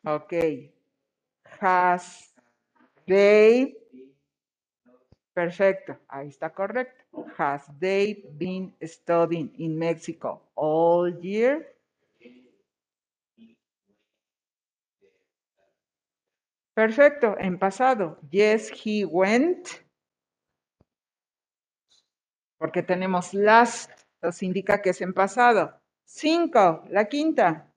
Ok. 0.06 0.34
Has 1.60 2.34
they. 3.08 3.76
Perfecto. 5.34 5.98
Ahí 6.08 6.28
está 6.28 6.54
correcto. 6.54 7.04
Has 7.38 7.66
they 7.80 8.24
been 8.38 8.76
studying 8.84 9.52
in 9.58 9.78
Mexico 9.80 10.44
all 10.56 11.20
year? 11.22 11.73
Perfecto, 16.74 17.36
en 17.38 17.60
pasado. 17.60 18.18
Yes, 18.32 18.72
he 18.72 19.06
went. 19.06 19.68
Porque 22.58 22.82
tenemos 22.82 23.34
last, 23.34 23.91
nos 24.22 24.41
indica 24.41 24.82
que 24.82 24.90
es 24.90 25.02
en 25.02 25.14
pasado. 25.14 25.80
Cinco, 26.06 26.84
la 26.90 27.06
quinta. 27.06 27.70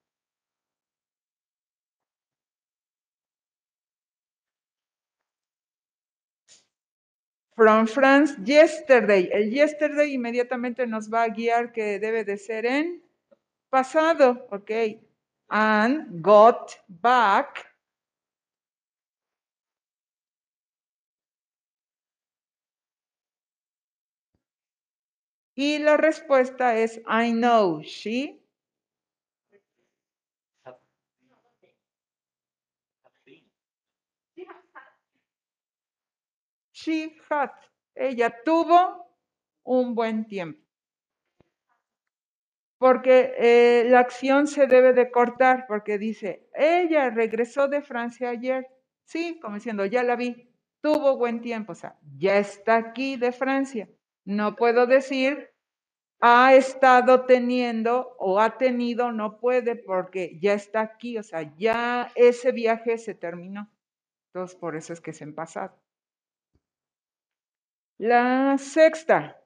From 7.55 7.87
France, 7.87 8.37
yesterday. 8.45 9.29
El 9.33 9.51
yesterday 9.51 10.15
inmediatamente 10.15 10.87
nos 10.87 11.11
va 11.13 11.23
a 11.23 11.29
guiar 11.29 11.73
que 11.73 11.99
debe 11.99 12.25
de 12.25 12.37
ser 12.37 12.67
en 12.67 13.03
pasado, 13.71 14.47
¿ok? 14.51 14.71
And 15.49 16.23
got 16.23 16.73
back. 16.89 17.76
Y 25.59 25.79
la 25.79 25.97
respuesta 25.97 26.77
es 26.77 26.99
I 27.09 27.33
know, 27.33 27.81
she. 27.81 28.43
She 36.73 37.17
had. 37.31 37.51
Ella 37.95 38.31
tuvo 38.45 39.11
un 39.65 39.95
buen 39.95 40.27
tiempo. 40.27 40.61
Porque 42.79 43.33
eh, 43.39 43.85
la 43.89 44.01
acción 44.01 44.47
se 44.47 44.67
debe 44.67 44.93
de 44.93 45.11
cortar, 45.11 45.65
porque 45.67 45.97
dice, 45.97 46.51
ella 46.55 47.09
regresó 47.09 47.67
de 47.67 47.81
Francia 47.81 48.29
ayer. 48.29 48.67
Sí, 49.05 49.41
como 49.41 49.55
diciendo, 49.55 49.87
ya 49.87 50.03
la 50.03 50.17
vi, 50.17 50.51
tuvo 50.83 51.17
buen 51.17 51.41
tiempo, 51.41 51.73
o 51.73 51.75
sea, 51.75 51.99
ya 52.19 52.37
está 52.37 52.77
aquí 52.77 53.17
de 53.17 53.33
Francia. 53.33 53.89
No 54.27 54.57
puedo 54.57 54.87
decir, 54.87 55.51
ha 56.21 56.55
estado 56.55 57.27
teniendo 57.27 58.17
o 58.19 58.41
ha 58.41 58.59
tenido, 58.59 59.13
no 59.13 59.39
puede, 59.39 59.77
porque 59.77 60.39
ya 60.41 60.55
está 60.55 60.81
aquí, 60.81 61.17
o 61.17 61.23
sea, 61.23 61.55
ya 61.57 62.11
ese 62.17 62.51
viaje 62.51 62.99
se 62.99 63.15
terminó. 63.15 63.71
Entonces, 64.29 64.57
por 64.59 64.75
eso 64.77 64.93
es 64.93 65.01
que 65.01 65.13
es 65.13 65.23
en 65.23 65.35
pasado. 65.35 65.79
La 67.99 68.59
sexta. 68.59 69.41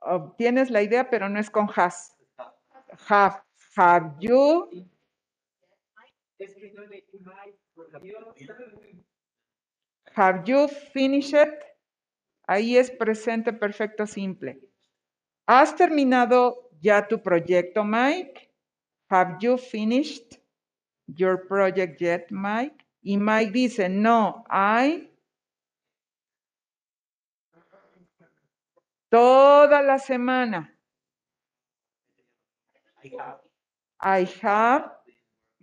Obtienes 0.00 0.70
la 0.70 0.82
idea, 0.82 1.10
pero 1.10 1.28
no 1.28 1.38
es 1.38 1.50
con 1.50 1.68
has. 1.76 2.16
Have, 3.08 3.42
have 3.76 4.16
you, 4.18 4.70
have 10.14 10.48
you 10.48 10.68
finished? 10.68 11.34
Ahí 12.48 12.76
es 12.76 12.90
presente 12.90 13.52
perfecto 13.52 14.06
simple. 14.06 14.58
¿Has 15.46 15.76
terminado 15.76 16.70
ya 16.80 17.06
tu 17.06 17.22
proyecto, 17.22 17.84
Mike? 17.84 18.50
Have 19.10 19.38
you 19.40 19.58
finished 19.58 20.40
your 21.06 21.46
project 21.46 22.00
yet, 22.00 22.30
Mike? 22.30 22.84
Y 23.02 23.16
Mike 23.16 23.52
dice, 23.52 23.88
no, 23.88 24.44
I. 24.50 25.10
Toda 29.10 29.82
la 29.82 29.98
semana. 29.98 30.74
I 34.00 34.24
have 34.42 34.97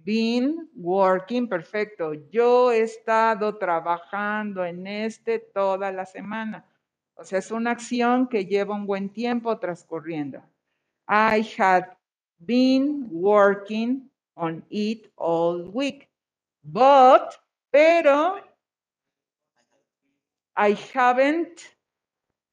been 0.05 0.69
working, 0.75 1.49
perfecto. 1.49 2.13
Yo 2.29 2.71
he 2.71 2.81
estado 2.81 3.57
trabajando 3.57 4.63
en 4.63 4.85
este 4.85 5.39
toda 5.39 5.91
la 5.91 6.05
semana. 6.05 6.63
O 7.15 7.23
sea, 7.23 7.39
es 7.39 7.49
una 7.49 7.71
acción 7.71 8.27
que 8.27 8.45
lleva 8.45 8.75
un 8.75 8.85
buen 8.85 9.09
tiempo 9.09 9.57
transcurriendo. 9.57 10.43
I 11.07 11.41
had 11.57 11.85
been 12.39 13.07
working 13.11 14.09
on 14.35 14.63
it 14.69 15.11
all 15.15 15.69
week. 15.73 16.07
But, 16.63 17.35
pero, 17.71 18.39
I 20.55 20.77
haven't, 20.93 21.75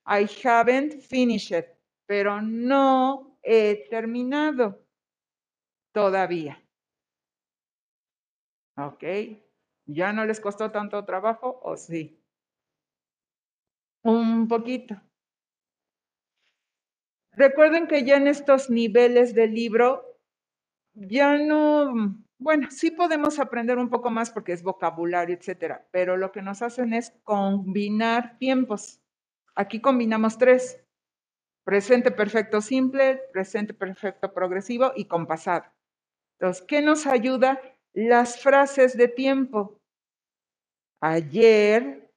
I 0.07 0.27
haven't 0.45 1.03
finished, 1.03 1.65
pero 2.07 2.41
no 2.41 3.39
he 3.43 3.87
terminado 3.91 4.79
todavía. 5.93 6.63
¿Ok? 8.77 9.05
¿Ya 9.87 10.13
no 10.13 10.25
les 10.25 10.41
costó 10.41 10.71
tanto 10.71 11.05
trabajo 11.05 11.61
o 11.63 11.77
sí? 11.77 12.23
Un 14.11 14.47
poquito. 14.49 14.95
Recuerden 17.35 17.87
que 17.87 18.05
ya 18.05 18.17
en 18.17 18.27
estos 18.27 18.69
niveles 18.69 19.35
del 19.35 19.55
libro, 19.55 20.05
ya 20.95 21.39
no, 21.39 22.17
bueno, 22.39 22.69
sí 22.71 22.91
podemos 22.93 23.39
aprender 23.41 23.79
un 23.79 23.91
poco 23.91 24.11
más 24.11 24.31
porque 24.31 24.53
es 24.53 24.63
vocabulario, 24.63 25.37
etcétera, 25.37 25.87
pero 25.93 26.17
lo 26.17 26.33
que 26.33 26.43
nos 26.43 26.63
hacen 26.63 26.95
es 26.95 27.13
combinar 27.25 28.39
tiempos. 28.39 29.01
Aquí 29.57 29.81
combinamos 29.81 30.39
tres: 30.39 30.81
presente 31.65 32.11
perfecto 32.13 32.61
simple, 32.63 33.21
presente 33.33 33.75
perfecto 33.75 34.35
progresivo 34.35 34.93
y 34.97 35.07
compasado. 35.07 35.65
Entonces, 36.41 36.65
¿qué 36.69 36.83
nos 36.83 37.07
ayuda? 37.07 37.61
Las 37.95 38.41
frases 38.41 38.97
de 38.97 39.09
tiempo. 39.09 39.79
Ayer, 41.01 42.11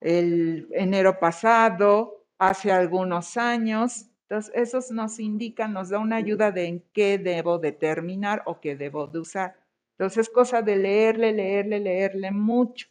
el 0.00 0.68
enero 0.72 1.18
pasado, 1.18 2.26
hace 2.38 2.72
algunos 2.72 3.36
años. 3.36 4.06
Entonces, 4.28 4.52
esos 4.54 4.90
nos 4.90 5.18
indican, 5.20 5.72
nos 5.72 5.90
da 5.90 5.98
una 5.98 6.16
ayuda 6.16 6.50
de 6.50 6.66
en 6.66 6.84
qué 6.92 7.18
debo 7.18 7.58
determinar 7.58 8.42
o 8.46 8.60
qué 8.60 8.76
debo 8.76 9.06
de 9.06 9.20
usar. 9.20 9.56
Entonces, 9.96 10.28
es 10.28 10.34
cosa 10.34 10.62
de 10.62 10.76
leerle, 10.76 11.32
leerle, 11.32 11.80
leerle 11.80 12.30
mucho. 12.30 12.88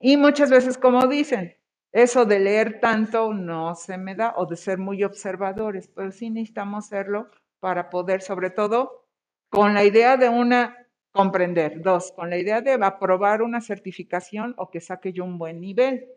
Y 0.00 0.16
muchas 0.16 0.50
veces, 0.50 0.76
como 0.76 1.06
dicen, 1.06 1.56
eso 1.92 2.26
de 2.26 2.40
leer 2.40 2.80
tanto 2.80 3.32
no 3.32 3.74
se 3.74 3.96
me 3.96 4.14
da 4.14 4.34
o 4.36 4.46
de 4.46 4.56
ser 4.56 4.78
muy 4.78 5.02
observadores, 5.04 5.88
pero 5.88 6.10
sí 6.10 6.28
necesitamos 6.28 6.86
hacerlo 6.86 7.30
para 7.60 7.88
poder, 7.88 8.20
sobre 8.20 8.50
todo, 8.50 9.06
con 9.48 9.74
la 9.74 9.84
idea 9.84 10.16
de 10.16 10.28
una, 10.28 10.83
comprender. 11.14 11.80
Dos, 11.80 12.12
con 12.12 12.28
la 12.28 12.36
idea 12.36 12.60
de 12.60 12.72
aprobar 12.72 13.40
una 13.40 13.60
certificación 13.60 14.52
o 14.58 14.68
que 14.68 14.80
saque 14.80 15.12
yo 15.12 15.24
un 15.24 15.38
buen 15.38 15.60
nivel. 15.60 16.08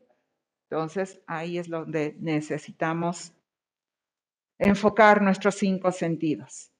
Entonces, 0.69 1.21
ahí 1.27 1.59
es 1.59 1.69
donde 1.69 2.15
necesitamos 2.19 3.31
enfocar 4.57 5.21
nuestros 5.21 5.55
cinco 5.55 5.91
sentidos. 5.91 6.71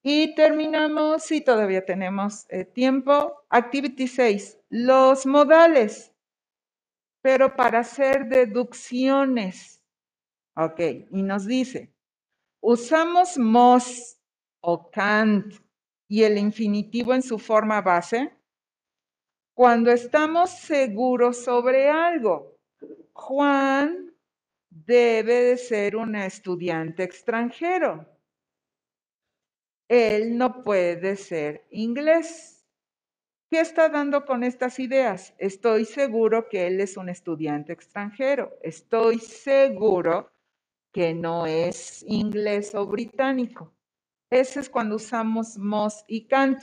Y 0.00 0.36
terminamos, 0.36 1.24
si 1.24 1.40
todavía 1.40 1.84
tenemos 1.84 2.46
eh, 2.50 2.64
tiempo, 2.64 3.42
activity 3.50 4.06
6, 4.06 4.60
los 4.70 5.26
modales, 5.26 6.14
pero 7.20 7.56
para 7.56 7.80
hacer 7.80 8.26
deducciones. 8.26 9.82
Ok, 10.54 10.80
y 11.10 11.22
nos 11.22 11.46
dice, 11.46 11.92
usamos 12.60 13.36
must 13.36 14.20
o 14.60 14.88
can't 14.88 15.65
y 16.08 16.22
el 16.22 16.38
infinitivo 16.38 17.14
en 17.14 17.22
su 17.22 17.38
forma 17.38 17.80
base 17.80 18.32
cuando 19.54 19.90
estamos 19.90 20.50
seguros 20.50 21.42
sobre 21.42 21.88
algo. 21.88 22.58
Juan 23.14 24.14
debe 24.68 25.42
de 25.42 25.56
ser 25.56 25.96
un 25.96 26.14
estudiante 26.14 27.02
extranjero. 27.02 28.06
Él 29.88 30.36
no 30.36 30.62
puede 30.62 31.16
ser 31.16 31.66
inglés. 31.70 32.66
¿Qué 33.48 33.60
está 33.60 33.88
dando 33.88 34.26
con 34.26 34.42
estas 34.42 34.78
ideas? 34.78 35.32
Estoy 35.38 35.84
seguro 35.84 36.48
que 36.48 36.66
él 36.66 36.80
es 36.80 36.96
un 36.96 37.08
estudiante 37.08 37.72
extranjero. 37.72 38.58
Estoy 38.62 39.20
seguro 39.20 40.32
que 40.92 41.14
no 41.14 41.46
es 41.46 42.04
inglés 42.06 42.74
o 42.74 42.84
británico. 42.86 43.75
Ese 44.36 44.60
es 44.60 44.68
cuando 44.68 44.96
usamos 44.96 45.56
must 45.56 46.04
y 46.06 46.26
can't. 46.26 46.62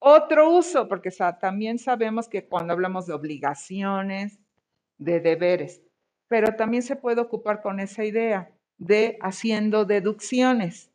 Otro 0.00 0.50
uso, 0.50 0.88
porque 0.88 1.10
también 1.40 1.78
sabemos 1.78 2.28
que 2.28 2.46
cuando 2.48 2.72
hablamos 2.72 3.06
de 3.06 3.14
obligaciones, 3.14 4.40
de 4.98 5.20
deberes, 5.20 5.82
pero 6.28 6.56
también 6.56 6.82
se 6.82 6.96
puede 6.96 7.20
ocupar 7.20 7.62
con 7.62 7.78
esa 7.78 8.04
idea 8.04 8.50
de 8.76 9.18
haciendo 9.20 9.84
deducciones. 9.84 10.90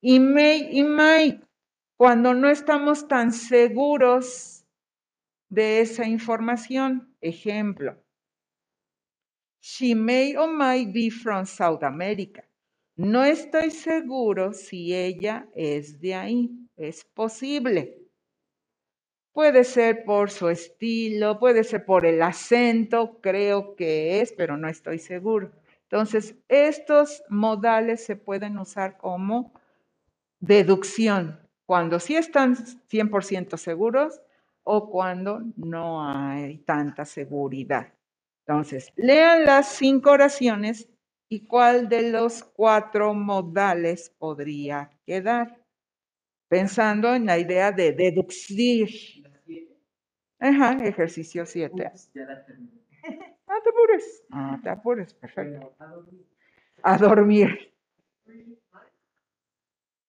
Y 0.00 0.20
may 0.20 0.68
y 0.70 0.84
might, 0.84 1.42
cuando 1.96 2.34
no 2.34 2.50
estamos 2.50 3.08
tan 3.08 3.32
seguros 3.32 4.64
de 5.48 5.80
esa 5.80 6.06
información. 6.06 7.16
Ejemplo, 7.22 7.96
she 9.60 9.94
may 9.94 10.36
or 10.36 10.52
might 10.52 10.92
be 10.92 11.10
from 11.10 11.46
South 11.46 11.82
America. 11.82 12.43
No 12.96 13.24
estoy 13.24 13.70
seguro 13.72 14.52
si 14.52 14.94
ella 14.94 15.48
es 15.54 16.00
de 16.00 16.14
ahí. 16.14 16.50
Es 16.76 17.04
posible. 17.04 17.98
Puede 19.32 19.64
ser 19.64 20.04
por 20.04 20.30
su 20.30 20.48
estilo, 20.48 21.40
puede 21.40 21.64
ser 21.64 21.84
por 21.84 22.06
el 22.06 22.22
acento, 22.22 23.18
creo 23.20 23.74
que 23.74 24.20
es, 24.20 24.32
pero 24.32 24.56
no 24.56 24.68
estoy 24.68 25.00
seguro. 25.00 25.50
Entonces, 25.82 26.36
estos 26.48 27.24
modales 27.28 28.04
se 28.04 28.14
pueden 28.14 28.58
usar 28.58 28.96
como 28.96 29.52
deducción, 30.38 31.40
cuando 31.66 31.98
sí 31.98 32.14
están 32.14 32.56
100% 32.56 33.56
seguros 33.56 34.20
o 34.62 34.88
cuando 34.88 35.42
no 35.56 36.08
hay 36.08 36.58
tanta 36.58 37.04
seguridad. 37.04 37.92
Entonces, 38.46 38.92
lean 38.96 39.46
las 39.46 39.68
cinco 39.68 40.12
oraciones 40.12 40.88
y 41.34 41.40
cuál 41.48 41.88
de 41.88 42.10
los 42.12 42.44
cuatro 42.44 43.12
modales 43.12 44.08
podría 44.18 44.88
quedar, 45.04 45.58
pensando 46.48 47.12
en 47.12 47.26
la 47.26 47.38
idea 47.38 47.72
de 47.72 47.90
deducir. 47.92 48.88
Ajá, 50.38 50.72
ejercicio 50.84 51.44
7. 51.44 51.90
No 53.46 53.62
te 53.62 53.68
apures. 53.70 54.24
No 54.30 54.60
te 54.62 54.68
apures, 54.70 55.14
perfecto. 55.14 55.76
A 56.82 56.98
dormir. 56.98 57.72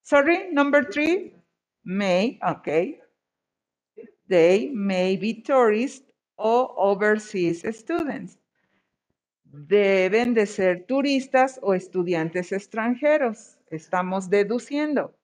Sorry, 0.03 0.52
number 0.52 0.84
three. 0.84 1.35
May, 1.84 2.39
okay. 2.41 2.99
They 4.27 4.69
may 4.69 5.15
be 5.15 5.41
tourists 5.41 6.10
or 6.38 6.73
overseas 6.80 7.64
students. 7.77 8.38
Deben 9.57 10.34
de 10.34 10.45
ser 10.45 10.86
turistas 10.86 11.60
o 11.61 11.73
estudiantes 11.73 12.52
extranjeros. 12.52 13.57
Estamos 13.69 14.30
deduciendo. 14.30 15.15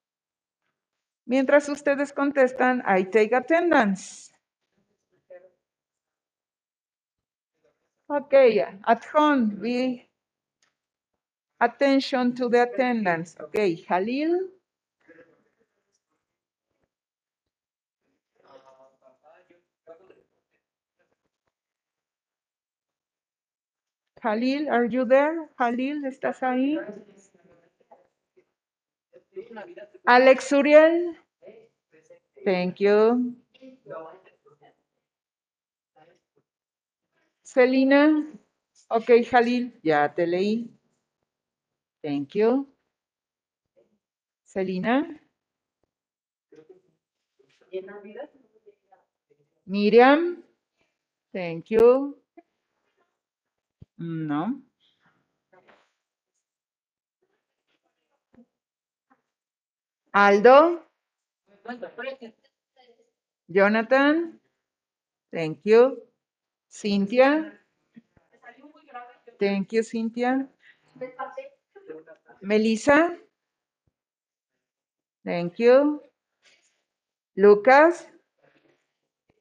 Mientras 1.25 1.67
ustedes 1.67 2.13
contestan, 2.13 2.81
I 2.87 3.03
take 3.03 3.35
attendance. 3.35 4.31
Okay, 8.09 8.59
at 8.59 9.05
home, 9.13 9.57
be 9.61 10.09
attention 11.59 12.33
to 12.35 12.49
the 12.49 12.61
attendance. 12.61 13.35
Okay, 13.39 13.83
Halil. 13.87 14.49
Halil, 24.22 24.69
are 24.69 24.85
you 24.85 25.03
there? 25.03 25.49
Halil, 25.57 26.06
¿estás 26.06 26.43
ahí? 26.43 26.80
Alex 30.06 30.52
Uriel. 30.52 31.18
Thank 32.45 32.80
you. 32.80 33.35
Celina. 37.43 38.27
Ok, 38.89 39.10
Jalil, 39.30 39.73
ya 39.81 40.14
te 40.14 40.27
leí. 40.27 40.69
Thank 42.03 42.35
you. 42.35 42.68
Celina. 44.45 45.19
Miriam. 49.65 50.43
Thank 51.34 51.72
you. 51.72 52.20
No. 54.01 54.59
Aldo. 60.11 60.81
Jonathan. 63.47 64.39
Thank 65.31 65.59
you. 65.65 66.01
Cynthia. 66.67 67.51
Thank 69.39 69.71
you, 69.73 69.83
Cynthia. 69.83 70.47
Melissa. 72.41 73.17
Thank 75.23 75.59
you. 75.59 76.01
Lucas. 77.37 78.07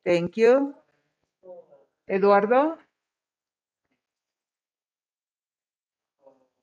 Thank 0.05 0.37
you. 0.37 0.75
Eduardo. 2.07 2.77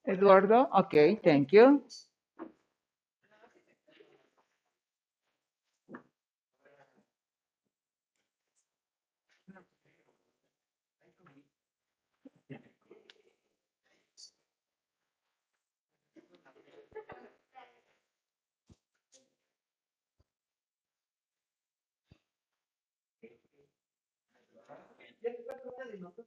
Eduardo. 0.07 0.67
Okay, 0.73 1.19
thank 1.23 1.53
you. 1.53 1.83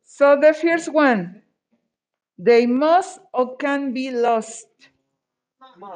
So 0.05 0.39
the 0.39 0.53
first 0.53 0.93
one, 0.93 1.43
they 2.43 2.65
must 2.65 3.21
or 3.35 3.57
can 3.57 3.93
be 3.93 4.11
lost. 4.11 4.67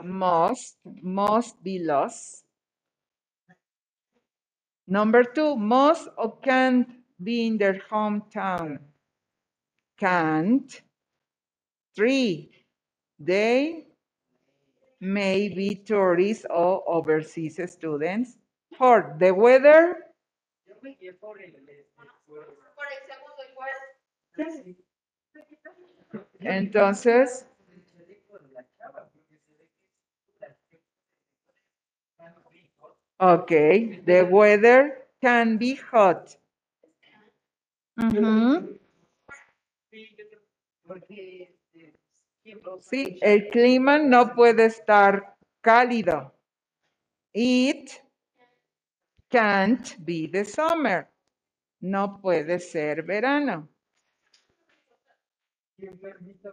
Must, 0.03 0.77
must 1.03 1.63
be 1.65 1.79
lost. 1.79 2.45
Number 4.87 5.25
two, 5.25 5.57
must 5.57 6.09
or 6.19 6.37
can't 6.41 6.87
be 7.23 7.47
in 7.47 7.57
their 7.57 7.81
hometown. 7.91 8.79
Can't. 9.99 10.83
Three, 11.97 12.51
they 13.19 13.87
may 15.01 15.49
be 15.49 15.75
tourists 15.77 16.45
or 16.51 16.85
overseas 16.87 17.59
students. 17.73 18.37
Four, 18.77 19.17
the 19.19 19.33
weather. 19.33 19.97
Entonces, 26.41 27.47
okay, 33.21 34.01
the 34.07 34.23
weather 34.25 35.09
can 35.21 35.59
be 35.59 35.77
hot. 35.77 36.37
Ujú. 37.99 38.79
Sí, 42.81 43.19
el 43.23 43.49
clima 43.49 43.99
no 43.99 44.35
puede 44.35 44.67
estar 44.67 45.37
cálido. 45.63 46.35
It 47.33 47.91
can't 49.31 49.97
be 50.05 50.29
the 50.29 50.45
summer. 50.45 51.09
No 51.81 52.21
puede 52.21 52.61
ser 52.61 53.03
verano. 53.03 53.69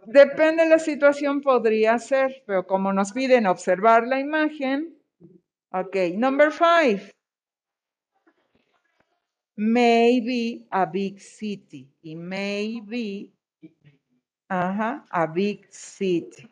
Depende 0.06 0.64
de 0.64 0.70
la 0.70 0.78
situación, 0.78 1.40
podría 1.40 1.98
ser, 1.98 2.42
pero 2.46 2.66
como 2.66 2.92
nos 2.92 3.12
piden 3.12 3.46
observar 3.46 4.06
la 4.06 4.18
imagen. 4.18 4.98
Ok, 5.70 5.96
number 6.16 6.50
five. 6.50 7.12
Maybe 9.56 10.66
a 10.70 10.86
big 10.86 11.20
city. 11.20 11.88
Y 12.02 12.16
maybe, 12.16 13.30
ajá, 14.48 15.06
a 15.10 15.26
big 15.26 15.66
city. 15.70 16.48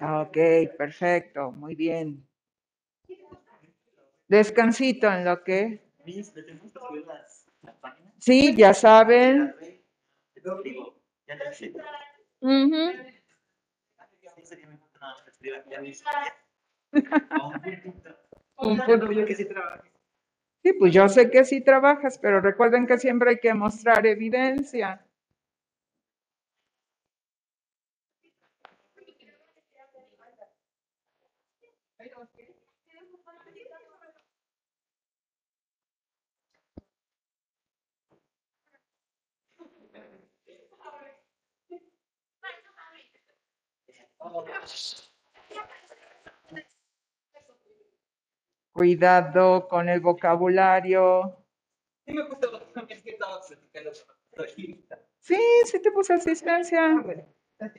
Ok, 0.00 0.36
perfecto, 0.76 1.52
muy 1.52 1.74
bien. 1.74 2.24
Descansito 4.28 5.10
en 5.10 5.24
lo 5.24 5.42
que. 5.42 5.80
Sí, 8.18 8.54
ya 8.56 8.74
saben. 8.74 9.54
Ujú. 12.40 12.82
Un 18.58 18.76
punto. 18.84 19.08
Sí, 20.62 20.72
pues 20.74 20.92
yo 20.92 21.08
sé 21.08 21.30
que 21.30 21.44
sí 21.44 21.60
trabajas, 21.62 22.18
pero 22.18 22.40
recuerden 22.40 22.86
que 22.86 22.98
siempre 22.98 23.30
hay 23.30 23.38
que 23.40 23.54
mostrar 23.54 24.06
evidencia. 24.06 25.04
Cuidado 48.72 49.66
con 49.68 49.88
el 49.88 50.00
vocabulario. 50.00 51.44
Sí. 54.46 54.84
Sí, 55.20 55.82
te 55.82 55.90
puse 55.92 56.14
asistencia. 56.14 56.80
Ah. 57.60 57.72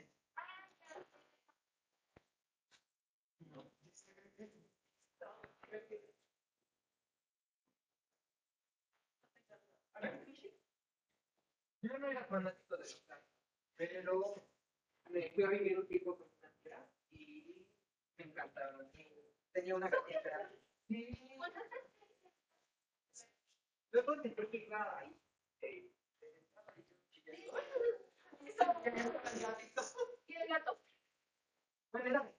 Yo 11.81 11.97
no 11.97 12.11
era 12.11 12.25
fanático 12.25 12.75
de 12.75 12.85
pero 13.77 14.35
me 15.09 15.21
fui 15.29 15.43
a 15.43 15.47
vivir 15.47 15.79
un 15.79 15.87
tiempo 15.87 16.17
con 16.17 16.27
una 16.37 16.51
tía 16.61 16.85
y 17.11 17.65
Tenía 19.53 19.75
una 19.75 19.89
gatita. 19.89 20.51
Luego 23.91 24.15
ahí, 24.97 25.21
gato. 30.47 30.79
Bueno, 31.91 32.09
era- 32.09 32.33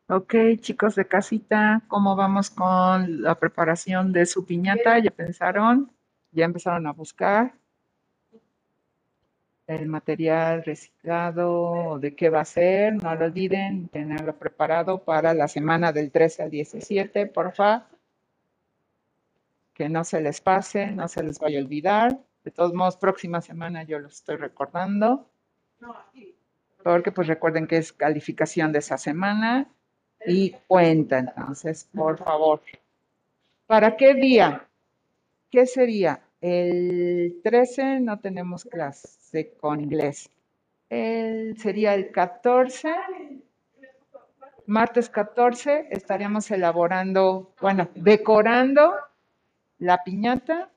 Ok, 0.09 0.35
chicos 0.61 0.95
de 0.95 1.07
casita, 1.09 1.83
¿cómo 1.89 2.17
vamos 2.17 2.51
con 2.51 3.23
la 3.23 3.35
preparación 3.39 4.13
de 4.13 4.27
su 4.27 4.45
piñata? 4.45 4.99
¿Ya 4.99 5.11
pensaron? 5.11 5.91
¿Ya 6.33 6.45
empezaron 6.45 6.87
a 6.87 6.93
buscar 6.93 7.55
el 9.67 9.87
material 9.87 10.65
reciclado? 10.65 11.99
¿De 11.99 12.15
qué 12.15 12.31
va 12.31 12.41
a 12.41 12.45
ser? 12.45 12.95
No 12.95 13.15
lo 13.15 13.27
olviden, 13.27 13.89
tenerlo 13.89 14.37
preparado 14.37 15.03
para 15.03 15.35
la 15.35 15.49
semana 15.49 15.93
del 15.93 16.11
13 16.11 16.45
al 16.45 16.51
17, 16.51 17.27
porfa. 17.27 17.89
Que 19.75 19.89
no 19.89 20.05
se 20.05 20.21
les 20.21 20.41
pase, 20.41 20.91
no 20.91 21.09
se 21.09 21.23
les 21.23 21.39
vaya 21.39 21.59
a 21.59 21.63
olvidar. 21.63 22.19
De 22.45 22.51
todos 22.51 22.75
modos, 22.75 22.97
próxima 22.97 23.41
semana 23.41 23.85
yo 23.85 23.99
lo 23.99 24.09
estoy 24.09 24.37
recordando. 24.37 25.29
Porque 26.83 27.13
pues 27.13 27.29
recuerden 27.29 27.67
que 27.67 27.77
es 27.79 27.93
calificación 27.93 28.73
de 28.73 28.81
esa 28.81 28.99
semana 28.99 29.69
y 30.27 30.51
cuenta. 30.67 31.19
Entonces, 31.19 31.89
por 31.95 32.19
favor. 32.19 32.61
¿Para 33.67 33.97
qué 33.97 34.15
día? 34.15 34.67
¿Qué 35.51 35.67
sería? 35.67 36.21
El 36.43 37.41
13 37.45 38.01
no 38.01 38.19
tenemos 38.19 38.65
clase 38.65 39.55
con 39.61 39.81
inglés. 39.81 40.29
El, 40.91 41.57
sería 41.57 41.95
el 41.95 42.11
14. 42.11 42.93
Martes 44.67 45.09
14 45.09 45.87
estaríamos 45.91 46.51
elaborando, 46.51 47.53
bueno, 47.61 47.89
decorando 47.95 48.93
la 49.79 50.03
piñata 50.03 50.69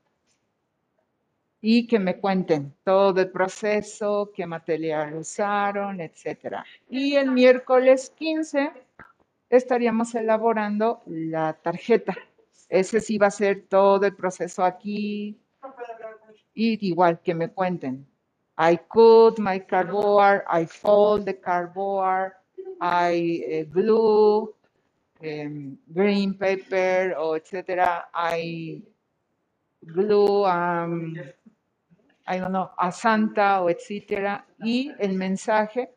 y 1.61 1.87
que 1.87 1.97
me 1.97 2.17
cuenten 2.19 2.75
todo 2.83 3.21
el 3.21 3.31
proceso, 3.31 4.31
qué 4.35 4.45
material 4.45 5.15
usaron, 5.15 5.99
etcétera. 5.99 6.63
Y 6.89 7.15
el 7.15 7.31
miércoles 7.31 8.13
15 8.15 8.71
estaríamos 9.49 10.13
elaborando 10.13 11.01
la 11.07 11.53
tarjeta. 11.53 12.15
Ese 12.69 12.99
sí 13.01 13.17
va 13.17 13.27
a 13.27 13.31
ser 13.31 13.65
todo 13.67 14.05
el 14.05 14.15
proceso 14.15 14.63
aquí. 14.63 15.39
Y 16.55 16.87
igual 16.87 17.21
que 17.21 17.35
me 17.35 17.49
cuenten. 17.49 18.07
I 18.57 18.77
cut 18.87 19.37
my 19.37 19.59
cardboard, 19.59 20.43
I 20.49 20.65
fold 20.65 21.25
the 21.25 21.39
cardboard, 21.39 22.31
I 22.81 23.43
eh, 23.47 23.65
glue 23.65 24.53
em, 25.21 25.77
green 25.87 26.37
paper, 26.37 27.15
o 27.17 27.35
etcétera. 27.35 28.09
I 28.13 28.81
glue, 29.81 30.45
um, 30.45 31.15
I 32.27 32.39
don't 32.39 32.51
know, 32.51 32.71
a 32.77 32.91
Santa 32.91 33.61
o 33.61 33.69
etcétera. 33.69 34.45
Y 34.63 34.91
el 34.99 35.13
mensaje 35.13 35.91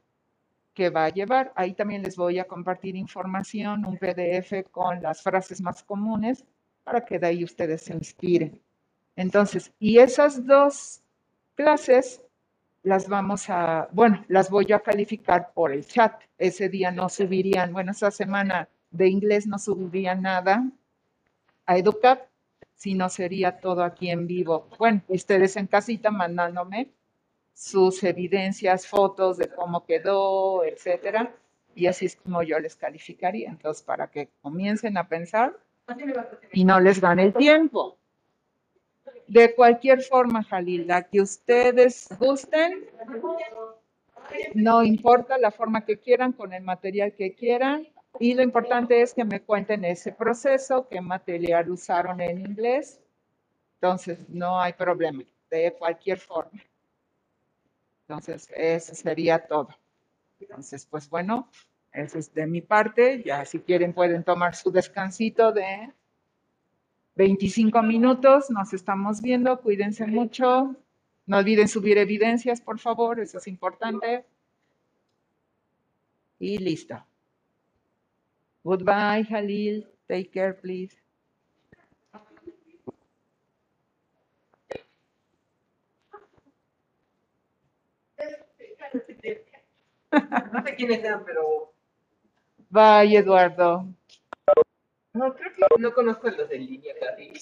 que 0.78 0.90
va 0.90 1.06
a 1.06 1.09
llevar. 1.09 1.52
Ahí 1.56 1.74
también 1.74 2.05
les 2.05 2.16
voy 2.16 2.39
a 2.39 2.47
compartir 2.47 2.94
información, 2.94 3.85
un 3.85 3.98
PDF 3.98 4.70
con 4.70 5.02
las 5.02 5.22
frases 5.22 5.60
más 5.60 5.82
comunes 5.82 6.44
para 6.85 7.05
que 7.05 7.18
de 7.18 7.26
ahí 7.26 7.43
ustedes 7.43 7.82
se 7.82 7.94
inspiren. 7.94 8.62
Entonces, 9.19 9.73
y 9.81 9.99
esas 9.99 10.47
dos 10.47 11.01
clases 11.57 12.23
las 12.85 13.09
vamos 13.09 13.51
a, 13.51 13.89
bueno, 13.90 14.24
las 14.28 14.49
voy 14.49 14.73
a 14.73 14.78
calificar 14.78 15.51
por 15.55 15.73
el 15.73 15.85
chat. 15.85 16.23
Ese 16.39 16.69
día 16.69 16.93
no 16.93 17.09
subirían, 17.09 17.73
bueno, 17.73 17.90
esa 17.90 18.12
semana 18.12 18.69
de 18.93 19.09
inglés 19.09 19.49
no 19.49 19.59
subiría 19.59 20.15
nada 20.15 20.70
a 21.66 21.77
Educap, 21.77 22.28
sino 22.77 23.09
sería 23.09 23.59
todo 23.59 23.82
aquí 23.82 24.09
en 24.09 24.28
vivo. 24.28 24.69
Bueno, 24.78 25.03
ustedes 25.09 25.57
en 25.57 25.66
casita 25.66 26.12
mandándome 26.12 26.93
sus 27.53 28.05
evidencias, 28.05 28.86
fotos 28.86 29.36
de 29.36 29.49
cómo 29.49 29.85
quedó, 29.85 30.62
etcétera, 30.62 31.35
y 31.74 31.89
así 31.89 32.07
es 32.07 32.15
como 32.15 32.45
yo 32.45 32.61
les 32.61 32.77
calificaría. 32.77 33.51
Entonces, 33.51 33.82
para 33.82 34.12
que 34.12 34.28
comiencen 34.43 34.97
a 34.97 35.09
pensar 35.09 35.59
y 36.53 36.65
no 36.65 36.78
les 36.78 37.01
gane 37.01 37.24
el 37.24 37.35
tiempo. 37.35 37.99
De 39.29 39.55
cualquier 39.55 40.03
forma, 40.03 40.43
Jalil, 40.43 40.87
la 40.87 41.03
que 41.03 41.21
ustedes 41.21 42.09
gusten, 42.19 42.87
no 44.55 44.83
importa 44.83 45.37
la 45.37 45.51
forma 45.51 45.85
que 45.85 45.99
quieran, 45.99 46.33
con 46.33 46.55
el 46.55 46.63
material 46.63 47.13
que 47.13 47.35
quieran, 47.35 47.87
y 48.19 48.35
lo 48.35 48.43
importante 48.43 49.03
es 49.03 49.13
que 49.13 49.25
me 49.25 49.43
cuenten 49.43 49.85
ese 49.85 50.13
proceso, 50.13 50.89
qué 50.89 51.03
material 51.03 51.71
usaron 51.71 52.23
en 52.23 52.41
inglés. 52.41 53.01
Entonces, 53.75 54.19
no 54.29 54.61
hay 54.61 54.73
problema, 54.73 55.23
de 55.51 55.75
cualquier 55.75 56.19
forma. 56.19 56.61
Entonces, 58.09 58.49
eso 58.57 58.95
sería 58.95 59.47
todo. 59.47 59.69
Entonces, 60.41 60.87
pues 60.87 61.09
bueno, 61.11 61.51
eso 61.93 62.19
es 62.19 62.33
de 62.33 62.47
mi 62.47 62.63
parte. 62.63 63.23
Ya 63.23 63.45
si 63.45 63.61
quieren 63.61 63.93
pueden 63.93 64.25
tomar 64.25 64.55
su 64.55 64.71
descansito 64.71 65.53
de 65.53 65.93
25 67.19 67.82
minutos, 67.82 68.49
nos 68.49 68.73
estamos 68.73 69.20
viendo, 69.20 69.61
cuídense 69.61 70.07
mucho. 70.07 70.77
No 71.27 71.39
olviden 71.39 71.66
subir 71.66 71.99
evidencias, 71.99 72.61
por 72.61 72.78
favor, 72.78 73.19
eso 73.19 73.39
es 73.39 73.49
importante. 73.49 74.24
Y 76.39 76.59
listo. 76.59 77.05
Goodbye, 78.62 79.27
Halil. 79.28 79.85
Take 80.07 80.31
care, 80.31 80.55
please. 80.55 80.97
No 90.53 90.62
sé 90.65 90.74
quiénes 90.77 91.03
sean, 91.03 91.23
pero 91.27 91.74
Bye, 92.70 93.16
Eduardo. 93.16 93.86
No 95.19 95.35
creo 95.35 95.53
que 95.53 95.81
no 95.81 95.93
conozco 95.93 96.31
los 96.31 96.49
de 96.49 96.59
línea 96.59 96.95
casi. 97.01 97.32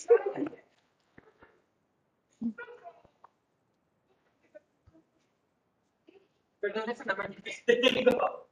Perdón, 6.60 6.90
es 6.90 7.00
una. 7.00 8.45